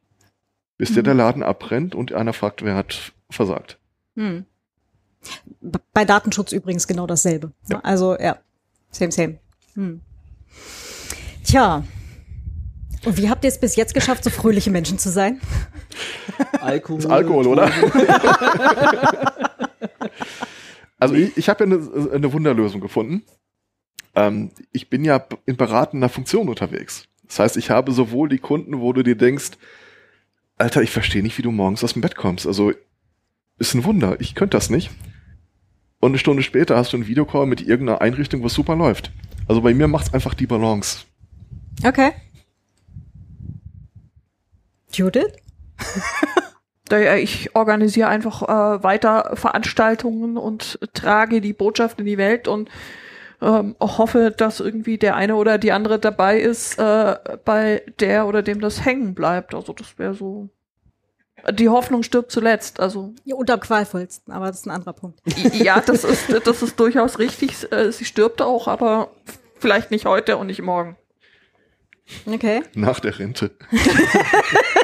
Bis 0.77 0.91
Mhm. 0.91 1.03
der 1.03 1.13
Laden 1.15 1.43
abbrennt 1.43 1.95
und 1.95 2.13
einer 2.13 2.33
fragt, 2.33 2.63
wer 2.63 2.75
hat 2.75 3.13
versagt. 3.29 3.77
Hm. 4.15 4.45
B- 5.61 5.79
Bei 5.93 6.05
Datenschutz 6.05 6.51
übrigens 6.51 6.87
genau 6.87 7.07
dasselbe. 7.07 7.51
Ja. 7.69 7.79
Also 7.81 8.17
ja, 8.19 8.37
same, 8.91 9.11
same. 9.11 9.39
Hm. 9.73 10.01
Tja. 11.43 11.83
Und 13.05 13.17
wie 13.17 13.29
habt 13.29 13.43
ihr 13.43 13.47
es 13.49 13.59
bis 13.59 13.75
jetzt 13.75 13.93
geschafft, 13.93 14.23
so 14.23 14.29
fröhliche 14.29 14.69
Menschen 14.71 14.97
zu 14.99 15.09
sein? 15.09 15.39
Alkohol. 16.61 16.97
Das 16.97 17.05
ist 17.05 17.11
Alkohol, 17.11 17.47
oder? 17.47 17.69
Also 20.99 21.13
ich, 21.13 21.37
ich 21.37 21.47
habe 21.47 21.63
ja 21.63 21.75
eine, 21.75 22.11
eine 22.11 22.33
Wunderlösung 22.33 22.81
gefunden. 22.81 23.21
Ähm, 24.15 24.49
ich 24.71 24.89
bin 24.89 25.05
ja 25.05 25.23
in 25.45 25.55
beratender 25.55 26.09
Funktion 26.09 26.49
unterwegs. 26.49 27.05
Das 27.27 27.37
heißt, 27.39 27.57
ich 27.57 27.69
habe 27.69 27.91
sowohl 27.91 28.29
die 28.29 28.39
Kunden, 28.39 28.79
wo 28.79 28.93
du 28.93 29.03
dir 29.03 29.15
denkst, 29.15 29.51
Alter, 30.57 30.81
ich 30.81 30.91
verstehe 30.91 31.23
nicht, 31.23 31.37
wie 31.37 31.43
du 31.43 31.51
morgens 31.51 31.83
aus 31.83 31.93
dem 31.93 32.01
Bett 32.01 32.15
kommst. 32.15 32.47
Also 32.47 32.73
ist 33.59 33.73
ein 33.73 33.83
Wunder. 33.83 34.19
Ich 34.19 34.35
könnte 34.35 34.57
das 34.57 34.69
nicht. 34.69 34.91
Und 35.99 36.11
eine 36.11 36.19
Stunde 36.19 36.43
später 36.43 36.75
hast 36.75 36.93
du 36.93 36.97
einen 36.97 37.07
Videocall 37.07 37.45
mit 37.45 37.61
irgendeiner 37.61 38.01
Einrichtung, 38.01 38.43
was 38.43 38.53
super 38.53 38.75
läuft. 38.75 39.11
Also 39.47 39.61
bei 39.61 39.73
mir 39.73 39.87
macht's 39.87 40.13
einfach 40.13 40.33
die 40.33 40.47
Balance. 40.47 41.05
Okay. 41.83 42.11
Judith? 44.91 45.33
Naja, 46.89 47.15
Ich 47.15 47.53
organisiere 47.55 48.07
einfach 48.07 48.43
äh, 48.43 48.83
weiter 48.83 49.31
Veranstaltungen 49.33 50.37
und 50.37 50.79
trage 50.93 51.41
die 51.41 51.53
Botschaft 51.53 51.99
in 51.99 52.05
die 52.05 52.17
Welt 52.17 52.47
und 52.47 52.69
ähm, 53.41 53.75
hoffe, 53.79 54.33
dass 54.35 54.59
irgendwie 54.59 54.97
der 54.97 55.15
eine 55.15 55.35
oder 55.35 55.57
die 55.57 55.71
andere 55.71 55.99
dabei 55.99 56.39
ist, 56.39 56.79
äh, 56.79 57.15
bei 57.45 57.83
der 57.99 58.27
oder 58.27 58.41
dem 58.41 58.61
das 58.61 58.83
hängen 58.85 59.13
bleibt. 59.13 59.53
Also 59.53 59.73
das 59.73 59.97
wäre 59.99 60.13
so. 60.13 60.49
Die 61.51 61.69
Hoffnung 61.69 62.01
stirbt 62.03 62.31
zuletzt. 62.31 62.79
Also 62.79 63.13
Ja, 63.23 63.35
und 63.35 63.49
am 63.51 63.59
qualvollsten, 63.59 64.33
aber 64.33 64.47
das 64.47 64.57
ist 64.61 64.65
ein 64.65 64.71
anderer 64.71 64.93
Punkt. 64.93 65.19
ja, 65.53 65.79
das 65.79 66.03
ist 66.03 66.33
das 66.45 66.61
ist 66.63 66.79
durchaus 66.79 67.19
richtig. 67.19 67.71
Äh, 67.71 67.91
Sie 67.91 68.05
stirbt 68.05 68.41
auch, 68.41 68.67
aber 68.67 69.11
vielleicht 69.59 69.91
nicht 69.91 70.05
heute 70.05 70.37
und 70.37 70.47
nicht 70.47 70.61
morgen. 70.61 70.97
Okay. 72.25 72.63
Nach 72.73 72.99
der 72.99 73.19
Rente. 73.19 73.51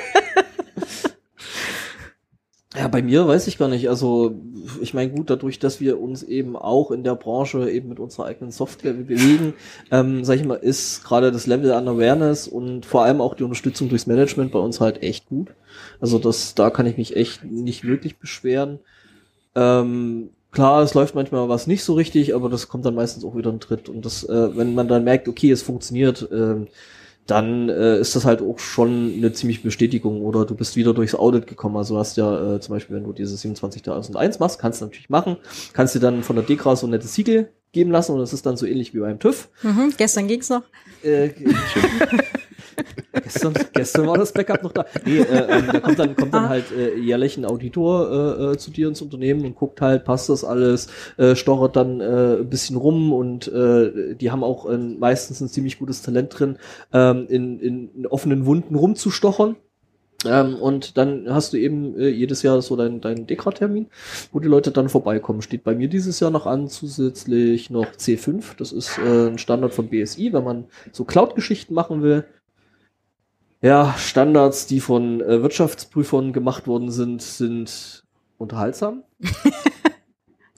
Ja, 2.75 2.87
bei 2.87 3.03
mir 3.03 3.27
weiß 3.27 3.45
ich 3.47 3.59
gar 3.59 3.67
nicht. 3.67 3.87
Also, 3.87 4.33
ich 4.81 4.95
meine, 4.95 5.11
gut, 5.11 5.29
dadurch, 5.29 5.59
dass 5.59 5.79
wir 5.79 6.01
uns 6.01 6.23
eben 6.23 6.55
auch 6.55 6.89
in 6.89 7.03
der 7.03 7.13
Branche 7.15 7.69
eben 7.69 7.89
mit 7.89 7.99
unserer 7.99 8.25
eigenen 8.25 8.51
Software 8.51 8.93
bewegen, 8.93 9.53
ähm, 9.91 10.25
sag 10.25 10.37
ich 10.37 10.45
mal, 10.45 10.55
ist 10.55 11.03
gerade 11.03 11.31
das 11.31 11.45
Level 11.45 11.71
an 11.71 11.87
Awareness 11.87 12.47
und 12.47 12.87
vor 12.87 13.03
allem 13.03 13.21
auch 13.21 13.35
die 13.35 13.43
Unterstützung 13.43 13.89
durchs 13.89 14.07
Management 14.07 14.51
bei 14.51 14.57
uns 14.59 14.81
halt 14.81 15.03
echt 15.03 15.27
gut. 15.27 15.49
Also, 16.01 16.17
das, 16.17 16.55
da 16.55 16.71
kann 16.71 16.87
ich 16.87 16.97
mich 16.97 17.15
echt 17.15 17.43
nicht 17.43 17.83
wirklich 17.83 18.17
beschweren. 18.17 18.79
Ähm, 19.53 20.29
klar, 20.51 20.81
es 20.81 20.95
läuft 20.95 21.13
manchmal 21.13 21.47
was 21.49 21.67
nicht 21.67 21.83
so 21.83 21.93
richtig, 21.93 22.33
aber 22.33 22.49
das 22.49 22.69
kommt 22.69 22.85
dann 22.85 22.95
meistens 22.95 23.23
auch 23.23 23.35
wieder 23.35 23.51
ein 23.51 23.59
Tritt. 23.59 23.87
Und 23.87 24.03
das, 24.03 24.23
äh, 24.23 24.57
wenn 24.57 24.73
man 24.73 24.87
dann 24.87 25.03
merkt, 25.03 25.27
okay, 25.27 25.51
es 25.51 25.61
funktioniert, 25.61 26.27
ähm, 26.31 26.67
dann 27.27 27.69
äh, 27.69 27.99
ist 27.99 28.15
das 28.15 28.25
halt 28.25 28.41
auch 28.41 28.59
schon 28.59 29.13
eine 29.15 29.31
ziemliche 29.33 29.61
Bestätigung 29.61 30.21
oder 30.21 30.45
du 30.45 30.55
bist 30.55 30.75
wieder 30.75 30.93
durchs 30.93 31.15
Audit 31.15 31.47
gekommen. 31.47 31.77
Also 31.77 31.97
hast 31.97 32.17
ja 32.17 32.55
äh, 32.55 32.59
zum 32.59 32.75
Beispiel, 32.75 32.95
wenn 32.95 33.03
du 33.03 33.13
diese 33.13 33.37
27001 33.37 34.39
machst, 34.39 34.59
kannst 34.59 34.81
du 34.81 34.85
natürlich 34.85 35.09
machen, 35.09 35.37
kannst 35.73 35.95
dir 35.95 35.99
dann 35.99 36.23
von 36.23 36.35
der 36.35 36.45
DEKRA 36.45 36.75
so 36.75 36.87
ein 36.87 36.91
nettes 36.91 37.13
Siegel 37.13 37.49
geben 37.71 37.91
lassen 37.91 38.13
und 38.13 38.19
das 38.19 38.33
ist 38.33 38.45
dann 38.45 38.57
so 38.57 38.65
ähnlich 38.65 38.93
wie 38.93 38.99
beim 38.99 39.19
TÜV. 39.19 39.49
Mhm, 39.63 39.93
gestern 39.97 40.27
ging's 40.27 40.49
noch. 40.49 40.63
Äh, 41.03 41.29
gestern, 43.23 43.53
gestern 43.73 44.07
war 44.07 44.17
das 44.17 44.31
Backup 44.31 44.63
noch 44.63 44.71
da. 44.71 44.85
Nee, 45.05 45.19
äh, 45.19 45.57
ähm, 45.57 45.67
da 45.71 45.79
kommt 45.79 45.99
dann, 45.99 46.15
kommt 46.15 46.33
dann 46.33 46.45
Ah. 46.45 46.49
halt 46.49 46.65
äh, 46.71 46.95
jährlich 46.97 47.37
ein 47.37 47.45
Auditor 47.45 48.11
äh, 48.39 48.51
äh, 48.51 48.57
zu 48.57 48.71
dir 48.71 48.87
ins 48.87 49.01
Unternehmen 49.01 49.45
und 49.45 49.55
guckt 49.55 49.81
halt, 49.81 50.03
passt 50.05 50.29
das 50.29 50.43
alles, 50.43 50.87
äh, 51.17 51.35
stochert 51.35 51.75
dann 51.75 52.01
äh, 52.01 52.37
ein 52.39 52.49
bisschen 52.49 52.77
rum 52.77 53.13
und 53.13 53.47
äh, 53.47 54.15
die 54.15 54.31
haben 54.31 54.43
auch 54.43 54.69
äh, 54.69 54.77
meistens 54.77 55.41
ein 55.41 55.49
ziemlich 55.49 55.79
gutes 55.79 56.01
Talent 56.01 56.37
drin, 56.37 56.57
ähm, 56.93 57.25
in, 57.29 57.59
in, 57.59 57.89
in 57.95 58.07
offenen 58.07 58.45
Wunden 58.45 58.75
rumzustochern. 58.75 59.55
Ähm, 60.25 60.55
und 60.55 60.97
dann 60.97 61.25
hast 61.29 61.51
du 61.51 61.57
eben 61.57 61.99
äh, 61.99 62.07
jedes 62.07 62.43
Jahr 62.43 62.61
so 62.61 62.75
deinen 62.77 63.01
dein 63.01 63.27
Dekra-Termin, 63.27 63.87
wo 64.31 64.39
die 64.39 64.47
Leute 64.47 64.71
dann 64.71 64.87
vorbeikommen. 64.87 65.41
Steht 65.41 65.63
bei 65.65 65.75
mir 65.75 65.89
dieses 65.89 66.19
Jahr 66.21 66.31
noch 66.31 66.45
an, 66.45 66.69
zusätzlich 66.69 67.69
noch 67.69 67.87
C5. 67.87 68.55
Das 68.57 68.71
ist 68.71 68.97
äh, 68.99 69.27
ein 69.27 69.37
Standard 69.37 69.73
von 69.73 69.89
BSI, 69.89 70.31
wenn 70.31 70.43
man 70.45 70.65
so 70.93 71.03
Cloud-Geschichten 71.03 71.73
machen 71.73 72.01
will. 72.03 72.23
Ja, 73.63 73.95
Standards, 73.97 74.67
die 74.67 74.79
von 74.81 75.21
äh, 75.21 75.41
Wirtschaftsprüfern 75.41 76.33
gemacht 76.33 76.67
worden 76.67 76.91
sind, 76.91 77.21
sind 77.21 78.03
unterhaltsam. 78.37 79.03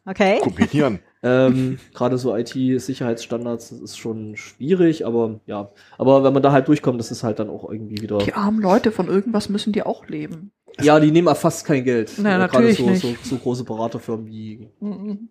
Okay. 0.07 0.39
An. 0.83 0.99
Ähm, 1.23 1.79
Gerade 1.95 2.19
so 2.19 2.35
IT-Sicherheitsstandards, 2.35 3.69
das 3.69 3.79
ist 3.79 3.97
schon 3.97 4.37
schwierig, 4.37 5.03
aber 5.03 5.39
ja. 5.47 5.71
Aber 5.97 6.23
wenn 6.23 6.33
man 6.33 6.43
da 6.43 6.51
halt 6.51 6.67
durchkommt, 6.67 6.99
das 6.99 7.09
ist 7.09 7.23
halt 7.23 7.39
dann 7.39 7.49
auch 7.49 7.67
irgendwie 7.67 7.99
wieder. 7.99 8.19
Die 8.19 8.33
armen 8.33 8.61
Leute 8.61 8.91
von 8.91 9.07
irgendwas 9.07 9.49
müssen 9.49 9.73
die 9.73 9.81
auch 9.81 10.07
leben. 10.07 10.51
Ja, 10.79 10.99
die 10.99 11.09
nehmen 11.09 11.33
fast 11.35 11.65
kein 11.65 11.83
Geld. 11.83 12.11
Na, 12.17 12.35
Äh, 12.35 12.37
natürlich 12.37 12.77
Gerade 12.77 12.95
so, 12.97 13.07
nicht. 13.07 13.23
so, 13.23 13.29
so 13.29 13.37
große 13.37 13.63
Beraterfirmen 13.63 14.27
wie. 14.27 14.69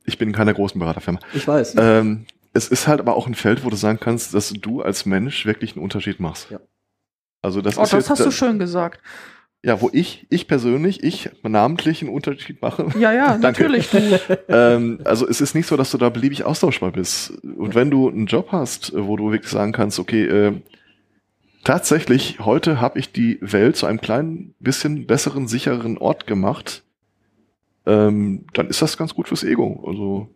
Ich 0.04 0.18
bin 0.18 0.30
in 0.30 0.34
keiner 0.34 0.54
großen 0.54 0.78
Beraterfirma. 0.80 1.20
Ich 1.34 1.46
weiß. 1.46 1.76
Ähm, 1.78 2.26
es 2.52 2.66
ist 2.66 2.88
halt 2.88 2.98
aber 2.98 3.14
auch 3.14 3.28
ein 3.28 3.34
Feld, 3.34 3.64
wo 3.64 3.70
du 3.70 3.76
sagen 3.76 4.00
kannst, 4.00 4.34
dass 4.34 4.52
du 4.52 4.82
als 4.82 5.06
Mensch 5.06 5.46
wirklich 5.46 5.76
einen 5.76 5.84
Unterschied 5.84 6.18
machst. 6.18 6.50
Ja. 6.50 6.58
Also 7.44 7.60
das 7.60 7.76
Oh, 7.76 7.82
ist 7.82 7.92
das 7.92 8.00
jetzt, 8.00 8.10
hast 8.10 8.24
du 8.24 8.30
schön 8.30 8.58
gesagt. 8.58 9.00
ja, 9.62 9.80
wo 9.82 9.90
ich, 9.92 10.26
ich 10.30 10.48
persönlich, 10.48 11.02
ich 11.04 11.28
namentlich 11.42 12.00
einen 12.00 12.10
Unterschied 12.10 12.62
mache. 12.62 12.86
Ja, 12.98 13.12
ja, 13.12 13.36
natürlich. 13.40 13.88
Ähm, 14.48 15.00
also 15.04 15.28
es 15.28 15.40
ist 15.42 15.54
nicht 15.54 15.66
so, 15.66 15.76
dass 15.76 15.90
du 15.90 15.98
da 15.98 16.08
beliebig 16.08 16.44
austauschbar 16.44 16.92
bist. 16.92 17.32
Und 17.42 17.74
wenn 17.74 17.90
du 17.90 18.08
einen 18.08 18.26
Job 18.26 18.48
hast, 18.50 18.92
wo 18.96 19.16
du 19.16 19.30
wirklich 19.30 19.50
sagen 19.50 19.72
kannst, 19.72 19.98
okay, 19.98 20.24
äh, 20.24 20.52
tatsächlich, 21.64 22.38
heute 22.40 22.80
habe 22.80 22.98
ich 22.98 23.12
die 23.12 23.38
Welt 23.42 23.76
zu 23.76 23.84
einem 23.86 24.00
kleinen 24.00 24.54
bisschen 24.58 25.06
besseren, 25.06 25.46
sichereren 25.46 25.98
Ort 25.98 26.26
gemacht, 26.26 26.82
ähm, 27.86 28.46
dann 28.54 28.68
ist 28.68 28.80
das 28.80 28.96
ganz 28.96 29.14
gut 29.14 29.28
fürs 29.28 29.44
Ego. 29.44 29.84
Also 29.86 30.28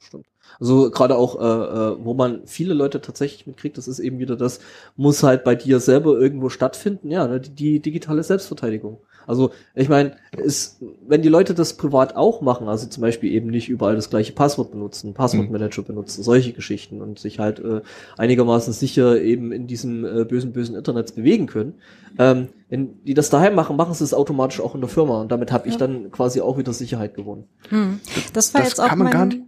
Stimmt. 0.00 0.26
Also 0.62 0.90
gerade 0.92 1.16
auch, 1.16 1.40
äh, 1.40 1.44
äh, 1.44 1.96
wo 2.04 2.14
man 2.14 2.42
viele 2.46 2.72
Leute 2.72 3.00
tatsächlich 3.00 3.48
mitkriegt, 3.48 3.76
das 3.78 3.88
ist 3.88 3.98
eben 3.98 4.20
wieder 4.20 4.36
das, 4.36 4.60
muss 4.94 5.24
halt 5.24 5.42
bei 5.42 5.56
dir 5.56 5.80
selber 5.80 6.16
irgendwo 6.16 6.50
stattfinden, 6.50 7.10
ja, 7.10 7.26
ne, 7.26 7.40
die, 7.40 7.50
die 7.50 7.80
digitale 7.80 8.22
Selbstverteidigung. 8.22 8.98
Also 9.26 9.50
ich 9.74 9.88
meine, 9.88 10.12
ist, 10.36 10.80
wenn 11.06 11.20
die 11.22 11.28
Leute 11.28 11.54
das 11.54 11.74
privat 11.76 12.14
auch 12.14 12.42
machen, 12.42 12.68
also 12.68 12.86
zum 12.86 13.00
Beispiel 13.00 13.32
eben 13.32 13.50
nicht 13.50 13.68
überall 13.68 13.96
das 13.96 14.08
gleiche 14.08 14.32
Passwort 14.32 14.70
benutzen, 14.70 15.14
Passwortmanager 15.14 15.82
benutzen, 15.82 16.22
solche 16.22 16.52
Geschichten 16.52 17.00
und 17.02 17.18
sich 17.18 17.40
halt 17.40 17.58
äh, 17.58 17.80
einigermaßen 18.16 18.72
sicher 18.72 19.20
eben 19.20 19.50
in 19.50 19.66
diesem 19.66 20.04
äh, 20.04 20.24
bösen, 20.24 20.52
bösen 20.52 20.76
Internet 20.76 21.14
bewegen 21.16 21.46
können, 21.46 21.74
ähm, 22.18 22.48
wenn 22.68 23.02
die 23.04 23.14
das 23.14 23.30
daheim 23.30 23.56
machen, 23.56 23.76
machen 23.76 23.94
sie 23.94 24.04
es 24.04 24.14
automatisch 24.14 24.60
auch 24.60 24.76
in 24.76 24.80
der 24.80 24.90
Firma 24.90 25.20
und 25.20 25.32
damit 25.32 25.50
habe 25.50 25.68
ich 25.68 25.76
dann 25.76 26.10
quasi 26.12 26.40
auch 26.40 26.56
wieder 26.56 26.72
Sicherheit 26.72 27.14
gewonnen. 27.14 27.44
Hm. 27.68 27.98
Das 28.32 28.54
war 28.54 28.60
Das 28.60 28.70
jetzt 28.70 28.80
auch 28.80 28.88
kann 28.88 28.98
man 28.98 29.04
mein, 29.06 29.12
gar 29.12 29.26
nicht- 29.26 29.40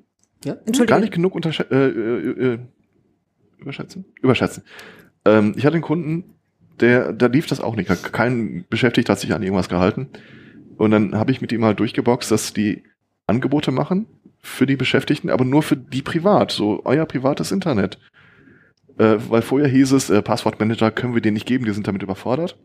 Ja? 0.45 0.53
Entschuldigung. 0.53 0.87
gar 0.87 1.01
nicht 1.01 1.13
genug 1.13 1.35
unterschä 1.35 1.65
äh, 1.71 1.89
äh, 1.89 2.55
äh, 2.55 2.59
überschätzen. 3.59 4.05
Überschätzen. 4.21 4.63
Ähm, 5.25 5.55
ich 5.57 5.65
hatte 5.65 5.75
einen 5.75 5.83
Kunden, 5.83 6.35
der, 6.81 7.13
da 7.13 7.27
lief 7.27 7.47
das 7.47 7.61
auch 7.61 7.77
nicht. 7.77 7.91
Kein 8.13 8.65
Beschäftigter 8.69 9.13
hat 9.13 9.21
sich 9.21 9.33
an 9.33 9.43
irgendwas 9.43 9.69
gehalten. 9.69 10.09
Und 10.77 10.91
dann 10.91 11.15
habe 11.15 11.31
ich 11.31 11.41
mit 11.41 11.53
ihm 11.53 11.65
halt 11.65 11.79
durchgeboxt, 11.79 12.31
dass 12.31 12.53
die 12.53 12.83
Angebote 13.27 13.71
machen 13.71 14.07
für 14.41 14.67
die 14.67 14.77
Beschäftigten, 14.77 15.31
aber 15.31 15.45
nur 15.45 15.63
für 15.63 15.77
die 15.77 16.03
privat, 16.03 16.51
so 16.51 16.83
euer 16.85 17.07
privates 17.07 17.53
Internet. 17.53 17.99
Äh, 18.99 19.17
weil 19.29 19.43
vorher 19.43 19.69
hieß 19.69 19.93
es, 19.93 20.11
äh, 20.11 20.23
Passwortmanager 20.23 20.91
können 20.91 21.15
wir 21.15 21.23
denen 21.23 21.35
nicht 21.35 21.47
geben, 21.47 21.65
die 21.65 21.73
sind 21.73 21.87
damit 21.87 22.03
überfordert. 22.03 22.59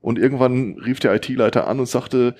Und 0.00 0.18
irgendwann 0.18 0.78
rief 0.84 0.98
der 0.98 1.14
IT-Leiter 1.14 1.68
an 1.68 1.78
und 1.78 1.86
sagte, 1.86 2.34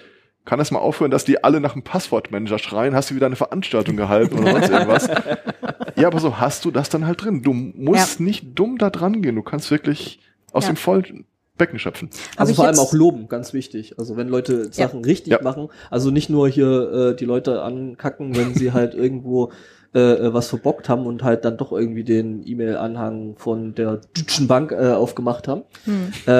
kann 0.44 0.58
es 0.60 0.70
mal 0.70 0.80
aufhören, 0.80 1.10
dass 1.10 1.24
die 1.24 1.42
alle 1.44 1.60
nach 1.60 1.74
einem 1.74 1.82
Passwortmanager 1.84 2.58
schreien, 2.58 2.94
hast 2.94 3.10
du 3.10 3.14
wieder 3.14 3.26
eine 3.26 3.36
Veranstaltung 3.36 3.96
gehalten 3.96 4.38
oder 4.38 4.52
sonst 4.52 4.70
irgendwas. 4.70 5.08
ja, 5.96 6.06
aber 6.08 6.18
so 6.18 6.38
hast 6.38 6.64
du 6.64 6.70
das 6.70 6.88
dann 6.88 7.06
halt 7.06 7.22
drin. 7.24 7.42
Du 7.42 7.52
musst 7.52 8.18
nicht 8.20 8.58
dumm 8.58 8.78
da 8.78 8.90
dran 8.90 9.22
gehen, 9.22 9.36
du 9.36 9.42
kannst 9.42 9.70
wirklich 9.70 10.20
aus 10.52 10.64
Ja. 10.64 10.72
dem 10.72 10.76
vollen 10.76 11.24
Becken 11.58 11.78
schöpfen. 11.78 12.10
Also 12.36 12.50
ich 12.50 12.56
vor 12.56 12.66
allem 12.66 12.78
auch 12.78 12.92
loben, 12.92 13.28
ganz 13.28 13.52
wichtig. 13.52 13.98
Also 13.98 14.16
wenn 14.16 14.28
Leute 14.28 14.72
Sachen 14.72 15.04
richtig 15.04 15.32
Ja. 15.32 15.42
machen, 15.42 15.68
also 15.90 16.10
nicht 16.10 16.28
nur 16.28 16.48
hier 16.48 16.92
äh, 16.92 17.16
die 17.16 17.24
Leute 17.26 17.62
ankacken, 17.62 18.34
wenn 18.36 18.54
sie 18.54 18.72
halt 18.72 18.94
irgendwo 18.94 19.52
äh, 19.94 20.00
äh, 20.00 20.34
was 20.34 20.48
verbockt 20.48 20.88
haben 20.88 21.06
und 21.06 21.22
halt 21.22 21.44
dann 21.44 21.58
doch 21.58 21.70
irgendwie 21.70 22.02
den 22.02 22.42
E-Mail-Anhang 22.46 23.34
von 23.36 23.74
der 23.74 24.00
Deutschen 24.16 24.48
Bank 24.48 24.72
äh, 24.72 24.92
aufgemacht 24.92 25.46
haben, 25.46 25.62
Hm. 25.84 26.12
äh, 26.26 26.30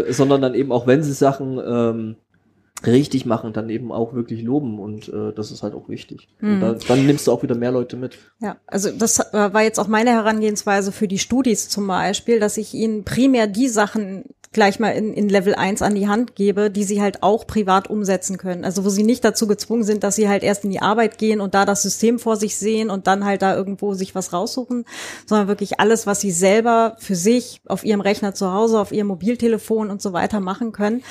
äh, 0.00 0.12
sondern 0.12 0.42
dann 0.42 0.54
eben 0.54 0.72
auch, 0.72 0.86
wenn 0.88 1.02
sie 1.04 1.12
Sachen 1.12 1.58
ähm, 1.64 2.16
richtig 2.86 3.26
machen, 3.26 3.52
dann 3.52 3.70
eben 3.70 3.92
auch 3.92 4.14
wirklich 4.14 4.42
loben 4.42 4.78
und 4.78 5.08
äh, 5.08 5.32
das 5.34 5.50
ist 5.50 5.62
halt 5.62 5.74
auch 5.74 5.88
wichtig. 5.88 6.28
Mhm. 6.40 6.60
dann, 6.60 6.78
dann 6.86 7.06
nimmst 7.06 7.26
du 7.26 7.32
auch 7.32 7.42
wieder 7.42 7.54
mehr 7.54 7.72
Leute 7.72 7.96
mit. 7.96 8.18
Ja, 8.40 8.56
also 8.66 8.90
das 8.90 9.18
äh, 9.18 9.52
war 9.52 9.62
jetzt 9.62 9.78
auch 9.78 9.88
meine 9.88 10.10
Herangehensweise 10.10 10.92
für 10.92 11.08
die 11.08 11.18
Studis 11.18 11.68
zum 11.68 11.86
Beispiel, 11.86 12.40
dass 12.40 12.56
ich 12.56 12.74
ihnen 12.74 13.04
primär 13.04 13.46
die 13.46 13.68
Sachen 13.68 14.24
gleich 14.52 14.80
mal 14.80 14.90
in, 14.90 15.14
in 15.14 15.28
Level 15.28 15.54
1 15.54 15.80
an 15.80 15.94
die 15.94 16.08
Hand 16.08 16.34
gebe, 16.34 16.72
die 16.72 16.82
sie 16.82 17.00
halt 17.00 17.22
auch 17.22 17.46
privat 17.46 17.88
umsetzen 17.88 18.36
können. 18.36 18.64
Also 18.64 18.84
wo 18.84 18.88
sie 18.88 19.04
nicht 19.04 19.24
dazu 19.24 19.46
gezwungen 19.46 19.84
sind, 19.84 20.02
dass 20.02 20.16
sie 20.16 20.28
halt 20.28 20.42
erst 20.42 20.64
in 20.64 20.70
die 20.70 20.82
Arbeit 20.82 21.18
gehen 21.18 21.40
und 21.40 21.54
da 21.54 21.64
das 21.64 21.82
System 21.82 22.18
vor 22.18 22.36
sich 22.36 22.56
sehen 22.56 22.90
und 22.90 23.06
dann 23.06 23.24
halt 23.24 23.42
da 23.42 23.54
irgendwo 23.54 23.94
sich 23.94 24.16
was 24.16 24.32
raussuchen, 24.32 24.86
sondern 25.24 25.46
wirklich 25.46 25.78
alles, 25.78 26.06
was 26.08 26.20
sie 26.20 26.32
selber 26.32 26.96
für 26.98 27.14
sich 27.14 27.60
auf 27.66 27.84
ihrem 27.84 28.00
Rechner 28.00 28.34
zu 28.34 28.52
Hause, 28.52 28.80
auf 28.80 28.90
ihrem 28.90 29.06
Mobiltelefon 29.06 29.88
und 29.88 30.02
so 30.02 30.12
weiter 30.12 30.40
machen 30.40 30.72
können. 30.72 31.04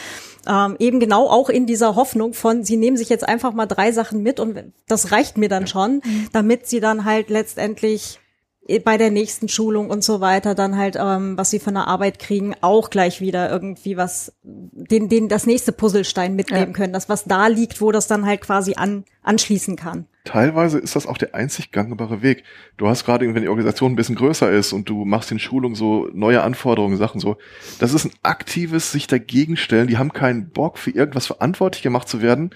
Ähm, 0.45 0.75
eben 0.79 0.99
genau 0.99 1.29
auch 1.29 1.47
in 1.47 1.65
dieser 1.65 1.95
Hoffnung 1.95 2.33
von, 2.33 2.65
sie 2.65 2.75
nehmen 2.75 2.97
sich 2.97 3.07
jetzt 3.07 3.27
einfach 3.27 3.53
mal 3.53 3.67
drei 3.67 3.93
Sachen 3.93 4.21
mit 4.21 4.41
und 4.41 4.73
das 4.87 5.13
reicht 5.13 5.37
mir 5.37 5.49
dann 5.49 5.65
schon, 5.65 6.01
damit 6.33 6.67
sie 6.67 6.81
dann 6.81 7.05
halt 7.05 7.29
letztendlich 7.29 8.19
bei 8.83 8.97
der 8.97 9.09
nächsten 9.09 9.49
Schulung 9.49 9.89
und 9.89 10.03
so 10.03 10.21
weiter 10.21 10.53
dann 10.53 10.77
halt, 10.77 10.95
ähm, 10.99 11.37
was 11.37 11.49
sie 11.49 11.59
von 11.59 11.73
der 11.73 11.87
Arbeit 11.87 12.19
kriegen, 12.19 12.55
auch 12.61 12.89
gleich 12.91 13.19
wieder 13.19 13.49
irgendwie 13.49 13.97
was, 13.97 14.33
den, 14.43 15.09
den 15.09 15.27
das 15.27 15.47
nächste 15.47 15.71
Puzzlestein 15.71 16.35
mitnehmen 16.35 16.67
Ja. 16.67 16.73
können, 16.73 16.93
das 16.93 17.09
was 17.09 17.23
da 17.25 17.47
liegt, 17.47 17.81
wo 17.81 17.91
das 17.91 18.07
dann 18.07 18.25
halt 18.25 18.41
quasi 18.41 18.75
an, 18.75 19.05
anschließen 19.23 19.75
kann. 19.75 20.05
Teilweise 20.25 20.77
ist 20.77 20.95
das 20.95 21.07
auch 21.07 21.17
der 21.17 21.33
einzig 21.33 21.71
gangbare 21.71 22.21
Weg. 22.21 22.43
Du 22.77 22.87
hast 22.87 23.05
gerade, 23.05 23.33
wenn 23.33 23.41
die 23.41 23.47
Organisation 23.47 23.93
ein 23.93 23.95
bisschen 23.95 24.15
größer 24.15 24.51
ist 24.51 24.73
und 24.73 24.87
du 24.87 25.03
machst 25.05 25.31
in 25.31 25.39
Schulung 25.39 25.73
so 25.73 26.07
neue 26.13 26.43
Anforderungen, 26.43 26.97
Sachen 26.97 27.19
so, 27.19 27.37
das 27.79 27.93
ist 27.93 28.05
ein 28.05 28.11
aktives 28.21 28.91
sich 28.91 29.07
dagegen 29.07 29.57
stellen. 29.57 29.87
Die 29.87 29.97
haben 29.97 30.13
keinen 30.13 30.49
Bock, 30.49 30.77
für 30.77 30.91
irgendwas 30.91 31.25
verantwortlich 31.25 31.81
gemacht 31.81 32.07
zu 32.07 32.21
werden, 32.21 32.51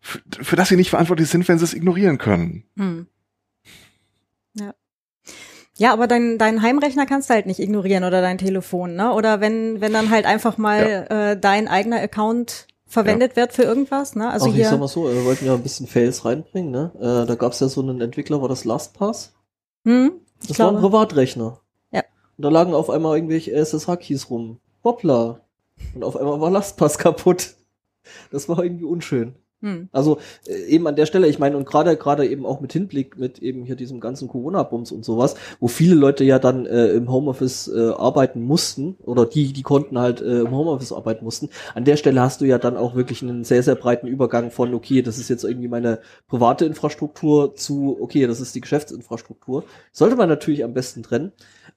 für, 0.00 0.20
für 0.42 0.56
das 0.56 0.68
sie 0.68 0.76
nicht 0.76 0.90
verantwortlich 0.90 1.28
sind, 1.28 1.48
wenn 1.48 1.58
sie 1.58 1.64
es 1.64 1.72
ignorieren 1.74 2.18
können. 2.18 2.64
Hm. 2.76 3.06
Ja. 5.76 5.88
Ja, 5.88 5.92
aber 5.92 6.06
dein, 6.06 6.38
dein 6.38 6.62
Heimrechner 6.62 7.06
kannst 7.06 7.28
du 7.30 7.34
halt 7.34 7.46
nicht 7.46 7.60
ignorieren 7.60 8.04
oder 8.04 8.20
dein 8.20 8.38
Telefon, 8.38 8.94
ne? 8.96 9.12
Oder 9.12 9.40
wenn, 9.40 9.80
wenn 9.80 9.92
dann 9.92 10.10
halt 10.10 10.24
einfach 10.26 10.56
mal 10.58 11.06
äh, 11.10 11.38
dein 11.38 11.68
eigener 11.68 12.00
Account 12.00 12.66
verwendet 12.86 13.36
wird 13.36 13.52
für 13.52 13.62
irgendwas, 13.64 14.14
ne? 14.14 14.30
Also 14.30 14.46
Ach, 14.46 14.50
ich 14.50 14.56
hier. 14.56 14.68
sag 14.70 14.78
mal 14.80 14.88
so, 14.88 15.04
wir 15.12 15.24
wollten 15.24 15.44
ja 15.44 15.54
ein 15.54 15.62
bisschen 15.62 15.86
Fails 15.86 16.24
reinbringen, 16.24 16.70
ne? 16.70 16.92
Äh, 16.98 17.26
da 17.26 17.34
gab's 17.34 17.60
ja 17.60 17.68
so 17.68 17.82
einen 17.82 18.00
Entwickler, 18.00 18.40
war 18.40 18.48
das 18.48 18.64
LastPass? 18.64 19.34
hm? 19.84 20.12
Ich 20.42 20.48
Das 20.48 20.58
war 20.58 20.68
ein 20.68 20.78
glaube, 20.78 20.88
Privatrechner. 20.88 21.60
Ja. 21.90 22.02
Und 22.36 22.42
da 22.44 22.48
lagen 22.48 22.74
auf 22.74 22.88
einmal 22.90 23.16
irgendwelche 23.16 23.52
SSH-Keys 23.52 24.30
rum. 24.30 24.60
Hoppla. 24.84 25.40
Und 25.94 26.04
auf 26.04 26.16
einmal 26.16 26.40
war 26.40 26.50
LastPass 26.50 26.96
kaputt. 26.98 27.54
Das 28.30 28.48
war 28.48 28.62
irgendwie 28.62 28.84
unschön. 28.84 29.34
Hm. 29.62 29.88
Also 29.90 30.18
äh, 30.46 30.66
eben 30.66 30.86
an 30.86 30.96
der 30.96 31.06
Stelle, 31.06 31.28
ich 31.28 31.38
meine, 31.38 31.56
und 31.56 31.66
gerade 31.66 31.96
gerade 31.96 32.26
eben 32.26 32.44
auch 32.44 32.60
mit 32.60 32.74
Hinblick 32.74 33.18
mit 33.18 33.38
eben 33.38 33.64
hier 33.64 33.74
diesem 33.74 34.00
ganzen 34.00 34.28
Corona-Bums 34.28 34.92
und 34.92 35.02
sowas, 35.02 35.34
wo 35.60 35.68
viele 35.68 35.94
Leute 35.94 36.24
ja 36.24 36.38
dann 36.38 36.66
äh, 36.66 36.88
im 36.88 37.10
Homeoffice 37.10 37.68
äh, 37.68 37.92
arbeiten 37.96 38.42
mussten 38.42 38.96
oder 39.02 39.24
die, 39.24 39.54
die 39.54 39.62
konnten 39.62 39.98
halt 39.98 40.20
äh, 40.20 40.40
im 40.40 40.50
Homeoffice 40.50 40.92
arbeiten 40.92 41.24
mussten. 41.24 41.48
An 41.74 41.84
der 41.86 41.96
Stelle 41.96 42.20
hast 42.20 42.42
du 42.42 42.44
ja 42.44 42.58
dann 42.58 42.76
auch 42.76 42.94
wirklich 42.94 43.22
einen 43.22 43.44
sehr, 43.44 43.62
sehr 43.62 43.76
breiten 43.76 44.06
Übergang 44.06 44.50
von, 44.50 44.74
okay, 44.74 45.00
das 45.00 45.16
ist 45.16 45.30
jetzt 45.30 45.44
irgendwie 45.44 45.68
meine 45.68 46.00
private 46.28 46.66
Infrastruktur 46.66 47.54
zu, 47.54 47.96
okay, 47.98 48.26
das 48.26 48.40
ist 48.40 48.54
die 48.54 48.60
Geschäftsinfrastruktur. 48.60 49.64
Sollte 49.90 50.16
man 50.16 50.28
natürlich 50.28 50.64
am 50.64 50.74
besten 50.74 51.02
trennen. 51.02 51.32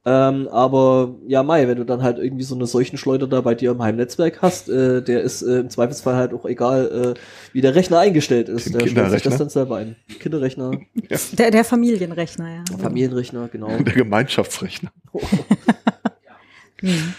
Ähm, 0.06 0.48
aber 0.48 1.16
ja, 1.28 1.44
Mai, 1.44 1.68
wenn 1.68 1.78
du 1.78 1.84
dann 1.84 2.02
halt 2.02 2.20
irgendwie 2.20 2.44
so 2.44 2.56
eine 2.56 2.66
Seuchenschleuder 2.66 3.28
da 3.28 3.42
bei 3.42 3.54
dir 3.54 3.72
im 3.72 3.82
Heimnetzwerk 3.82 4.42
hast, 4.42 4.70
äh, 4.70 5.02
der 5.02 5.22
ist 5.22 5.42
äh, 5.42 5.60
im 5.60 5.70
Zweifelsfall 5.70 6.16
halt 6.16 6.34
auch 6.34 6.46
egal, 6.46 7.16
äh, 7.16 7.20
wie 7.54 7.60
der 7.62 7.76
Rechner 7.76 8.00
eingestellt 8.00 8.48
ist. 8.48 8.68
Der 8.68 8.80
stellt 8.80 8.84
sich 8.84 8.94
Kinderrechner? 8.94 9.30
das 9.30 9.40
dann 9.40 9.50
selber 9.50 9.78
ein. 9.78 9.98
Kinderrechner, 10.20 10.72
Der, 11.38 11.52
der 11.52 11.66
Familienrechner, 11.66 12.50
ja. 12.50 12.64
Familienrechner, 12.78 13.50
genau. 13.50 13.68
Der 13.68 13.94
Gemeinschaftsrechner. 13.94 14.92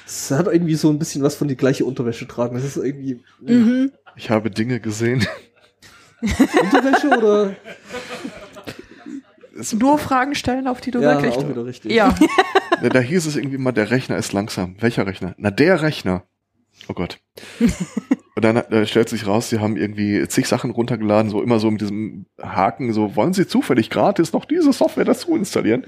Das 0.07 0.31
hat 0.31 0.47
irgendwie 0.47 0.74
so 0.74 0.89
ein 0.89 0.99
bisschen 0.99 1.22
was 1.22 1.35
von 1.35 1.47
die 1.47 1.57
gleiche 1.57 1.85
Unterwäsche 1.85 2.26
tragen. 2.26 2.55
Das 2.55 2.64
ist 2.64 2.78
irgendwie 2.78 3.20
Mhm. 3.41 3.93
Ich 4.16 4.31
habe 4.31 4.51
Dinge 4.51 4.81
gesehen. 4.81 5.26
Unterwäsche 6.22 7.09
oder? 7.09 7.57
Nur 9.78 9.99
Fragen 9.99 10.35
stellen, 10.35 10.66
auf 10.66 10.81
die 10.81 10.91
du 10.91 11.01
ja, 11.01 11.12
wirklich. 11.12 11.35
auch 11.35 11.49
wieder 11.49 11.64
richtig. 11.66 11.93
Ja, 11.93 12.14
Da, 12.83 13.01
hieß 13.01 13.26
es 13.26 13.37
irgendwie 13.37 13.59
mal, 13.59 13.72
der 13.72 13.91
Rechner 13.91 14.16
ist 14.16 14.33
langsam. 14.33 14.76
Welcher 14.81 15.07
Rechner? 15.07 15.35
Na, 15.37 15.51
der 15.51 15.83
Rechner. 15.83 16.24
Oh 16.91 16.95
Gott. 16.95 17.20
Und 18.34 18.45
dann 18.45 18.57
äh, 18.57 18.84
stellt 18.86 19.09
sich 19.09 19.26
raus, 19.26 19.49
sie 19.51 19.61
haben 19.61 19.76
irgendwie 19.76 20.26
zig 20.26 20.49
Sachen 20.49 20.70
runtergeladen, 20.70 21.30
so 21.30 21.41
immer 21.43 21.61
so 21.61 21.70
mit 21.70 21.80
diesem 21.82 22.26
Haken, 22.41 22.93
so, 22.93 23.14
wollen 23.14 23.32
sie 23.32 23.47
zufällig 23.47 23.91
gratis 23.91 24.32
noch 24.32 24.45
diese 24.45 24.72
Software 24.72 25.05
dazu 25.05 25.36
installieren? 25.36 25.84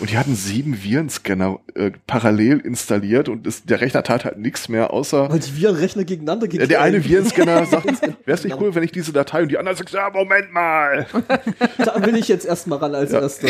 Und 0.00 0.10
die 0.10 0.18
hatten 0.18 0.34
sieben 0.34 0.82
Virenscanner 0.82 1.60
äh, 1.74 1.92
parallel 2.06 2.58
installiert 2.58 3.28
und 3.30 3.46
es, 3.46 3.64
der 3.64 3.80
Rechner 3.80 4.02
tat 4.02 4.24
halt 4.26 4.38
nichts 4.38 4.68
mehr, 4.68 4.92
außer 4.92 5.30
Weil 5.30 5.38
die 5.38 5.56
Virenrechner 5.56 6.04
gegeneinander 6.04 6.52
äh, 6.52 6.66
der 6.66 6.82
eine 6.82 7.02
Virenscanner 7.02 7.64
sagt, 7.66 7.86
wäre 8.02 8.12
es 8.26 8.44
nicht 8.44 8.54
Genau. 8.54 8.66
cool, 8.66 8.74
wenn 8.74 8.82
ich 8.82 8.92
diese 8.92 9.12
Datei 9.12 9.42
und 9.42 9.48
die 9.50 9.56
anderen 9.58 9.78
sagt, 9.78 9.90
ja, 9.92 10.10
Moment 10.10 10.52
mal. 10.52 11.06
Da 11.78 12.04
will 12.04 12.16
ich 12.16 12.28
jetzt 12.28 12.44
erstmal 12.44 12.78
ran 12.78 12.94
als 12.94 13.12
Ja. 13.12 13.20
Erster. 13.20 13.48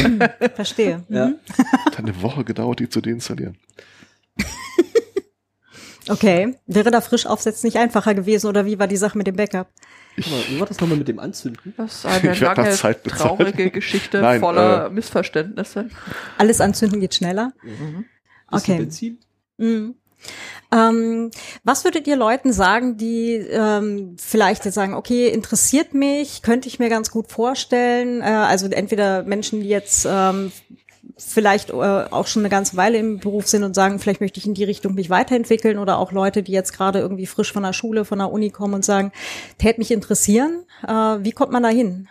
Verstehe. 0.55 1.03
Ja. 1.09 1.27
Mhm. 1.29 1.35
Hat 1.87 1.99
eine 1.99 2.23
Woche 2.23 2.45
gedauert, 2.45 2.79
die 2.81 2.89
zu 2.89 3.01
deinstallieren. 3.01 3.57
Okay. 6.13 6.57
Wäre 6.67 6.91
da 6.91 7.01
frisch 7.01 7.27
aufsetzen 7.27 7.67
nicht 7.67 7.79
einfacher 7.79 8.15
gewesen 8.15 8.47
oder 8.47 8.67
wie 8.67 8.79
war 8.79 8.87
die 8.87 8.97
Sache 8.97 9.17
mit 9.17 9.27
dem 9.27 9.37
Backup? 9.37 9.69
Ich, 10.17 10.27
Guck 10.27 10.35
mal, 10.35 10.43
Wie 10.49 10.61
war 10.61 10.67
das 10.67 10.79
nochmal 10.81 10.99
mit 10.99 11.09
dem 11.09 11.19
Anzünden? 11.19 11.73
das 11.77 11.97
ist 11.97 12.07
eine 12.07 12.33
Ich 12.33 12.41
lange, 12.41 12.77
traurige 13.09 13.71
Geschichte 13.71 14.21
Nein, 14.21 14.41
voller 14.41 14.87
äh, 14.87 14.91
Missverständnisse. 14.91 15.89
Alles 16.39 16.61
anzünden 16.61 17.01
geht 17.01 17.15
schneller. 17.15 17.53
Bisschen 17.63 18.07
Okay. 18.51 18.77
Benzin? 18.77 19.19
Mhm. 19.57 19.95
Ähm, 20.71 21.31
was 21.65 21.85
würdet 21.85 22.07
ihr 22.07 22.17
Leuten 22.17 22.53
sagen, 22.53 22.97
die 22.97 23.35
ähm, 23.35 24.17
vielleicht 24.19 24.65
jetzt 24.65 24.75
sagen, 24.75 24.95
okay, 24.95 25.29
interessiert 25.29 25.95
mich, 25.95 26.43
könnte 26.43 26.69
ich 26.69 26.79
mir 26.79 26.89
ganz 26.89 27.11
gut 27.11 27.31
vorstellen? 27.31 28.21
Äh, 28.21 28.25
also 28.25 28.67
entweder 28.69 29.23
Menschen, 29.25 29.61
die 29.61 29.69
jetzt 29.69 30.07
ähm, 30.09 30.53
vielleicht 31.17 31.71
äh, 31.71 31.75
auch 31.75 32.27
schon 32.27 32.43
eine 32.43 32.49
ganze 32.49 32.77
Weile 32.77 32.99
im 32.99 33.19
Beruf 33.19 33.47
sind 33.47 33.65
und 33.65 33.75
sagen, 33.75 33.99
vielleicht 33.99 34.21
möchte 34.21 34.39
ich 34.39 34.47
in 34.47 34.55
die 34.55 34.65
Richtung 34.65 34.95
mich 34.95 35.11
weiterentwickeln 35.11 35.79
oder 35.79 35.99
auch 35.99 36.13
Leute, 36.13 36.43
die 36.43 36.53
jetzt 36.53 36.73
gerade 36.73 37.01
irgendwie 37.01 37.27
frisch 37.27 37.53
von 37.53 37.63
der 37.63 37.73
Schule, 37.73 38.05
von 38.05 38.19
der 38.19 38.33
Uni 38.33 38.51
kommen 38.51 38.75
und 38.75 38.85
sagen, 38.85 39.13
täte 39.59 39.81
mich 39.81 39.91
interessieren. 39.91 40.65
Äh, 40.87 41.19
wie 41.21 41.33
kommt 41.33 41.53
man 41.53 41.63
da 41.63 41.69
hin? 41.69 42.09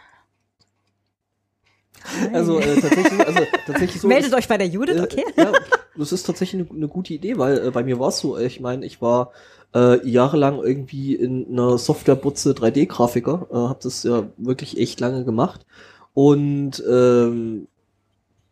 Also 2.34 2.60
äh, 2.60 2.80
tatsächlich, 2.82 3.28
also 3.28 3.40
tatsächlich 3.66 4.02
so. 4.02 4.08
Meldet 4.10 4.32
ist, 4.32 4.38
euch 4.38 4.48
bei 4.48 4.58
der 4.58 4.68
Judith, 4.68 4.98
äh, 4.98 5.02
okay? 5.02 5.24
Ja, 5.38 5.52
das 5.96 6.12
ist 6.12 6.24
tatsächlich 6.24 6.62
eine, 6.62 6.72
eine 6.72 6.88
gute 6.88 7.14
Idee, 7.14 7.38
weil 7.38 7.68
äh, 7.68 7.72
bei 7.72 7.84
mir 7.84 8.00
war 8.00 8.10
es 8.10 8.20
so, 8.20 8.38
ich 8.38 8.60
meine, 8.60 8.86
ich 8.86 9.02
war 9.02 9.32
äh, 9.74 10.06
jahrelang 10.08 10.62
irgendwie 10.62 11.16
in 11.16 11.48
einer 11.52 11.78
Softwarebutze 11.78 12.52
3D-Grafiker, 12.52 13.48
äh, 13.52 13.56
habe 13.56 13.80
das 13.84 14.04
ja 14.04 14.30
wirklich 14.38 14.80
echt 14.80 15.00
lange 15.00 15.24
gemacht 15.26 15.66
und 16.14 16.84
ähm, 16.90 17.68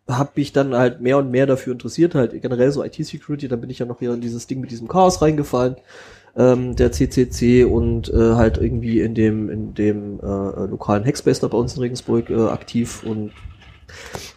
habe 0.09 0.31
mich 0.35 0.51
dann 0.51 0.75
halt 0.75 1.01
mehr 1.01 1.17
und 1.17 1.31
mehr 1.31 1.45
dafür 1.45 1.73
interessiert, 1.73 2.15
halt 2.15 2.39
generell 2.41 2.71
so 2.71 2.83
IT-Security, 2.83 3.47
dann 3.47 3.61
bin 3.61 3.69
ich 3.69 3.79
ja 3.79 3.85
noch 3.85 3.99
hier 3.99 4.13
in 4.13 4.21
dieses 4.21 4.47
Ding 4.47 4.59
mit 4.59 4.71
diesem 4.71 4.87
Chaos 4.87 5.21
reingefallen, 5.21 5.75
ähm, 6.35 6.75
der 6.75 6.91
CCC 6.91 7.63
und 7.63 8.11
äh, 8.11 8.33
halt 8.33 8.57
irgendwie 8.57 9.01
in 9.01 9.13
dem 9.13 9.49
in 9.49 9.73
dem 9.73 10.19
äh, 10.19 10.65
lokalen 10.65 11.05
Hackspace 11.05 11.39
da 11.39 11.47
bei 11.47 11.57
uns 11.57 11.75
in 11.75 11.81
Regensburg 11.81 12.29
äh, 12.29 12.47
aktiv 12.47 13.03
und 13.03 13.31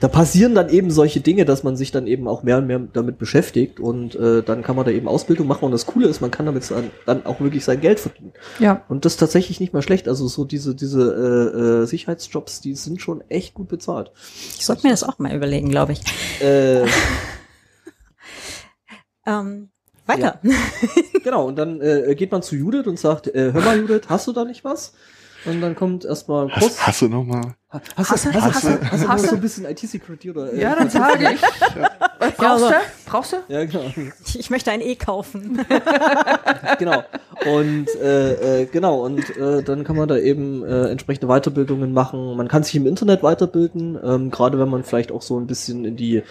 da 0.00 0.08
passieren 0.08 0.54
dann 0.54 0.68
eben 0.68 0.90
solche 0.90 1.20
Dinge, 1.20 1.44
dass 1.44 1.62
man 1.62 1.76
sich 1.76 1.90
dann 1.90 2.06
eben 2.06 2.28
auch 2.28 2.42
mehr 2.42 2.58
und 2.58 2.66
mehr 2.66 2.80
damit 2.92 3.18
beschäftigt 3.18 3.80
und 3.80 4.14
äh, 4.14 4.42
dann 4.42 4.62
kann 4.62 4.76
man 4.76 4.84
da 4.84 4.90
eben 4.90 5.08
Ausbildung 5.08 5.46
machen 5.46 5.64
und 5.64 5.72
das 5.72 5.86
Coole 5.86 6.08
ist, 6.08 6.20
man 6.20 6.30
kann 6.30 6.46
damit 6.46 6.70
dann, 6.70 6.90
dann 7.06 7.26
auch 7.26 7.40
wirklich 7.40 7.64
sein 7.64 7.80
Geld 7.80 8.00
verdienen. 8.00 8.32
Ja. 8.58 8.84
Und 8.88 9.04
das 9.04 9.14
ist 9.14 9.18
tatsächlich 9.18 9.60
nicht 9.60 9.72
mal 9.72 9.82
schlecht. 9.82 10.08
Also 10.08 10.28
so 10.28 10.44
diese 10.44 10.74
diese 10.74 11.02
äh, 11.02 11.82
äh, 11.82 11.86
Sicherheitsjobs, 11.86 12.60
die 12.60 12.74
sind 12.74 13.00
schon 13.00 13.22
echt 13.28 13.54
gut 13.54 13.68
bezahlt. 13.68 14.10
Ich 14.58 14.66
sollte 14.66 14.86
mir 14.86 14.92
das 14.92 15.04
auch 15.04 15.18
mal 15.18 15.34
überlegen, 15.34 15.68
glaube 15.68 15.92
ich. 15.92 16.00
Äh, 16.40 16.86
Ähm, 19.26 19.70
weiter. 20.06 20.40
genau, 21.24 21.46
und 21.46 21.56
dann 21.56 21.80
äh, 21.80 22.14
geht 22.16 22.32
man 22.32 22.42
zu 22.42 22.56
Judith 22.56 22.86
und 22.86 22.98
sagt, 22.98 23.28
äh, 23.28 23.52
hör 23.52 23.62
mal 23.62 23.78
Judith, 23.78 24.02
hast 24.08 24.26
du 24.26 24.32
da 24.32 24.44
nicht 24.44 24.64
was? 24.64 24.94
Und 25.44 25.60
dann 25.60 25.74
kommt 25.74 26.04
erstmal 26.04 26.48
Kuss. 26.48 26.62
Hast, 26.62 26.86
hast 26.86 27.02
du 27.02 27.08
noch 27.08 27.24
mal? 27.24 27.56
Hast, 27.72 27.96
hast, 27.96 28.10
Hasse, 28.10 28.30
du- 28.32 28.40
hast, 28.42 28.64
du- 28.64 28.90
hast, 28.90 29.04
du 29.04 29.08
hasse. 29.08 29.26
so 29.28 29.34
ein 29.36 29.40
bisschen 29.40 29.64
IT-Security 29.64 30.30
oder? 30.30 30.52
Äh, 30.52 30.60
Ja, 30.60 30.74
dann 30.76 30.90
sage 30.90 31.32
ich. 31.32 31.40
Was 32.18 32.32
brauchst 32.36 32.64
du? 32.64 32.74
Brauchst 33.06 33.32
du? 33.32 33.36
Ja, 33.48 33.64
genau. 33.64 33.84
Ich, 34.26 34.38
ich 34.38 34.50
möchte 34.50 34.70
ein 34.70 34.80
E 34.82 34.94
kaufen. 34.94 35.64
genau. 36.78 37.02
Und 37.46 37.86
äh, 38.00 38.62
äh, 38.62 38.66
genau, 38.66 39.04
und 39.04 39.36
äh, 39.36 39.62
dann 39.62 39.84
kann 39.84 39.96
man 39.96 40.06
da 40.08 40.16
eben 40.18 40.62
äh, 40.64 40.88
entsprechende 40.90 41.26
Weiterbildungen 41.28 41.92
machen. 41.92 42.36
Man 42.36 42.48
kann 42.48 42.62
sich 42.62 42.74
im 42.76 42.86
Internet 42.86 43.22
weiterbilden, 43.22 43.98
ähm, 44.04 44.30
gerade 44.30 44.58
wenn 44.58 44.68
man 44.68 44.84
vielleicht 44.84 45.10
auch 45.10 45.22
so 45.22 45.38
ein 45.40 45.46
bisschen 45.46 45.84
in 45.84 45.96
die 45.96 46.22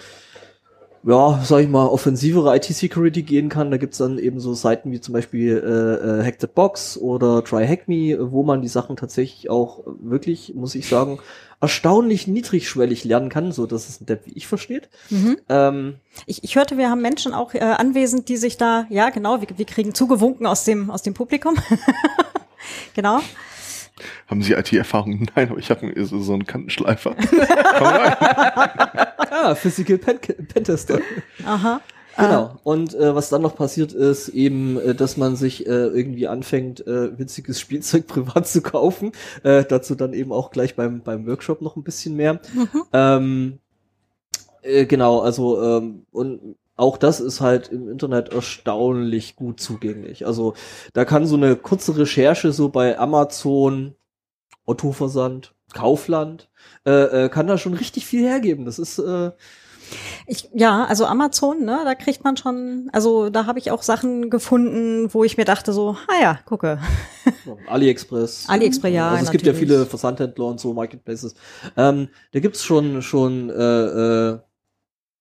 ja, 1.04 1.40
sag 1.44 1.60
ich 1.60 1.68
mal, 1.68 1.86
offensivere 1.86 2.56
IT-Security 2.56 3.22
gehen 3.22 3.48
kann. 3.48 3.70
Da 3.70 3.76
gibt's 3.76 3.98
dann 3.98 4.18
eben 4.18 4.38
so 4.38 4.54
Seiten 4.54 4.92
wie 4.92 5.00
zum 5.00 5.14
Beispiel 5.14 5.56
äh, 5.58 6.20
äh, 6.20 6.24
Hack 6.24 6.36
the 6.40 6.46
Box 6.46 6.96
oder 6.96 7.42
Try 7.42 7.66
Hack 7.66 7.88
Me, 7.88 8.16
wo 8.30 8.42
man 8.42 8.62
die 8.62 8.68
Sachen 8.68 8.96
tatsächlich 8.96 9.50
auch 9.50 9.80
wirklich, 9.84 10.54
muss 10.54 10.74
ich 10.74 10.88
sagen, 10.88 11.18
erstaunlich 11.60 12.26
niedrigschwellig 12.26 13.04
lernen 13.04 13.28
kann, 13.28 13.52
so 13.52 13.66
dass 13.66 13.88
es 13.88 14.00
ein 14.00 14.06
Depp 14.06 14.26
wie 14.26 14.32
ich 14.32 14.46
versteht. 14.46 14.88
Mhm. 15.10 15.38
Ähm, 15.48 15.94
Ich, 16.26 16.44
ich 16.44 16.56
hörte, 16.56 16.76
wir 16.78 16.90
haben 16.90 17.02
Menschen 17.02 17.34
auch 17.34 17.54
äh, 17.54 17.60
anwesend, 17.60 18.28
die 18.28 18.36
sich 18.36 18.56
da, 18.56 18.86
ja 18.88 19.10
genau, 19.10 19.40
wir, 19.40 19.48
wir 19.56 19.64
kriegen 19.64 19.94
zugewunken 19.94 20.46
aus 20.46 20.64
dem, 20.64 20.90
aus 20.90 21.02
dem 21.02 21.14
Publikum. 21.14 21.56
genau. 22.94 23.20
Haben 24.26 24.42
Sie 24.42 24.52
IT-Erfahrung? 24.52 25.26
Nein, 25.36 25.50
aber 25.50 25.58
ich 25.58 25.70
habe 25.70 25.92
so, 26.04 26.20
so 26.20 26.32
einen 26.32 26.46
Kantenschleifer. 26.46 27.14
Komm 27.78 27.86
rein. 27.86 28.16
ah, 29.30 29.54
Physical 29.54 29.98
Pen 29.98 30.18
Pentester. 30.48 31.00
Aha. 31.44 31.80
Genau. 32.16 32.56
Und 32.62 32.94
äh, 32.94 33.14
was 33.14 33.30
dann 33.30 33.42
noch 33.42 33.56
passiert 33.56 33.92
ist, 33.92 34.28
eben, 34.28 34.78
äh, 34.78 34.94
dass 34.94 35.16
man 35.16 35.36
sich 35.36 35.66
äh, 35.66 35.86
irgendwie 35.86 36.28
anfängt, 36.28 36.86
äh, 36.86 37.18
witziges 37.18 37.58
Spielzeug 37.58 38.06
privat 38.08 38.46
zu 38.46 38.60
kaufen. 38.62 39.12
Äh, 39.42 39.64
dazu 39.64 39.94
dann 39.94 40.12
eben 40.12 40.32
auch 40.32 40.50
gleich 40.50 40.76
beim, 40.76 41.00
beim 41.02 41.26
Workshop 41.26 41.62
noch 41.62 41.76
ein 41.76 41.84
bisschen 41.84 42.16
mehr. 42.16 42.40
Ähm, 42.92 43.58
äh, 44.62 44.86
genau, 44.86 45.20
also 45.20 45.62
ähm, 45.62 46.06
und 46.12 46.56
auch 46.76 46.96
das 46.96 47.20
ist 47.20 47.40
halt 47.40 47.68
im 47.68 47.88
Internet 47.88 48.30
erstaunlich 48.30 49.36
gut 49.36 49.60
zugänglich. 49.60 50.26
Also 50.26 50.54
da 50.92 51.04
kann 51.04 51.26
so 51.26 51.36
eine 51.36 51.56
kurze 51.56 51.96
Recherche 51.96 52.52
so 52.52 52.68
bei 52.70 52.98
Amazon, 52.98 53.94
Ottoversand, 54.64 55.54
Kaufland, 55.74 56.50
äh, 56.86 57.24
äh, 57.24 57.28
kann 57.28 57.46
da 57.46 57.58
schon 57.58 57.74
richtig 57.74 58.06
viel 58.06 58.22
hergeben. 58.22 58.64
Das 58.64 58.78
ist 58.78 58.98
äh, 58.98 59.32
Ich, 60.26 60.48
ja, 60.54 60.84
also 60.84 61.04
Amazon, 61.06 61.64
ne, 61.64 61.80
da 61.84 61.94
kriegt 61.94 62.24
man 62.24 62.36
schon, 62.36 62.88
also 62.92 63.28
da 63.28 63.46
habe 63.46 63.58
ich 63.58 63.70
auch 63.70 63.82
Sachen 63.82 64.30
gefunden, 64.30 65.12
wo 65.12 65.24
ich 65.24 65.36
mir 65.36 65.44
dachte 65.44 65.72
so, 65.72 65.96
ah 66.08 66.20
ja, 66.22 66.38
gucke. 66.44 66.78
AliExpress. 67.68 68.48
AliExpress, 68.48 68.92
ja, 68.92 69.10
Also 69.10 69.24
es 69.24 69.30
gibt 69.30 69.44
ja 69.44 69.52
natürlich. 69.52 69.70
viele 69.70 69.86
Versandhändler 69.86 70.46
und 70.46 70.60
so, 70.60 70.72
Marketplaces. 70.72 71.34
Ähm, 71.76 72.08
da 72.32 72.40
gibt's 72.40 72.64
schon, 72.64 73.02
schon, 73.02 73.50
äh, 73.50 73.54
äh, 73.54 74.38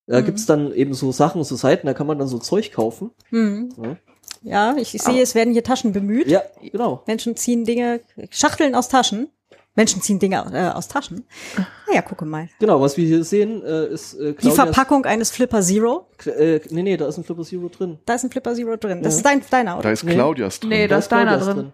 da 0.08 0.20
Mhm. 0.22 0.26
gibt's 0.26 0.46
dann 0.46 0.74
eben 0.74 0.94
so 0.94 1.12
Sachen, 1.12 1.44
so 1.44 1.56
Seiten, 1.56 1.88
da 1.88 1.94
kann 1.94 2.08
man 2.08 2.18
dann 2.20 2.28
so 2.28 2.38
Zeug 2.40 2.72
kaufen. 2.72 3.12
Hm. 3.30 3.70
Ja, 3.82 3.98
Ja, 4.44 4.76
ich, 4.78 4.96
ich 4.96 5.02
sehe, 5.04 5.22
es 5.22 5.36
werden 5.36 5.54
hier 5.54 5.64
Taschen 5.64 5.92
bemüht. 5.94 6.28
ja 6.28 6.42
genau. 6.72 7.04
Menschen 7.08 7.36
ziehen 7.36 7.64
Dinge, 7.66 8.02
Schachteln 8.32 8.74
aus 8.76 8.88
Taschen. 8.90 9.30
Menschen 9.76 10.02
ziehen 10.02 10.20
Dinge 10.20 10.44
äh, 10.54 10.76
aus 10.76 10.90
Taschen. 10.90 11.26
Ah 11.58 11.94
ja, 11.94 12.02
gucke 12.02 12.26
mal. 12.26 12.50
Genau, 12.60 12.82
was 12.82 12.98
wir 12.98 13.06
hier 13.08 13.24
sehen, 13.24 13.64
äh, 13.64 13.86
ist 13.88 14.16
äh, 14.16 14.34
Die 14.34 14.52
Verpackung 14.52 15.06
eines 15.06 15.32
Flipper 15.32 15.62
Zero. 15.62 16.08
Äh, 16.26 16.60
nee, 16.72 16.82
nee, 16.84 16.98
da 16.98 17.08
ist 17.08 17.18
ein 17.18 17.24
Flipper 17.24 17.44
Zero 17.44 17.70
drin. 17.70 17.98
Da 18.06 18.16
ist 18.16 18.24
ein 18.26 18.32
Flipper 18.32 18.54
Zero 18.54 18.76
drin. 18.76 19.02
Das 19.02 19.14
Ja. 19.14 19.18
ist 19.20 19.26
dein, 19.26 19.42
deiner, 19.50 19.72
Da 19.74 19.80
oder? 19.80 19.92
ist 19.94 20.04
Nee. 20.04 20.14
Claudias 20.16 20.60
drin. 20.60 20.70
Nee, 20.72 20.88
da 20.90 20.98
ist 20.98 21.08
deiner 21.10 21.38
Claudias 21.38 21.56
drin. 21.56 21.74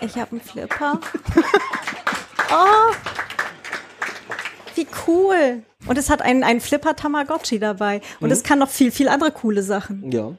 Ich 0.00 0.16
habe 0.16 0.30
einen 0.32 0.40
Flipper. 0.40 1.00
oh, 2.52 2.92
wie 4.76 4.86
cool. 5.06 5.62
Und 5.86 5.98
es 5.98 6.10
hat 6.10 6.22
einen, 6.22 6.42
einen 6.42 6.60
Flipper 6.60 6.96
Tamagotchi 6.96 7.58
dabei. 7.58 8.00
Und 8.20 8.30
es 8.30 8.42
kann 8.42 8.58
noch 8.58 8.70
viel, 8.70 8.90
viel 8.90 9.08
andere 9.08 9.30
coole 9.30 9.62
Sachen. 9.62 10.10
Ja. 10.10 10.32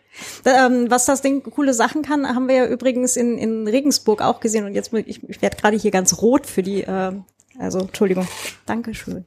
Da, 0.44 0.66
ähm, 0.66 0.90
was 0.90 1.06
das 1.06 1.22
Ding 1.22 1.44
coole 1.44 1.74
Sachen 1.74 2.02
kann, 2.02 2.28
haben 2.28 2.48
wir 2.48 2.56
ja 2.56 2.66
übrigens 2.66 3.16
in, 3.16 3.38
in 3.38 3.68
Regensburg 3.68 4.22
auch 4.22 4.40
gesehen. 4.40 4.66
Und 4.66 4.74
jetzt, 4.74 4.94
ich, 4.94 5.24
ich 5.28 5.42
werde 5.42 5.58
gerade 5.58 5.78
hier 5.78 5.92
ganz 5.92 6.22
rot 6.22 6.46
für 6.46 6.64
die, 6.64 6.82
ähm, 6.88 7.24
also 7.58 7.80
Entschuldigung. 7.80 8.28
Dankeschön. 8.66 9.26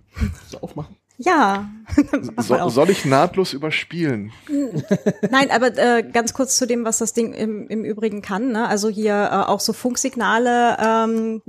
So 0.49 0.61
aufmachen. 0.61 0.97
Ja. 1.21 1.71
So, 2.39 2.69
soll 2.71 2.91
ich 2.91 3.05
nahtlos 3.05 3.53
überspielen? 3.53 4.33
Nein, 5.31 5.51
aber 5.51 5.77
äh, 5.77 6.03
ganz 6.03 6.33
kurz 6.33 6.57
zu 6.57 6.67
dem, 6.67 6.85
was 6.85 6.99
das 6.99 7.13
Ding 7.13 7.33
im, 7.35 7.69
im 7.69 7.85
Übrigen 7.85 8.23
kann. 8.23 8.53
Ne? 8.53 8.67
Also 8.67 8.89
hier 8.89 9.29
äh, 9.31 9.37
auch 9.37 9.61
so 9.61 9.73
Funksignale 9.73 10.77
ähm, 10.81 11.43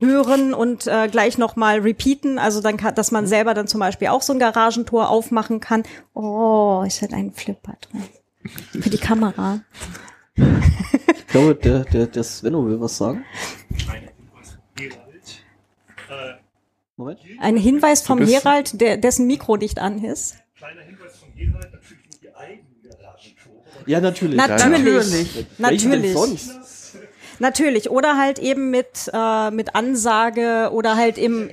mithören 0.00 0.54
und 0.54 0.86
äh, 0.86 1.08
gleich 1.08 1.38
nochmal 1.38 1.80
repeaten. 1.80 2.38
Also 2.38 2.60
dann 2.60 2.76
kann, 2.76 2.94
dass 2.94 3.10
man 3.10 3.26
selber 3.26 3.54
dann 3.54 3.66
zum 3.66 3.80
Beispiel 3.80 4.08
auch 4.08 4.22
so 4.22 4.32
ein 4.32 4.38
Garagentor 4.38 5.08
aufmachen 5.08 5.60
kann. 5.60 5.82
Oh, 6.14 6.82
ist 6.86 7.02
halt 7.02 7.12
ein 7.12 7.32
Flipper 7.32 7.76
drin. 7.80 8.04
Für 8.82 8.90
die 8.90 8.98
Kamera. 8.98 9.60
Ich 10.34 11.26
glaube, 11.28 11.54
der, 11.54 11.84
der, 11.84 12.06
der 12.06 12.24
Svenno 12.24 12.66
will 12.66 12.80
was 12.80 12.96
sagen. 12.96 13.24
Ein 13.90 14.08
Hinweis. 14.78 15.38
Äh, 16.08 16.34
Moment. 16.96 17.20
Ein 17.40 17.56
Hinweis 17.56 18.02
vom 18.02 18.24
Gerald, 18.24 18.80
der, 18.80 18.96
dessen 18.96 19.26
Mikro 19.26 19.56
nicht 19.56 19.78
an 19.78 20.02
ist. 20.02 20.36
kleiner 20.56 20.82
Hinweis 20.82 21.18
von 21.18 21.34
Gerald, 21.36 21.72
natürlich 21.72 22.04
nur 22.10 22.20
die 22.22 22.34
eigenen 22.34 22.82
Garagentore. 22.82 23.62
Ja, 23.86 24.00
natürlich. 24.00 24.36
Natürlich. 24.36 25.46
Natürlich. 25.58 26.14
Natürlich. 26.14 26.40
Natürlich. 27.40 27.90
Oder 27.90 28.16
halt 28.16 28.38
eben 28.38 28.70
mit, 28.70 29.10
äh, 29.12 29.50
mit 29.50 29.74
Ansage 29.74 30.70
oder 30.72 30.96
halt 30.96 31.18
im 31.18 31.50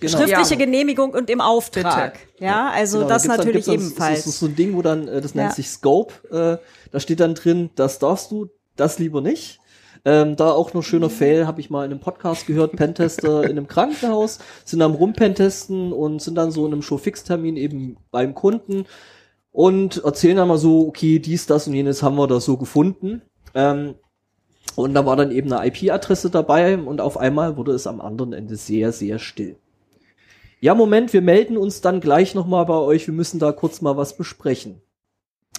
Genau. 0.00 0.18
schriftliche 0.18 0.54
Ja. 0.54 0.56
Genehmigung 0.58 1.10
und 1.10 1.30
im 1.30 1.40
Auftrag. 1.40 2.18
Ja, 2.40 2.70
also 2.70 2.98
Genau, 2.98 3.08
da 3.08 3.14
das 3.14 3.22
dann- 3.24 3.36
natürlich 3.36 3.66
dann 3.66 3.74
ebenfalls. 3.76 4.24
So, 4.24 4.30
so, 4.30 4.36
so 4.38 4.46
ein 4.46 4.56
Ding, 4.56 4.74
wo 4.74 4.82
dann, 4.82 5.06
äh, 5.06 5.20
das 5.20 5.34
nennt 5.36 5.50
Ja. 5.50 5.54
sich 5.54 5.68
Scope, 5.68 6.12
äh, 6.30 6.64
da 6.90 6.98
steht 7.00 7.20
dann 7.20 7.34
drin, 7.36 7.70
das 7.76 7.98
darfst 8.00 8.30
du, 8.32 8.48
das 8.74 8.98
lieber 8.98 9.20
nicht. 9.20 9.60
Ähm, 10.04 10.34
da 10.36 10.50
auch 10.52 10.72
noch 10.74 10.82
schöner 10.82 11.08
Fail, 11.10 11.46
habe 11.46 11.60
ich 11.60 11.70
mal 11.70 11.84
in 11.84 11.90
einem 11.92 12.00
Podcast 12.00 12.46
gehört, 12.46 12.74
Pentester 12.76 13.44
in 13.44 13.50
einem 13.50 13.66
Krankenhaus, 13.68 14.38
sind 14.64 14.82
am 14.82 14.94
Rumpentesten 14.94 15.92
und 15.92 16.20
sind 16.22 16.34
dann 16.36 16.50
so 16.52 16.66
in 16.66 16.72
einem 16.72 16.82
Show-Fix-Termin 16.82 17.56
eben 17.56 17.96
beim 18.10 18.34
Kunden 18.34 18.86
und 19.52 20.02
erzählen 20.04 20.36
dann 20.36 20.48
mal 20.48 20.58
so, 20.58 20.86
okay, 20.86 21.18
dies, 21.18 21.46
das 21.46 21.66
und 21.68 21.74
jenes 21.74 22.02
haben 22.02 22.16
wir 22.16 22.26
da 22.26 22.38
so 22.40 22.56
gefunden. 22.56 23.22
Ähm, 23.54 23.94
und 24.76 24.94
da 24.94 25.04
war 25.06 25.16
dann 25.16 25.30
eben 25.30 25.52
eine 25.52 25.66
IP-Adresse 25.66 26.30
dabei 26.30 26.76
und 26.76 27.00
auf 27.00 27.16
einmal 27.16 27.56
wurde 27.56 27.72
es 27.72 27.86
am 27.86 28.00
anderen 28.00 28.32
Ende 28.32 28.56
sehr, 28.56 28.92
sehr 28.92 29.18
still. 29.18 29.56
ja, 30.60 30.74
Moment, 30.74 31.12
wir 31.12 31.22
melden 31.22 31.56
uns 31.56 31.80
dann 31.80 32.00
gleich 32.00 32.34
nochmal 32.34 32.66
bei 32.66 32.74
euch, 32.74 33.06
wir 33.06 33.14
müssen 33.14 33.38
da 33.38 33.52
kurz 33.52 33.80
mal 33.80 33.96
was 33.96 34.16
besprechen. 34.16 34.80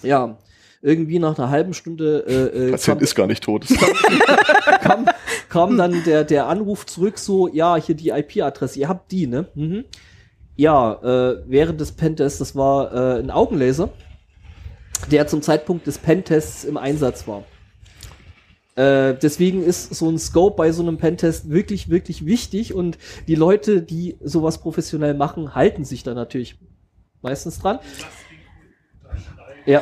Ja, 0.03 0.37
irgendwie 0.81 1.17
nach 1.19 1.37
einer 1.37 1.49
halben 1.49 1.73
Stunde 1.73 2.23
äh, 2.27 2.67
äh, 2.67 2.71
Patient 2.71 2.99
kam, 2.99 3.03
ist 3.03 3.15
gar 3.15 3.27
nicht 3.27 3.43
tot. 3.43 3.65
kam, 4.81 5.07
kam 5.49 5.77
dann 5.77 6.03
der, 6.03 6.23
der 6.23 6.47
Anruf 6.47 6.85
zurück, 6.85 7.17
so, 7.17 7.47
ja, 7.47 7.75
hier 7.77 7.95
die 7.95 8.09
IP-Adresse, 8.09 8.79
ihr 8.79 8.87
habt 8.87 9.11
die, 9.11 9.27
ne? 9.27 9.47
Mhm. 9.55 9.85
Ja, 10.55 10.93
äh, 11.03 11.43
während 11.47 11.81
des 11.81 11.91
Pentests, 11.91 12.39
das 12.39 12.55
war 12.55 12.93
äh, 12.93 13.19
ein 13.19 13.31
Augenlaser, 13.31 13.89
der 15.11 15.27
zum 15.27 15.41
Zeitpunkt 15.41 15.85
des 15.87 15.97
Pentests 15.97 16.63
im 16.63 16.77
Einsatz 16.77 17.27
war. 17.27 17.43
Äh, 18.77 19.15
deswegen 19.15 19.63
ist 19.63 19.95
so 19.95 20.07
ein 20.07 20.19
Scope 20.19 20.55
bei 20.55 20.71
so 20.71 20.83
einem 20.83 20.97
Pentest 20.97 21.49
wirklich, 21.49 21.89
wirklich 21.89 22.27
wichtig 22.27 22.75
und 22.75 22.99
die 23.27 23.33
Leute, 23.33 23.81
die 23.81 24.17
sowas 24.21 24.59
professionell 24.59 25.15
machen, 25.15 25.55
halten 25.55 25.83
sich 25.83 26.03
da 26.03 26.13
natürlich 26.13 26.59
meistens 27.23 27.57
dran. 27.57 27.79
Ja. 29.65 29.81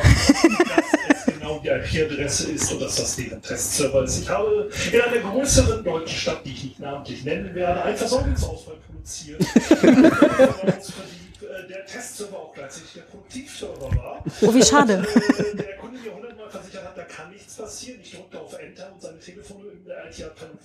Genau 1.27 1.59
die 1.59 1.67
IP-Adresse 1.67 2.53
ist 2.53 2.71
und 2.71 2.81
dass 2.81 2.95
das 2.95 3.17
deren 3.17 3.41
Testserver 3.41 4.03
ist. 4.05 4.21
Ich 4.21 4.29
habe 4.29 4.69
in 4.93 5.01
einer 5.01 5.29
größeren 5.29 5.83
deutschen 5.83 6.17
Stadt, 6.17 6.45
die 6.45 6.51
ich 6.51 6.63
nicht 6.63 6.79
namentlich 6.79 7.25
nennen 7.25 7.53
werde, 7.53 7.83
einen 7.83 7.97
Versorgungsausfall 7.97 8.77
produziert. 8.87 9.43
Äh, 11.45 11.67
der 11.67 11.85
Testserver 11.85 12.37
auch 12.37 12.53
gleichzeitig 12.53 12.93
der 12.93 13.01
Produktivserver 13.01 13.95
war. 13.95 14.23
Oh, 14.41 14.53
wie 14.53 14.63
schade. 14.63 15.05
Äh, 15.15 15.55
der 15.55 15.77
Kunde 15.77 15.99
mir 15.99 16.11
abgesichert 16.55 16.85
hat, 16.85 16.97
da 16.97 17.03
kann 17.03 17.29
nichts 17.31 17.55
passieren. 17.55 17.99
Ich 18.01 18.11
drücke 18.11 18.39
auf 18.39 18.57
Enter 18.57 18.91
und 18.93 19.01
seine 19.01 19.19
Telefone 19.19 19.69
in 19.71 19.85
der 19.85 20.05
IT-Abteilung. 20.05 20.57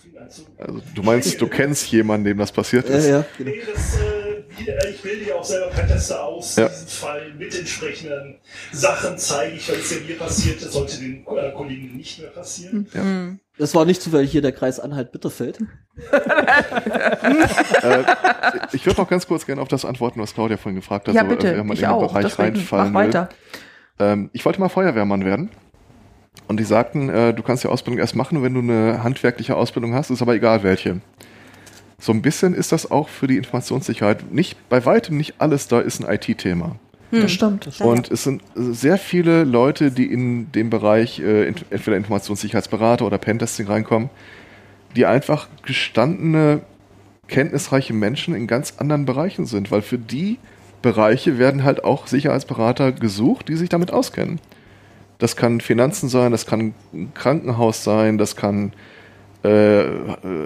Also, 0.58 0.82
du 0.94 1.02
meinst, 1.02 1.40
du 1.40 1.48
kennst 1.48 1.90
jemanden, 1.92 2.24
dem 2.24 2.38
das 2.38 2.52
passiert 2.52 2.88
ist? 2.88 3.06
Ja, 3.06 3.18
ja. 3.18 3.24
Nee, 3.38 3.44
genau. 3.44 3.72
das, 3.74 3.96
äh, 3.96 4.90
ich 4.90 5.02
bilde 5.02 5.28
ja 5.28 5.34
auch 5.36 5.44
selber 5.44 5.68
Pentester 5.68 6.24
aus. 6.24 6.56
Ja. 6.56 6.68
Diesen 6.68 6.88
Fall 6.88 7.32
mit 7.34 7.58
entsprechenden 7.58 8.40
Sachen 8.72 9.18
zeige 9.18 9.56
ich, 9.56 9.68
weil 9.68 9.76
es 9.76 9.90
ja 9.90 9.98
mir 10.06 10.18
passiert, 10.18 10.62
das 10.62 10.72
sollte 10.72 10.98
den 10.98 11.26
äh, 11.26 11.52
Kollegen 11.52 11.96
nicht 11.96 12.20
mehr 12.20 12.30
passieren. 12.30 12.78
Mhm. 12.78 12.86
Ja. 12.94 13.02
Mhm. 13.02 13.40
Das 13.58 13.74
war 13.74 13.84
nicht 13.84 14.00
zufällig 14.00 14.30
hier 14.30 14.40
der 14.40 14.52
Kreis 14.52 14.80
Anhalt-Bitterfeld. 14.80 15.58
äh, 17.82 18.04
ich 18.72 18.86
würde 18.86 19.02
noch 19.02 19.08
ganz 19.08 19.26
kurz 19.26 19.44
gerne 19.44 19.60
auf 19.60 19.68
das 19.68 19.84
antworten, 19.84 20.18
was 20.18 20.32
Claudia 20.32 20.56
vorhin 20.56 20.76
gefragt 20.76 21.08
hat, 21.08 21.14
ja, 21.14 21.22
bitte. 21.24 21.52
Äh, 21.52 21.58
wenn 21.58 21.66
man 21.66 21.76
ich 21.76 21.86
auch. 21.86 22.08
Bereich 22.08 22.24
Deswegen 22.24 22.56
reinfallen 22.56 22.92
mach 22.92 23.00
weiter. 23.00 23.28
will. 23.98 24.08
Ähm, 24.08 24.30
ich 24.32 24.46
wollte 24.46 24.60
mal 24.60 24.70
Feuerwehrmann 24.70 25.26
werden. 25.26 25.50
Und 26.48 26.58
die 26.58 26.64
sagten, 26.64 27.08
äh, 27.08 27.32
du 27.34 27.42
kannst 27.42 27.64
die 27.64 27.68
Ausbildung 27.68 27.98
erst 28.00 28.16
machen, 28.16 28.42
wenn 28.42 28.54
du 28.54 28.60
eine 28.60 29.02
handwerkliche 29.02 29.56
Ausbildung 29.56 29.94
hast, 29.94 30.10
ist 30.10 30.22
aber 30.22 30.34
egal 30.34 30.62
welche. 30.62 31.00
So 31.98 32.12
ein 32.12 32.22
bisschen 32.22 32.54
ist 32.54 32.72
das 32.72 32.90
auch 32.90 33.08
für 33.08 33.26
die 33.26 33.36
Informationssicherheit. 33.36 34.32
Nicht, 34.32 34.56
bei 34.68 34.84
weitem 34.86 35.16
nicht 35.16 35.34
alles 35.38 35.68
da 35.68 35.80
ist 35.80 36.02
ein 36.02 36.12
IT-Thema. 36.12 36.76
Das 37.66 37.74
stimmt. 37.74 37.88
Und 37.90 38.10
es 38.10 38.24
sind 38.24 38.42
sehr 38.54 38.96
viele 38.96 39.44
Leute, 39.44 39.90
die 39.90 40.06
in 40.06 40.50
dem 40.52 40.70
Bereich 40.70 41.18
äh, 41.20 41.46
ent- 41.48 41.64
entweder 41.70 41.96
Informationssicherheitsberater 41.96 43.04
oder 43.04 43.18
Pentesting 43.18 43.66
reinkommen, 43.66 44.10
die 44.96 45.06
einfach 45.06 45.48
gestandene, 45.64 46.62
kenntnisreiche 47.28 47.92
Menschen 47.92 48.34
in 48.34 48.46
ganz 48.46 48.74
anderen 48.78 49.04
Bereichen 49.06 49.44
sind, 49.44 49.70
weil 49.70 49.82
für 49.82 49.98
die 49.98 50.38
Bereiche 50.82 51.38
werden 51.38 51.64
halt 51.64 51.84
auch 51.84 52.06
Sicherheitsberater 52.06 52.92
gesucht, 52.92 53.48
die 53.48 53.56
sich 53.56 53.68
damit 53.68 53.92
auskennen. 53.92 54.40
Das 55.20 55.36
kann 55.36 55.60
Finanzen 55.60 56.08
sein, 56.08 56.32
das 56.32 56.46
kann 56.46 56.74
Krankenhaus 57.14 57.84
sein, 57.84 58.18
das 58.18 58.36
kann 58.36 58.72
äh, 59.42 59.84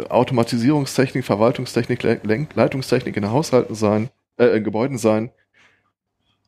Automatisierungstechnik, 0.09 1.25
Verwaltungstechnik, 1.25 2.03
Le 2.03 2.49
Leitungstechnik 2.55 3.17
in 3.17 3.31
Haushalten 3.31 3.75
sein, 3.75 4.11
äh, 4.37 4.57
in 4.57 4.65
Gebäuden 4.65 4.99
sein. 4.99 5.31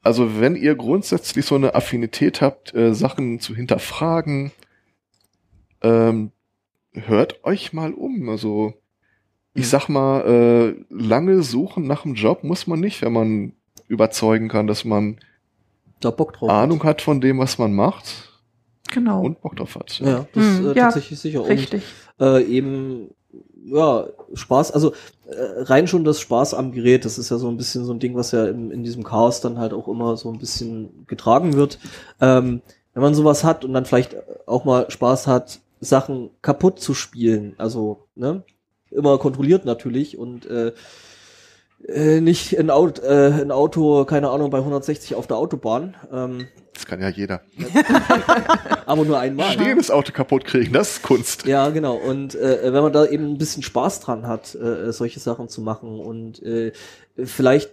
Also 0.03 0.41
wenn 0.41 0.57
ihr 0.57 0.75
grundsätzlich 0.75 1.47
so 1.47 1.55
eine 1.55 1.75
Affinität 1.75 2.41
habt, 2.41 2.75
äh, 2.75 2.95
Sachen 2.95 3.41
zu 3.41 3.55
hinterfragen, 3.55 4.53
ähm, 5.83 6.33
hört 6.93 7.45
euch 7.45 7.73
mal 7.73 7.93
um. 7.93 8.29
Also 8.29 8.75
ich 9.55 9.69
sag 9.69 9.89
mal, 9.89 10.21
äh, 10.21 10.85
lange 10.91 11.43
suchen 11.43 11.87
nach 11.87 12.05
einem 12.05 12.15
Job 12.15 12.45
muss 12.45 12.67
man 12.67 12.81
nicht, 12.81 13.03
wenn 13.03 13.13
man 13.13 13.53
überzeugen 13.89 14.49
kann, 14.49 14.67
dass 14.67 14.85
man 14.85 15.19
Da 16.01 16.11
Bock 16.11 16.35
drauf. 16.35 16.51
Ahnung 16.51 16.83
hat 16.85 17.03
von 17.03 17.21
dem, 17.21 17.39
was 17.39 17.59
man 17.59 17.73
macht 17.75 18.05
Genau. 18.91 19.23
und 19.23 19.41
Bock 19.41 19.57
drauf 19.57 19.75
hat. 19.75 19.91
hat. 19.91 20.01
Ja, 20.01 20.27
das 20.33 20.45
ist 20.45 20.59
Hm, 20.59 20.65
äh, 20.65 20.69
ja, 20.69 20.75
tatsächlich 20.85 21.19
sicher. 21.19 21.43
Und 21.43 21.49
Richtig. 21.49 21.83
äh, 22.21 22.43
eben 22.45 23.11
ja 23.65 24.07
Spaß, 24.35 24.71
also 24.73 24.93
äh, 25.27 25.35
rein 25.63 25.89
schon 25.89 26.05
das 26.05 26.21
Spaß 26.21 26.55
am 26.55 26.71
Gerät, 26.73 27.05
das 27.05 27.19
ist 27.19 27.31
ja 27.31 27.39
so 27.39 27.49
ein 27.49 27.57
bisschen 27.57 27.85
so 27.85 27.93
ein 27.93 27.99
Ding, 27.99 28.15
was 28.15 28.31
ja 28.31 28.47
in, 28.47 28.71
in 28.71 28.85
diesem 28.85 29.03
Chaos 29.03 29.41
dann 29.41 29.59
halt 29.59 29.73
auch 29.73 29.89
immer 29.89 30.17
so 30.17 30.31
ein 30.31 30.39
bisschen 30.39 31.05
getragen 31.07 31.55
wird. 31.55 31.79
Ähm, 32.21 32.63
wenn 32.95 33.03
man 33.03 33.15
sowas 33.15 33.43
hat 33.45 33.65
und 33.65 33.73
dann 33.75 33.85
vielleicht 33.85 34.17
auch 34.47 34.65
mal 34.65 34.91
Spaß 34.91 35.27
hat, 35.27 35.61
Sachen 35.81 36.31
kaputt 36.43 36.79
zu 36.81 36.95
spielen, 36.95 37.55
also 37.59 38.07
ne, 38.15 38.43
immer 38.91 39.19
kontrolliert 39.19 39.65
natürlich 39.67 40.17
und 40.17 40.47
äh, 40.47 40.73
äh, 41.85 42.21
nicht 42.21 42.59
ein 42.59 42.71
Auto, 42.71 43.03
äh, 43.03 43.33
ein 43.43 43.51
Auto, 43.51 44.05
keine 44.05 44.31
Ahnung, 44.31 44.51
bei 44.51 44.59
160 44.59 45.15
auf 45.15 45.27
der 45.27 45.37
Autobahn, 45.37 45.95
ähm, 46.13 46.49
Das 46.75 46.87
kann 46.87 47.01
ja 47.01 47.09
jeder. 47.09 47.43
aber 48.87 49.05
nur 49.05 49.19
einmal. 49.19 49.53
Stehendes 49.53 49.91
Auto 49.91 50.13
kaputt 50.13 50.45
kriegen, 50.45 50.73
das 50.73 50.93
ist 50.93 51.03
Kunst. 51.03 51.47
Ja, 51.47 51.69
genau. 51.71 51.97
Und 51.97 52.35
äh, 52.35 52.73
wenn 52.73 52.83
man 52.83 52.93
da 52.93 53.07
eben 53.07 53.33
ein 53.33 53.39
bisschen 53.39 53.63
Spaß 53.63 54.01
dran 54.01 54.27
hat, 54.27 54.55
äh, 54.55 54.93
solche 54.93 55.21
Sachen 55.21 55.49
zu 55.49 55.61
machen 55.61 56.01
und 56.01 56.43
äh, 56.43 56.73
vielleicht 57.23 57.71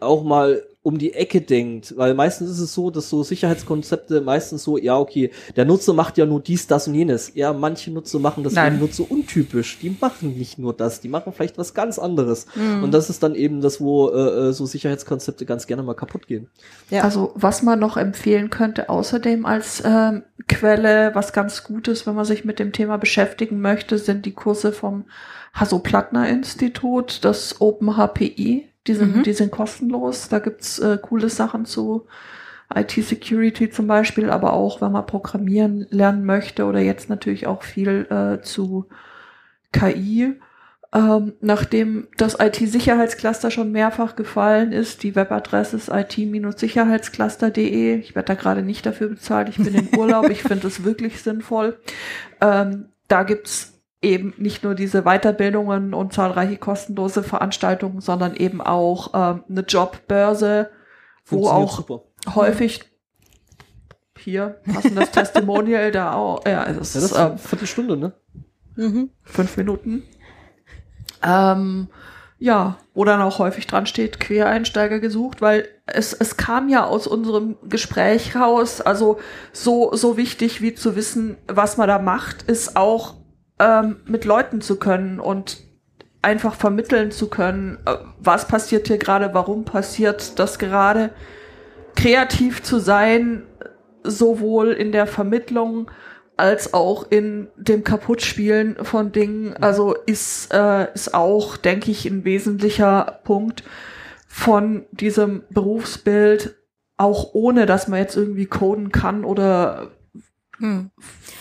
auch 0.00 0.22
mal 0.22 0.62
um 0.88 0.96
die 0.96 1.12
Ecke 1.12 1.42
denkt, 1.42 1.94
weil 1.98 2.14
meistens 2.14 2.48
ist 2.48 2.60
es 2.60 2.72
so, 2.72 2.90
dass 2.90 3.10
so 3.10 3.22
Sicherheitskonzepte 3.22 4.22
meistens 4.22 4.64
so, 4.64 4.78
ja, 4.78 4.96
okay, 4.96 5.30
der 5.54 5.66
Nutzer 5.66 5.92
macht 5.92 6.16
ja 6.16 6.24
nur 6.24 6.40
dies, 6.40 6.66
das 6.66 6.88
und 6.88 6.94
jenes. 6.94 7.32
Ja, 7.34 7.52
manche 7.52 7.90
Nutzer 7.90 8.18
machen 8.18 8.42
das 8.42 8.54
Nein. 8.54 8.72
eben 8.72 8.78
nur 8.78 8.88
so 8.88 9.04
untypisch. 9.04 9.78
Die 9.82 9.94
machen 10.00 10.38
nicht 10.38 10.58
nur 10.58 10.72
das, 10.72 11.02
die 11.02 11.10
machen 11.10 11.34
vielleicht 11.34 11.58
was 11.58 11.74
ganz 11.74 11.98
anderes. 11.98 12.46
Mhm. 12.54 12.84
Und 12.84 12.94
das 12.94 13.10
ist 13.10 13.22
dann 13.22 13.34
eben 13.34 13.60
das, 13.60 13.82
wo 13.82 14.08
äh, 14.08 14.48
äh, 14.48 14.52
so 14.54 14.64
Sicherheitskonzepte 14.64 15.44
ganz 15.44 15.66
gerne 15.66 15.82
mal 15.82 15.92
kaputt 15.92 16.26
gehen. 16.26 16.48
Ja. 16.88 17.02
Also 17.02 17.32
was 17.34 17.62
man 17.62 17.78
noch 17.78 17.98
empfehlen 17.98 18.48
könnte, 18.48 18.88
außerdem 18.88 19.44
als 19.44 19.82
ähm, 19.84 20.22
Quelle, 20.48 21.10
was 21.12 21.34
ganz 21.34 21.64
gut 21.64 21.88
ist, 21.88 22.06
wenn 22.06 22.14
man 22.14 22.24
sich 22.24 22.46
mit 22.46 22.58
dem 22.58 22.72
Thema 22.72 22.96
beschäftigen 22.96 23.60
möchte, 23.60 23.98
sind 23.98 24.24
die 24.24 24.32
Kurse 24.32 24.72
vom 24.72 25.04
Hasso-Plattner-Institut, 25.52 27.26
das 27.26 27.60
OpenHPI. 27.60 28.68
Die 28.88 28.94
sind, 28.94 29.16
Mhm. 29.16 29.22
die 29.22 29.32
sind 29.34 29.52
kostenlos. 29.52 30.28
Da 30.28 30.40
gibt's 30.40 30.78
äh, 30.80 30.98
coole 31.00 31.28
Sachen 31.28 31.64
zu 31.66 32.06
IT-Security 32.74 33.70
zum 33.70 33.86
Beispiel, 33.86 34.28
aber 34.30 34.52
auch, 34.52 34.80
wenn 34.80 34.90
man 34.92 35.06
programmieren 35.06 35.86
lernen 35.90 36.24
möchte 36.24 36.64
oder 36.66 36.80
jetzt 36.80 37.08
natürlich 37.08 37.46
auch 37.46 37.62
viel 37.62 38.06
äh, 38.10 38.42
zu 38.42 38.86
KI. 39.72 40.34
Ähm, 40.92 41.34
nachdem 41.42 42.08
das 42.16 42.38
IT-Sicherheitscluster 42.40 43.50
schon 43.50 43.72
mehrfach 43.72 44.16
gefallen 44.16 44.72
ist, 44.72 45.02
die 45.02 45.14
Webadresse 45.14 45.76
ist 45.76 45.90
it-sicherheitscluster.de. 45.90 47.98
Ich 47.98 48.14
werde 48.14 48.28
da 48.28 48.34
gerade 48.34 48.62
nicht 48.62 48.86
dafür 48.86 49.08
bezahlt, 49.08 49.50
ich 49.50 49.58
bin 49.58 49.74
in 49.74 49.98
Urlaub, 49.98 50.30
ich 50.30 50.42
finde 50.42 50.66
es 50.66 50.84
wirklich 50.84 51.22
sinnvoll. 51.22 51.78
Ähm, 52.40 52.86
da 53.06 53.22
gibt's 53.22 53.77
eben 54.00 54.34
nicht 54.36 54.62
nur 54.62 54.74
diese 54.74 55.02
Weiterbildungen 55.02 55.92
und 55.94 56.12
zahlreiche 56.12 56.56
kostenlose 56.56 57.22
Veranstaltungen, 57.22 58.00
sondern 58.00 58.36
eben 58.36 58.60
auch 58.60 59.10
ähm, 59.14 59.44
eine 59.48 59.62
Jobbörse, 59.62 60.70
wo 61.26 61.48
auch 61.48 61.76
super. 61.76 62.02
häufig 62.34 62.84
hier 64.18 64.60
passendes 64.72 65.10
Testimonial 65.12 65.90
da 65.90 66.12
auch, 66.12 66.44
ja, 66.46 66.64
es 66.64 66.76
Ja, 66.76 66.80
ist 66.80 66.94
das 66.96 67.02
ist 67.04 67.12
ähm, 67.12 67.18
eine 67.18 67.38
Viertelstunde, 67.38 67.96
ne? 67.96 68.12
Mhm. 68.76 69.10
fünf 69.22 69.56
Minuten. 69.56 70.04
Ähm, 71.22 71.88
ja, 72.38 72.78
wo 72.94 73.04
dann 73.04 73.20
auch 73.20 73.40
häufig 73.40 73.66
dran 73.66 73.86
steht, 73.86 74.20
Quereinsteiger 74.20 75.00
gesucht, 75.00 75.40
weil 75.40 75.68
es, 75.86 76.12
es 76.12 76.36
kam 76.36 76.68
ja 76.68 76.84
aus 76.86 77.08
unserem 77.08 77.56
Gespräch 77.68 78.36
raus, 78.36 78.80
also 78.80 79.18
so, 79.52 79.94
so 79.96 80.16
wichtig 80.16 80.62
wie 80.62 80.74
zu 80.74 80.94
wissen, 80.94 81.36
was 81.48 81.76
man 81.76 81.88
da 81.88 81.98
macht, 81.98 82.42
ist 82.42 82.76
auch 82.76 83.16
ähm, 83.58 83.96
mit 84.06 84.24
Leuten 84.24 84.60
zu 84.60 84.76
können 84.76 85.20
und 85.20 85.58
einfach 86.22 86.54
vermitteln 86.54 87.10
zu 87.10 87.28
können, 87.28 87.78
äh, 87.86 87.96
was 88.18 88.48
passiert 88.48 88.88
hier 88.88 88.98
gerade, 88.98 89.34
warum 89.34 89.64
passiert 89.64 90.38
das 90.38 90.58
gerade, 90.58 91.10
kreativ 91.96 92.62
zu 92.62 92.78
sein, 92.78 93.44
sowohl 94.04 94.72
in 94.72 94.92
der 94.92 95.06
Vermittlung 95.06 95.90
als 96.36 96.72
auch 96.72 97.10
in 97.10 97.48
dem 97.56 97.82
Kaputtspielen 97.82 98.84
von 98.84 99.10
Dingen, 99.10 99.56
also 99.56 99.94
ist, 100.06 100.54
äh, 100.54 100.92
ist 100.94 101.12
auch, 101.12 101.56
denke 101.56 101.90
ich, 101.90 102.06
ein 102.06 102.24
wesentlicher 102.24 103.20
Punkt 103.24 103.64
von 104.28 104.86
diesem 104.92 105.42
Berufsbild, 105.50 106.54
auch 106.96 107.30
ohne 107.32 107.66
dass 107.66 107.88
man 107.88 107.98
jetzt 107.98 108.16
irgendwie 108.16 108.46
coden 108.46 108.92
kann 108.92 109.24
oder 109.24 109.90
Hm. 110.58 110.90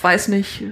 weiß 0.01 0.27
nicht. 0.29 0.63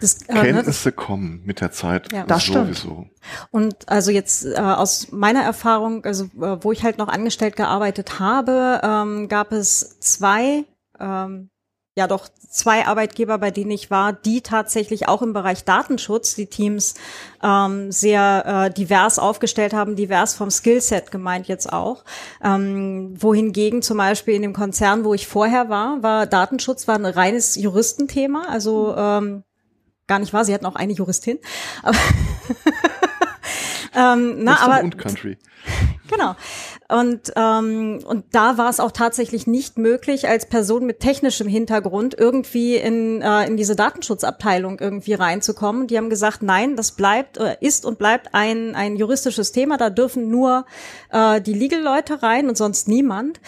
Das, 0.00 0.22
äh, 0.22 0.32
ne, 0.32 0.34
das, 0.34 0.42
Kenntnisse 0.42 0.92
kommen 0.92 1.42
mit 1.44 1.60
der 1.60 1.72
Zeit 1.72 2.12
Ja. 2.12 2.24
Das 2.24 2.42
stimmt. 2.42 2.76
sowieso. 2.76 3.06
Und 3.50 3.88
also 3.88 4.10
jetzt 4.10 4.44
äh, 4.44 4.58
aus 4.58 5.12
meiner 5.12 5.42
Erfahrung, 5.42 6.04
also 6.04 6.24
äh, 6.24 6.58
wo 6.62 6.72
ich 6.72 6.82
halt 6.82 6.98
noch 6.98 7.08
angestellt 7.08 7.56
gearbeitet 7.56 8.18
habe, 8.18 8.80
ähm, 8.82 9.28
gab 9.28 9.52
es 9.52 10.00
zwei, 10.00 10.64
ähm, 10.98 11.50
ja 11.96 12.06
doch 12.06 12.28
zwei 12.52 12.86
Arbeitgeber, 12.86 13.38
bei 13.38 13.50
denen 13.50 13.70
ich 13.70 13.90
war, 13.90 14.12
die 14.12 14.42
tatsächlich 14.42 15.08
auch 15.08 15.22
im 15.22 15.32
Bereich 15.32 15.64
Datenschutz 15.64 16.34
die 16.34 16.46
Teams 16.46 16.94
ähm, 17.42 17.90
sehr 17.90 18.44
äh, 18.46 18.70
divers 18.70 19.18
aufgestellt 19.18 19.72
haben, 19.72 19.96
divers 19.96 20.34
vom 20.34 20.50
Skillset 20.50 21.10
gemeint 21.10 21.48
jetzt 21.48 21.72
auch. 21.72 22.04
Ähm, 22.44 23.14
wohingegen 23.20 23.80
zum 23.80 23.96
Beispiel 23.96 24.34
in 24.34 24.42
dem 24.42 24.52
Konzern, 24.52 25.04
wo 25.04 25.14
ich 25.14 25.26
vorher 25.26 25.70
war, 25.70 26.02
war 26.02 26.26
Datenschutz 26.26 26.86
war 26.86 26.96
ein 26.96 27.06
reines 27.06 27.56
Juristenthema, 27.56 28.44
also 28.48 28.94
ähm, 28.96 29.44
gar 30.12 30.18
nicht 30.18 30.34
wahr, 30.34 30.44
sie 30.44 30.52
hatten 30.52 30.66
auch 30.66 30.74
eine 30.74 30.92
Juristin. 30.92 31.38
Aber 31.82 31.96
ähm, 33.94 34.44
na, 34.44 34.52
Western 34.52 34.70
aber 34.70 34.84
und 34.84 34.98
Country. 34.98 35.38
Genau. 36.08 36.34
Und, 36.88 37.32
ähm, 37.36 38.00
und 38.04 38.26
da 38.32 38.58
war 38.58 38.68
es 38.68 38.80
auch 38.80 38.90
tatsächlich 38.90 39.46
nicht 39.46 39.78
möglich, 39.78 40.28
als 40.28 40.46
Person 40.46 40.84
mit 40.84 41.00
technischem 41.00 41.48
Hintergrund 41.48 42.14
irgendwie 42.18 42.76
in, 42.76 43.22
äh, 43.22 43.46
in 43.46 43.56
diese 43.56 43.76
Datenschutzabteilung 43.76 44.78
irgendwie 44.78 45.14
reinzukommen. 45.14 45.86
Die 45.86 45.96
haben 45.96 46.10
gesagt, 46.10 46.42
nein, 46.42 46.76
das 46.76 46.92
bleibt, 46.92 47.38
äh, 47.38 47.56
ist 47.60 47.86
und 47.86 47.98
bleibt 47.98 48.34
ein, 48.34 48.74
ein 48.74 48.96
juristisches 48.96 49.52
Thema. 49.52 49.78
Da 49.78 49.88
dürfen 49.88 50.28
nur 50.28 50.66
äh, 51.10 51.40
die 51.40 51.54
Legal-Leute 51.54 52.22
rein 52.22 52.48
und 52.48 52.58
sonst 52.58 52.88
niemand. 52.88 53.40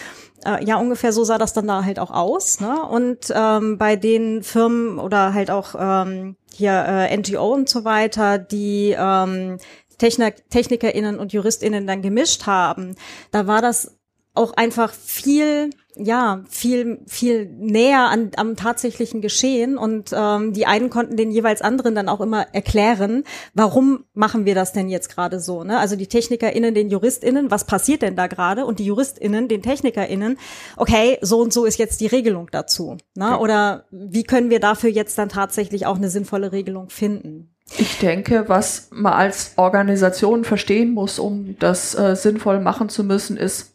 Äh, 0.43 0.65
ja, 0.65 0.77
ungefähr 0.77 1.13
so 1.13 1.23
sah 1.23 1.37
das 1.37 1.53
dann 1.53 1.67
da 1.67 1.85
halt 1.85 1.99
auch 1.99 2.11
aus. 2.11 2.61
Ne? 2.61 2.83
Und 2.83 3.31
ähm, 3.35 3.77
bei 3.77 3.95
den 3.95 4.41
Firmen 4.41 4.97
oder 4.97 5.35
halt 5.35 5.51
auch 5.51 5.75
ähm, 5.77 6.35
hier 6.51 6.71
äh, 6.87 7.15
NGO 7.15 7.53
und 7.53 7.69
so 7.69 7.85
weiter, 7.85 8.37
die 8.37 8.95
ähm, 8.97 9.57
Technik, 9.97 10.49
TechnikerInnen 10.49 11.19
und 11.19 11.33
JuristInnen 11.33 11.87
dann 11.87 12.01
gemischt 12.01 12.45
haben, 12.45 12.95
da 13.31 13.47
war 13.47 13.61
das 13.61 13.97
auch 14.35 14.53
einfach 14.53 14.93
viel, 14.93 15.69
ja, 15.95 16.43
viel, 16.49 16.99
viel 17.07 17.45
näher 17.45 18.09
an, 18.09 18.31
am 18.35 18.55
tatsächlichen 18.55 19.21
Geschehen 19.21 19.77
und 19.77 20.11
ähm, 20.13 20.53
die 20.53 20.65
einen 20.65 20.89
konnten 20.89 21.15
den 21.15 21.31
jeweils 21.31 21.61
anderen 21.61 21.95
dann 21.95 22.09
auch 22.09 22.19
immer 22.19 22.53
erklären, 22.53 23.23
warum 23.53 24.03
machen 24.13 24.45
wir 24.45 24.53
das 24.53 24.73
denn 24.73 24.89
jetzt 24.89 25.09
gerade 25.09 25.39
so, 25.39 25.63
ne? 25.63 25.79
Also 25.79 25.95
die 25.95 26.07
TechnikerInnen, 26.07 26.73
den 26.73 26.89
JuristInnen, 26.89 27.49
was 27.49 27.65
passiert 27.65 28.01
denn 28.01 28.15
da 28.15 28.27
gerade? 28.27 28.65
Und 28.65 28.79
die 28.79 28.85
JuristInnen, 28.85 29.47
den 29.47 29.61
TechnikerInnen, 29.61 30.37
okay, 30.75 31.17
so 31.21 31.39
und 31.39 31.53
so 31.53 31.65
ist 31.65 31.79
jetzt 31.79 32.01
die 32.01 32.07
Regelung 32.07 32.49
dazu, 32.51 32.97
ne? 33.15 33.25
Ja. 33.25 33.39
Oder 33.39 33.85
wie 33.89 34.23
können 34.23 34.49
wir 34.49 34.59
dafür 34.59 34.89
jetzt 34.89 35.17
dann 35.17 35.29
tatsächlich 35.29 35.85
auch 35.85 35.95
eine 35.95 36.09
sinnvolle 36.09 36.51
Regelung 36.51 36.89
finden? 36.89 37.54
Ich 37.77 37.97
denke, 37.99 38.45
was 38.47 38.89
man 38.91 39.13
als 39.13 39.53
Organisation 39.55 40.43
verstehen 40.45 40.93
muss, 40.93 41.17
um 41.19 41.57
das 41.59 41.95
äh, 41.95 42.15
sinnvoll 42.15 42.59
machen 42.59 42.89
zu 42.89 43.03
müssen, 43.03 43.37
ist 43.37 43.73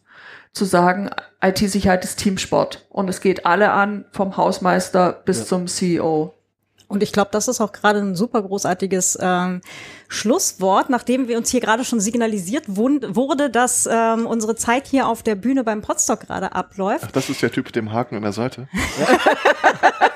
zu 0.53 0.65
sagen, 0.65 1.09
IT-Sicherheit 1.41 2.03
ist 2.03 2.17
Teamsport 2.19 2.85
und 2.89 3.09
es 3.09 3.21
geht 3.21 3.45
alle 3.45 3.71
an, 3.71 4.05
vom 4.11 4.35
Hausmeister 4.37 5.13
bis 5.25 5.39
Ja. 5.39 5.45
zum 5.45 5.67
CEO. 5.67 6.33
Und 6.87 7.03
ich 7.03 7.13
glaube, 7.13 7.29
das 7.31 7.47
ist 7.47 7.61
auch 7.61 7.71
gerade 7.71 7.99
ein 7.99 8.15
super 8.17 8.41
großartiges 8.41 9.17
ähm, 9.21 9.61
Schlusswort, 10.09 10.89
nachdem 10.89 11.29
wir 11.29 11.37
uns 11.37 11.49
hier 11.49 11.61
gerade 11.61 11.85
schon 11.85 12.01
signalisiert 12.01 12.65
wund- 12.67 13.15
wurde, 13.15 13.49
dass 13.49 13.87
ähm, 13.89 14.25
unsere 14.25 14.55
Zeit 14.57 14.87
hier 14.87 15.07
auf 15.07 15.23
der 15.23 15.35
Bühne 15.35 15.63
beim 15.63 15.81
Podstock 15.81 16.19
gerade 16.21 16.51
abläuft. 16.53 17.05
Ach, 17.07 17.11
das 17.11 17.29
ist 17.29 17.41
der 17.41 17.51
Typ 17.51 17.65
mit 17.67 17.77
dem 17.77 17.93
Haken 17.93 18.15
an 18.17 18.23
der 18.23 18.33
Seite. 18.33 18.67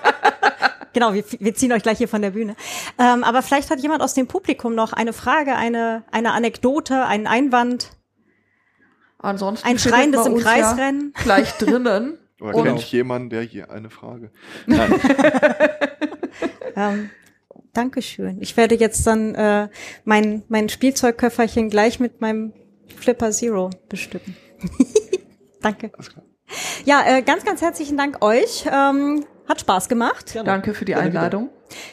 Genau, 0.96 1.14
wir, 1.14 1.26
wir 1.40 1.54
ziehen 1.54 1.74
euch 1.74 1.84
gleich 1.84 1.98
hier 1.98 2.08
von 2.08 2.22
der 2.22 2.32
Bühne. 2.32 2.56
Ähm, 2.98 3.26
aber 3.26 3.42
vielleicht 3.42 3.70
hat 3.70 3.82
jemand 3.82 4.02
aus 4.02 4.14
dem 4.14 4.28
Publikum 4.28 4.76
noch 4.76 4.94
eine 4.94 5.12
Frage, 5.12 5.54
eine, 5.56 6.06
eine 6.10 6.32
Anekdote, 6.32 7.06
einen 7.06 7.28
Einwand, 7.28 7.92
Ansonsten 9.20 9.68
ein 9.68 9.78
schreiendes 9.78 10.26
im 10.26 10.34
uns 10.36 10.44
Kreis 10.44 10.62
ja 10.62 10.72
rennen. 10.72 11.12
gleich 11.14 11.52
drinnen. 11.58 12.18
Oder 12.40 12.52
Genau. 12.54 12.64
kennt 12.64 12.92
jemand, 12.92 13.32
der 13.34 13.42
hier 13.42 13.70
eine 13.72 13.90
Frage? 13.90 14.32
Nein. 14.66 14.94
Ähm, 16.78 17.10
Dankeschön. 17.72 18.42
Ich 18.42 18.58
werde 18.58 18.76
jetzt 18.76 19.08
dann 19.08 19.34
äh, 19.36 19.70
mein, 20.04 20.44
mein 20.50 20.68
Spielzeugköfferchen 20.68 21.70
gleich 21.70 22.02
mit 22.02 22.20
meinem 22.20 22.52
Flipper 22.98 23.32
Zero 23.32 23.70
bestücken. 23.88 24.36
Danke. 25.62 25.92
Alles 25.94 26.10
klar. 26.10 26.26
Ja, 26.86 27.04
äh, 27.08 27.22
ganz, 27.24 27.44
ganz 27.44 27.62
herzlichen 27.62 27.98
Dank 27.98 28.24
euch. 28.24 28.66
Ähm, 28.72 29.26
hat 29.48 29.62
Spaß 29.62 29.90
gemacht. 29.90 30.34
Gerne. 30.34 30.46
Danke 30.46 30.74
für 30.74 30.86
die 30.86 30.94
Gerne 30.94 31.10
wieder. 31.10 31.20
Einladung. 31.22 31.50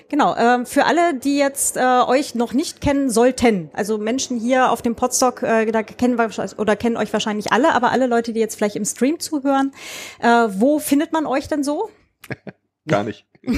Genau, 0.08 0.36
ähm, 0.36 0.66
für 0.66 0.84
alle, 0.84 1.14
die 1.14 1.38
jetzt 1.38 1.76
äh, 1.76 1.80
euch 1.80 2.34
noch 2.34 2.52
nicht 2.52 2.80
kennen 2.80 3.10
sollten, 3.10 3.70
also 3.72 3.98
Menschen 3.98 4.38
hier 4.38 4.70
auf 4.70 4.82
dem 4.82 4.94
Podstock, 4.94 5.42
äh, 5.42 5.66
da 5.70 5.82
kennen 5.82 6.18
wir 6.18 6.30
oder 6.58 6.76
kennen 6.76 6.96
euch 6.96 7.12
wahrscheinlich 7.12 7.52
alle, 7.52 7.74
aber 7.74 7.90
alle 7.90 8.06
Leute, 8.06 8.32
die 8.32 8.40
jetzt 8.40 8.56
vielleicht 8.56 8.76
im 8.76 8.84
Stream 8.84 9.18
zuhören, 9.18 9.72
äh, 10.20 10.48
wo 10.50 10.78
findet 10.78 11.12
man 11.12 11.26
euch 11.26 11.48
denn 11.48 11.64
so? 11.64 11.90
Gar 12.86 13.04
nicht. 13.04 13.26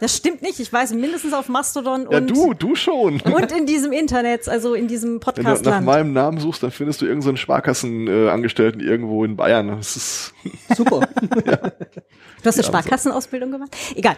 Das 0.00 0.16
stimmt 0.16 0.42
nicht, 0.42 0.60
ich 0.60 0.72
weiß 0.72 0.92
mindestens 0.92 1.32
auf 1.32 1.48
Mastodon 1.48 2.06
Ja, 2.10 2.18
und, 2.18 2.30
du, 2.30 2.54
du 2.54 2.74
schon. 2.76 3.20
und 3.20 3.52
in 3.52 3.66
diesem 3.66 3.92
Internet, 3.92 4.48
also 4.48 4.74
in 4.74 4.86
diesem 4.86 5.20
Wenn 5.34 5.44
du 5.44 5.70
nach 5.70 5.80
meinem 5.80 6.12
Namen 6.12 6.38
suchst, 6.38 6.62
dann 6.62 6.70
findest 6.70 7.00
du 7.00 7.06
irgendeinen 7.06 7.36
so 7.36 7.42
Sparkassenangestellten 7.42 8.28
Angestellten 8.28 8.80
irgendwo 8.80 9.24
in 9.24 9.36
Bayern. 9.36 9.68
Das 9.68 9.96
ist 9.96 10.34
Super. 10.76 11.00
Du 11.00 12.44
hast 12.44 12.56
eine 12.56 12.64
Sparkassenausbildung 12.64 13.50
gemacht? 13.50 13.76
Egal. 13.96 14.16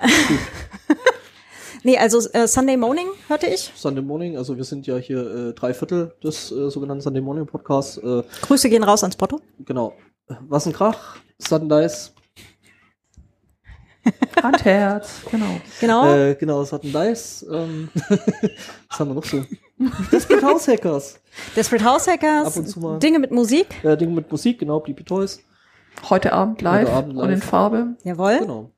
nee, 1.82 1.98
also 1.98 2.18
äh, 2.32 2.46
Sunday 2.48 2.76
Morning 2.76 3.08
hörte 3.28 3.46
ich. 3.46 3.70
Sunday 3.76 4.02
Morning, 4.02 4.36
also 4.36 4.56
wir 4.56 4.64
sind 4.64 4.86
ja 4.86 4.96
hier 4.96 5.48
äh, 5.48 5.52
drei 5.52 5.74
Viertel 5.74 6.14
des 6.22 6.50
äh, 6.50 6.70
sogenannten 6.70 7.02
Sunday 7.02 7.22
Morning 7.22 7.46
Podcasts. 7.46 7.98
Äh, 7.98 8.22
Grüße 8.42 8.70
gehen 8.70 8.82
raus 8.84 9.02
ans 9.02 9.16
Botto. 9.16 9.40
genau. 9.64 9.94
Was 10.48 10.64
ein 10.66 10.72
Krach, 10.72 11.16
Sundays. 11.38 12.12
Handherz, 14.42 15.20
genau. 15.30 15.60
Genau. 15.80 16.14
Äh, 16.14 16.34
genau, 16.34 16.64
Sudden 16.64 16.92
Dice. 16.92 17.44
Ähm, 17.50 17.88
was 18.88 18.98
haben 18.98 19.10
wir 19.10 19.14
noch 19.14 19.24
so? 19.24 19.44
Desperate 20.10 20.42
House 20.46 20.68
Hackers. 20.68 21.20
Desperate 21.54 21.84
House 21.84 22.06
Hackers, 22.06 22.46
ab 22.46 22.56
und 22.56 22.66
zu 22.66 22.80
mal. 22.80 22.98
Dinge 22.98 23.18
mit 23.18 23.30
Musik. 23.30 23.82
Äh, 23.84 23.96
Dinge 23.96 24.12
mit 24.14 24.30
Musik, 24.30 24.58
genau, 24.58 24.80
Bleepy 24.80 25.04
Toys. 25.04 25.42
Heute 26.08 26.32
Abend 26.32 26.62
live 26.62 26.88
Heute 26.88 26.96
Abend 26.96 27.16
und 27.18 27.24
in 27.28 27.34
live. 27.40 27.44
Farbe. 27.44 27.96
Jawohl. 28.04 28.38
Genau. 28.38 28.70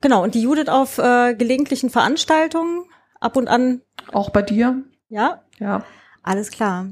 Genau. 0.00 0.22
und 0.22 0.34
die 0.34 0.42
Judith 0.42 0.68
auf 0.68 0.98
äh, 0.98 1.34
gelegentlichen 1.34 1.90
Veranstaltungen 1.90 2.84
ab 3.20 3.36
und 3.36 3.48
an. 3.48 3.80
Auch 4.12 4.30
bei 4.30 4.42
dir. 4.42 4.82
Ja, 5.08 5.42
Ja. 5.58 5.84
alles 6.22 6.50
klar. 6.50 6.86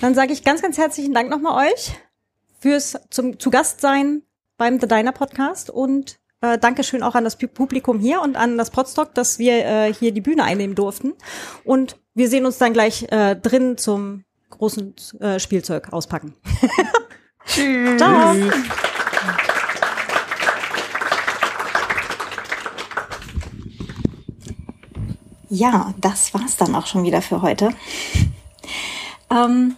Dann 0.00 0.14
sage 0.14 0.32
ich 0.32 0.44
ganz, 0.44 0.62
ganz 0.62 0.78
herzlichen 0.78 1.12
Dank 1.12 1.28
nochmal 1.30 1.68
euch 1.72 1.92
fürs 2.60 2.96
zum, 3.10 3.38
zu 3.40 3.50
Gast 3.50 3.80
sein 3.80 4.22
beim 4.56 4.80
The 4.80 4.86
Diner 4.88 5.12
Podcast 5.12 5.70
und 5.70 6.18
äh, 6.54 6.58
Dankeschön 6.58 7.02
auch 7.02 7.14
an 7.14 7.24
das 7.24 7.38
Pu- 7.38 7.48
Publikum 7.48 7.98
hier 7.98 8.20
und 8.22 8.36
an 8.36 8.58
das 8.58 8.70
Podstock, 8.70 9.14
dass 9.14 9.38
wir 9.38 9.64
äh, 9.64 9.92
hier 9.94 10.12
die 10.12 10.20
Bühne 10.20 10.44
einnehmen 10.44 10.74
durften. 10.74 11.12
Und 11.64 11.96
wir 12.14 12.28
sehen 12.28 12.46
uns 12.46 12.58
dann 12.58 12.72
gleich 12.72 13.06
äh, 13.10 13.36
drin 13.36 13.76
zum 13.78 14.24
großen 14.50 14.94
äh, 15.20 15.38
Spielzeug 15.38 15.92
auspacken. 15.92 16.34
Tschüss. 17.46 17.96
Ciao. 17.98 18.34
Ja, 25.48 25.94
das 25.98 26.34
war's 26.34 26.56
dann 26.56 26.74
auch 26.74 26.86
schon 26.86 27.04
wieder 27.04 27.22
für 27.22 27.42
heute. 27.42 27.70
Ähm, 29.30 29.76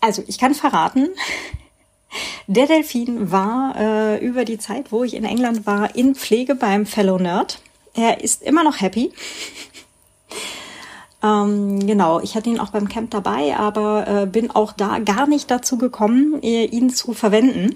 also, 0.00 0.22
ich 0.26 0.38
kann 0.38 0.54
verraten, 0.54 1.08
der 2.48 2.66
Delfin 2.66 3.30
war 3.30 3.76
äh, 3.76 4.26
über 4.26 4.46
die 4.46 4.58
Zeit, 4.58 4.90
wo 4.90 5.04
ich 5.04 5.14
in 5.14 5.24
England 5.24 5.66
war, 5.66 5.94
in 5.94 6.14
Pflege 6.14 6.54
beim 6.54 6.86
Fellow 6.86 7.18
Nerd. 7.18 7.60
Er 7.92 8.24
ist 8.24 8.42
immer 8.42 8.64
noch 8.64 8.80
happy. 8.80 9.12
Ähm, 11.20 11.84
genau, 11.84 12.20
ich 12.20 12.36
hatte 12.36 12.48
ihn 12.48 12.60
auch 12.60 12.70
beim 12.70 12.88
Camp 12.88 13.10
dabei, 13.10 13.56
aber 13.56 14.06
äh, 14.06 14.26
bin 14.26 14.52
auch 14.52 14.72
da 14.72 15.00
gar 15.00 15.26
nicht 15.26 15.50
dazu 15.50 15.76
gekommen, 15.76 16.40
äh, 16.44 16.66
ihn 16.66 16.90
zu 16.90 17.12
verwenden 17.12 17.74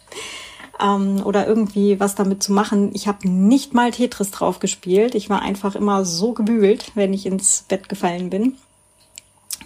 ähm, 0.78 1.22
oder 1.24 1.46
irgendwie 1.46 1.98
was 1.98 2.14
damit 2.14 2.42
zu 2.42 2.52
machen. 2.52 2.90
Ich 2.92 3.08
habe 3.08 3.26
nicht 3.26 3.72
mal 3.72 3.90
Tetris 3.90 4.32
drauf 4.32 4.58
gespielt. 4.58 5.14
Ich 5.14 5.30
war 5.30 5.40
einfach 5.40 5.76
immer 5.76 6.04
so 6.04 6.34
gebügelt, 6.34 6.92
wenn 6.94 7.14
ich 7.14 7.24
ins 7.24 7.64
Bett 7.66 7.88
gefallen 7.88 8.28
bin. 8.28 8.58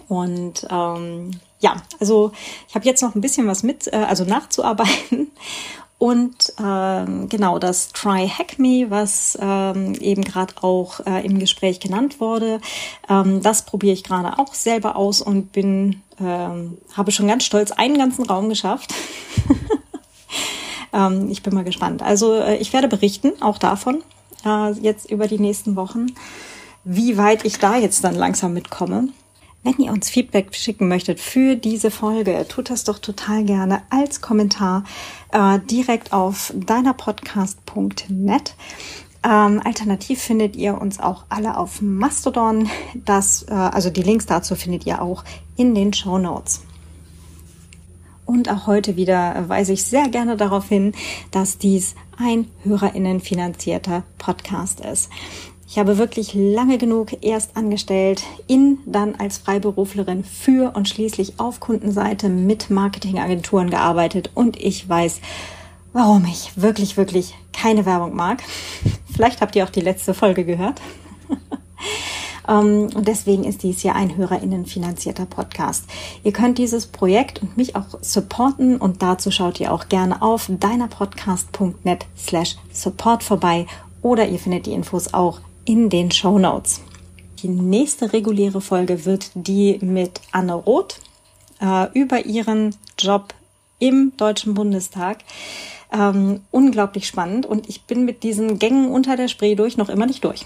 Und 0.07 0.65
ähm, 0.69 1.31
ja, 1.63 1.77
also 1.99 2.33
ich 2.67 2.75
habe 2.75 2.85
jetzt 2.85 3.01
noch 3.01 3.15
ein 3.15 3.21
bisschen 3.21 3.47
was 3.47 3.63
mit, 3.63 3.87
äh, 3.87 3.95
also 3.95 4.25
nachzuarbeiten. 4.25 5.31
Und 5.97 6.51
ähm, 6.61 7.29
genau 7.29 7.59
das 7.59 7.93
Try 7.93 8.27
Hack 8.27 8.59
Me, 8.59 8.87
was 8.89 9.37
ähm, 9.39 9.93
eben 10.01 10.21
gerade 10.21 10.53
auch 10.61 10.99
äh, 11.05 11.25
im 11.25 11.39
Gespräch 11.39 11.79
genannt 11.79 12.19
wurde, 12.19 12.59
ähm, 13.07 13.41
das 13.41 13.63
probiere 13.65 13.93
ich 13.93 14.03
gerade 14.03 14.37
auch 14.37 14.53
selber 14.53 14.97
aus 14.97 15.21
und 15.21 15.53
bin, 15.53 16.01
ähm, 16.19 16.77
habe 16.91 17.13
schon 17.13 17.27
ganz 17.27 17.45
stolz 17.45 17.71
einen 17.71 17.97
ganzen 17.97 18.25
Raum 18.25 18.49
geschafft. 18.49 18.93
ähm, 20.93 21.29
ich 21.31 21.41
bin 21.41 21.53
mal 21.53 21.63
gespannt. 21.63 22.01
Also 22.01 22.33
äh, 22.33 22.57
ich 22.57 22.73
werde 22.73 22.89
berichten, 22.89 23.41
auch 23.41 23.57
davon. 23.57 24.03
äh, 24.45 24.71
jetzt 24.73 25.09
über 25.09 25.27
die 25.27 25.39
nächsten 25.39 25.77
Wochen, 25.77 26.07
wie 26.83 27.17
weit 27.17 27.45
ich 27.45 27.59
da 27.59 27.77
jetzt 27.77 28.03
dann 28.03 28.15
langsam 28.15 28.53
mitkomme. 28.53 29.07
Wenn 29.63 29.77
ihr 29.77 29.93
uns 29.93 30.09
Feedback 30.09 30.53
schicken 30.53 30.89
möchtet 30.89 31.21
für 31.21 31.55
diese 31.55 31.89
Folge, 31.89 32.45
tut 32.49 32.69
das 32.69 32.83
doch 32.83 32.99
total 32.99 33.45
gerne 33.45 33.81
als 33.89 34.19
Kommentar 34.19 34.83
äh, 35.31 35.59
direkt 35.59 36.11
auf 36.11 36.53
deinerpodcast.net. 36.53 38.55
Ähm, 39.25 39.61
alternativ 39.63 40.21
findet 40.21 40.57
ihr 40.57 40.81
uns 40.81 40.99
auch 40.99 41.23
alle 41.29 41.57
auf 41.57 41.81
Mastodon. 41.81 42.69
Das, 42.93 43.43
äh, 43.43 43.53
also 43.53 43.89
die 43.89 44.03
Links 44.03 44.25
dazu 44.25 44.55
findet 44.55 44.85
ihr 44.85 45.01
auch 45.01 45.23
in 45.55 45.73
den 45.73 45.93
Show 45.93 46.17
Notes. 46.17 46.61
Und 48.25 48.49
auch 48.49 48.67
heute 48.67 48.97
wieder 48.97 49.47
weise 49.47 49.73
ich 49.73 49.83
sehr 49.83 50.09
gerne 50.09 50.35
darauf 50.35 50.67
hin, 50.67 50.93
dass 51.31 51.57
dies 51.57 51.95
ein 52.17 52.47
HörerInnen 52.63 53.21
finanzierter 53.21 54.03
Podcast 54.17 54.81
ist. 54.81 55.09
Ich 55.73 55.79
habe 55.79 55.97
wirklich 55.97 56.35
lange 56.35 56.77
genug 56.77 57.23
erst 57.23 57.57
angestellt, 57.57 58.21
in 58.45 58.77
dann 58.85 59.15
als 59.15 59.39
Freiberuflerin 59.39 60.23
für 60.23 60.75
und 60.75 60.87
schließlich 60.87 61.39
auf 61.39 61.59
Kundenseite 61.59 62.29
mit 62.29 62.69
Marketingagenturen 62.69 63.71
gearbeitet 63.71 64.29
und 64.35 64.55
ich 64.55 64.87
weiß, 64.87 65.19
warum 65.91 66.25
ich 66.25 66.51
wirklich, 66.61 66.95
wirklich 66.95 67.33
keine 67.53 67.87
Werbung 67.87 68.15
mag. 68.15 68.43
Vielleicht 69.15 69.41
habt 69.41 69.55
ihr 69.55 69.63
auch 69.63 69.71
die 69.71 69.81
letzte 69.81 70.13
Folge 70.13 70.45
gehört. 70.45 70.79
Ähm, 72.45 72.89
und 72.93 73.07
deswegen 73.07 73.45
ist 73.45 73.63
dies 73.63 73.79
hier 73.79 73.95
ein 73.95 74.17
HörerInnen 74.17 74.65
finanzierter 74.65 75.25
Podcast. 75.25 75.85
Ihr 76.25 76.33
könnt 76.33 76.57
dieses 76.57 76.87
Projekt 76.87 77.41
und 77.41 77.55
mich 77.55 77.77
auch 77.77 77.85
supporten 78.01 78.75
und 78.75 79.01
dazu 79.01 79.31
schaut 79.31 79.61
ihr 79.61 79.71
auch 79.71 79.87
gerne 79.87 80.21
auf 80.21 80.47
deinerpodcast.net 80.49 82.05
slash 82.17 82.57
support 82.69 83.23
vorbei 83.23 83.65
oder 84.01 84.27
ihr 84.27 84.39
findet 84.39 84.65
die 84.65 84.73
Infos 84.73 85.13
auch 85.13 85.39
in 85.65 85.89
den 85.89 86.11
Show 86.11 86.39
Notes. 86.39 86.81
Die 87.41 87.47
nächste 87.47 88.13
reguläre 88.13 88.61
Folge 88.61 89.05
wird 89.05 89.31
die 89.33 89.79
mit 89.81 90.21
Anne 90.31 90.53
Roth 90.53 90.99
äh, 91.61 91.91
über 91.93 92.25
ihren 92.25 92.75
Job 92.97 93.33
im 93.79 94.13
Deutschen 94.17 94.53
Bundestag. 94.53 95.19
Ähm, 95.91 96.41
unglaublich 96.51 97.05
spannend 97.05 97.45
und 97.45 97.69
ich 97.69 97.83
bin 97.83 98.05
mit 98.05 98.23
diesen 98.23 98.57
Gängen 98.59 98.89
unter 98.89 99.15
der 99.15 99.27
Spree 99.27 99.55
durch 99.55 99.77
noch 99.77 99.89
immer 99.89 100.05
nicht 100.05 100.23
durch. 100.23 100.45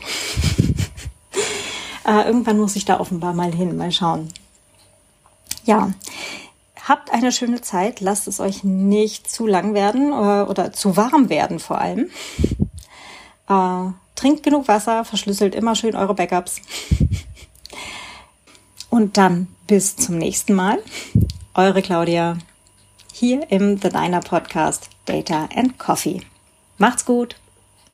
äh, 2.05 2.25
irgendwann 2.25 2.59
muss 2.59 2.75
ich 2.75 2.85
da 2.85 2.99
offenbar 2.99 3.33
mal 3.33 3.53
hin, 3.53 3.77
mal 3.77 3.91
schauen. 3.91 4.29
Ja, 5.65 5.93
habt 6.87 7.11
eine 7.11 7.31
schöne 7.31 7.61
Zeit, 7.61 8.01
lasst 8.01 8.27
es 8.27 8.39
euch 8.39 8.63
nicht 8.63 9.29
zu 9.29 9.47
lang 9.47 9.73
werden 9.73 10.11
äh, 10.11 10.49
oder 10.49 10.73
zu 10.73 10.97
warm 10.97 11.29
werden 11.29 11.59
vor 11.59 11.79
allem. 11.79 12.09
Äh, 13.47 13.91
Trinkt 14.17 14.41
genug 14.41 14.67
Wasser, 14.67 15.05
verschlüsselt 15.05 15.53
immer 15.53 15.75
schön 15.75 15.95
eure 15.95 16.15
Backups. 16.15 16.59
Und 18.89 19.15
dann 19.15 19.47
bis 19.67 19.95
zum 19.95 20.17
nächsten 20.17 20.53
Mal. 20.53 20.79
Eure 21.53 21.83
Claudia 21.83 22.39
hier 23.13 23.51
im 23.51 23.77
The 23.77 23.89
Diner 23.89 24.21
Podcast 24.21 24.89
Data 25.05 25.47
and 25.55 25.77
Coffee. 25.77 26.21
Macht's 26.79 27.05
gut! 27.05 27.35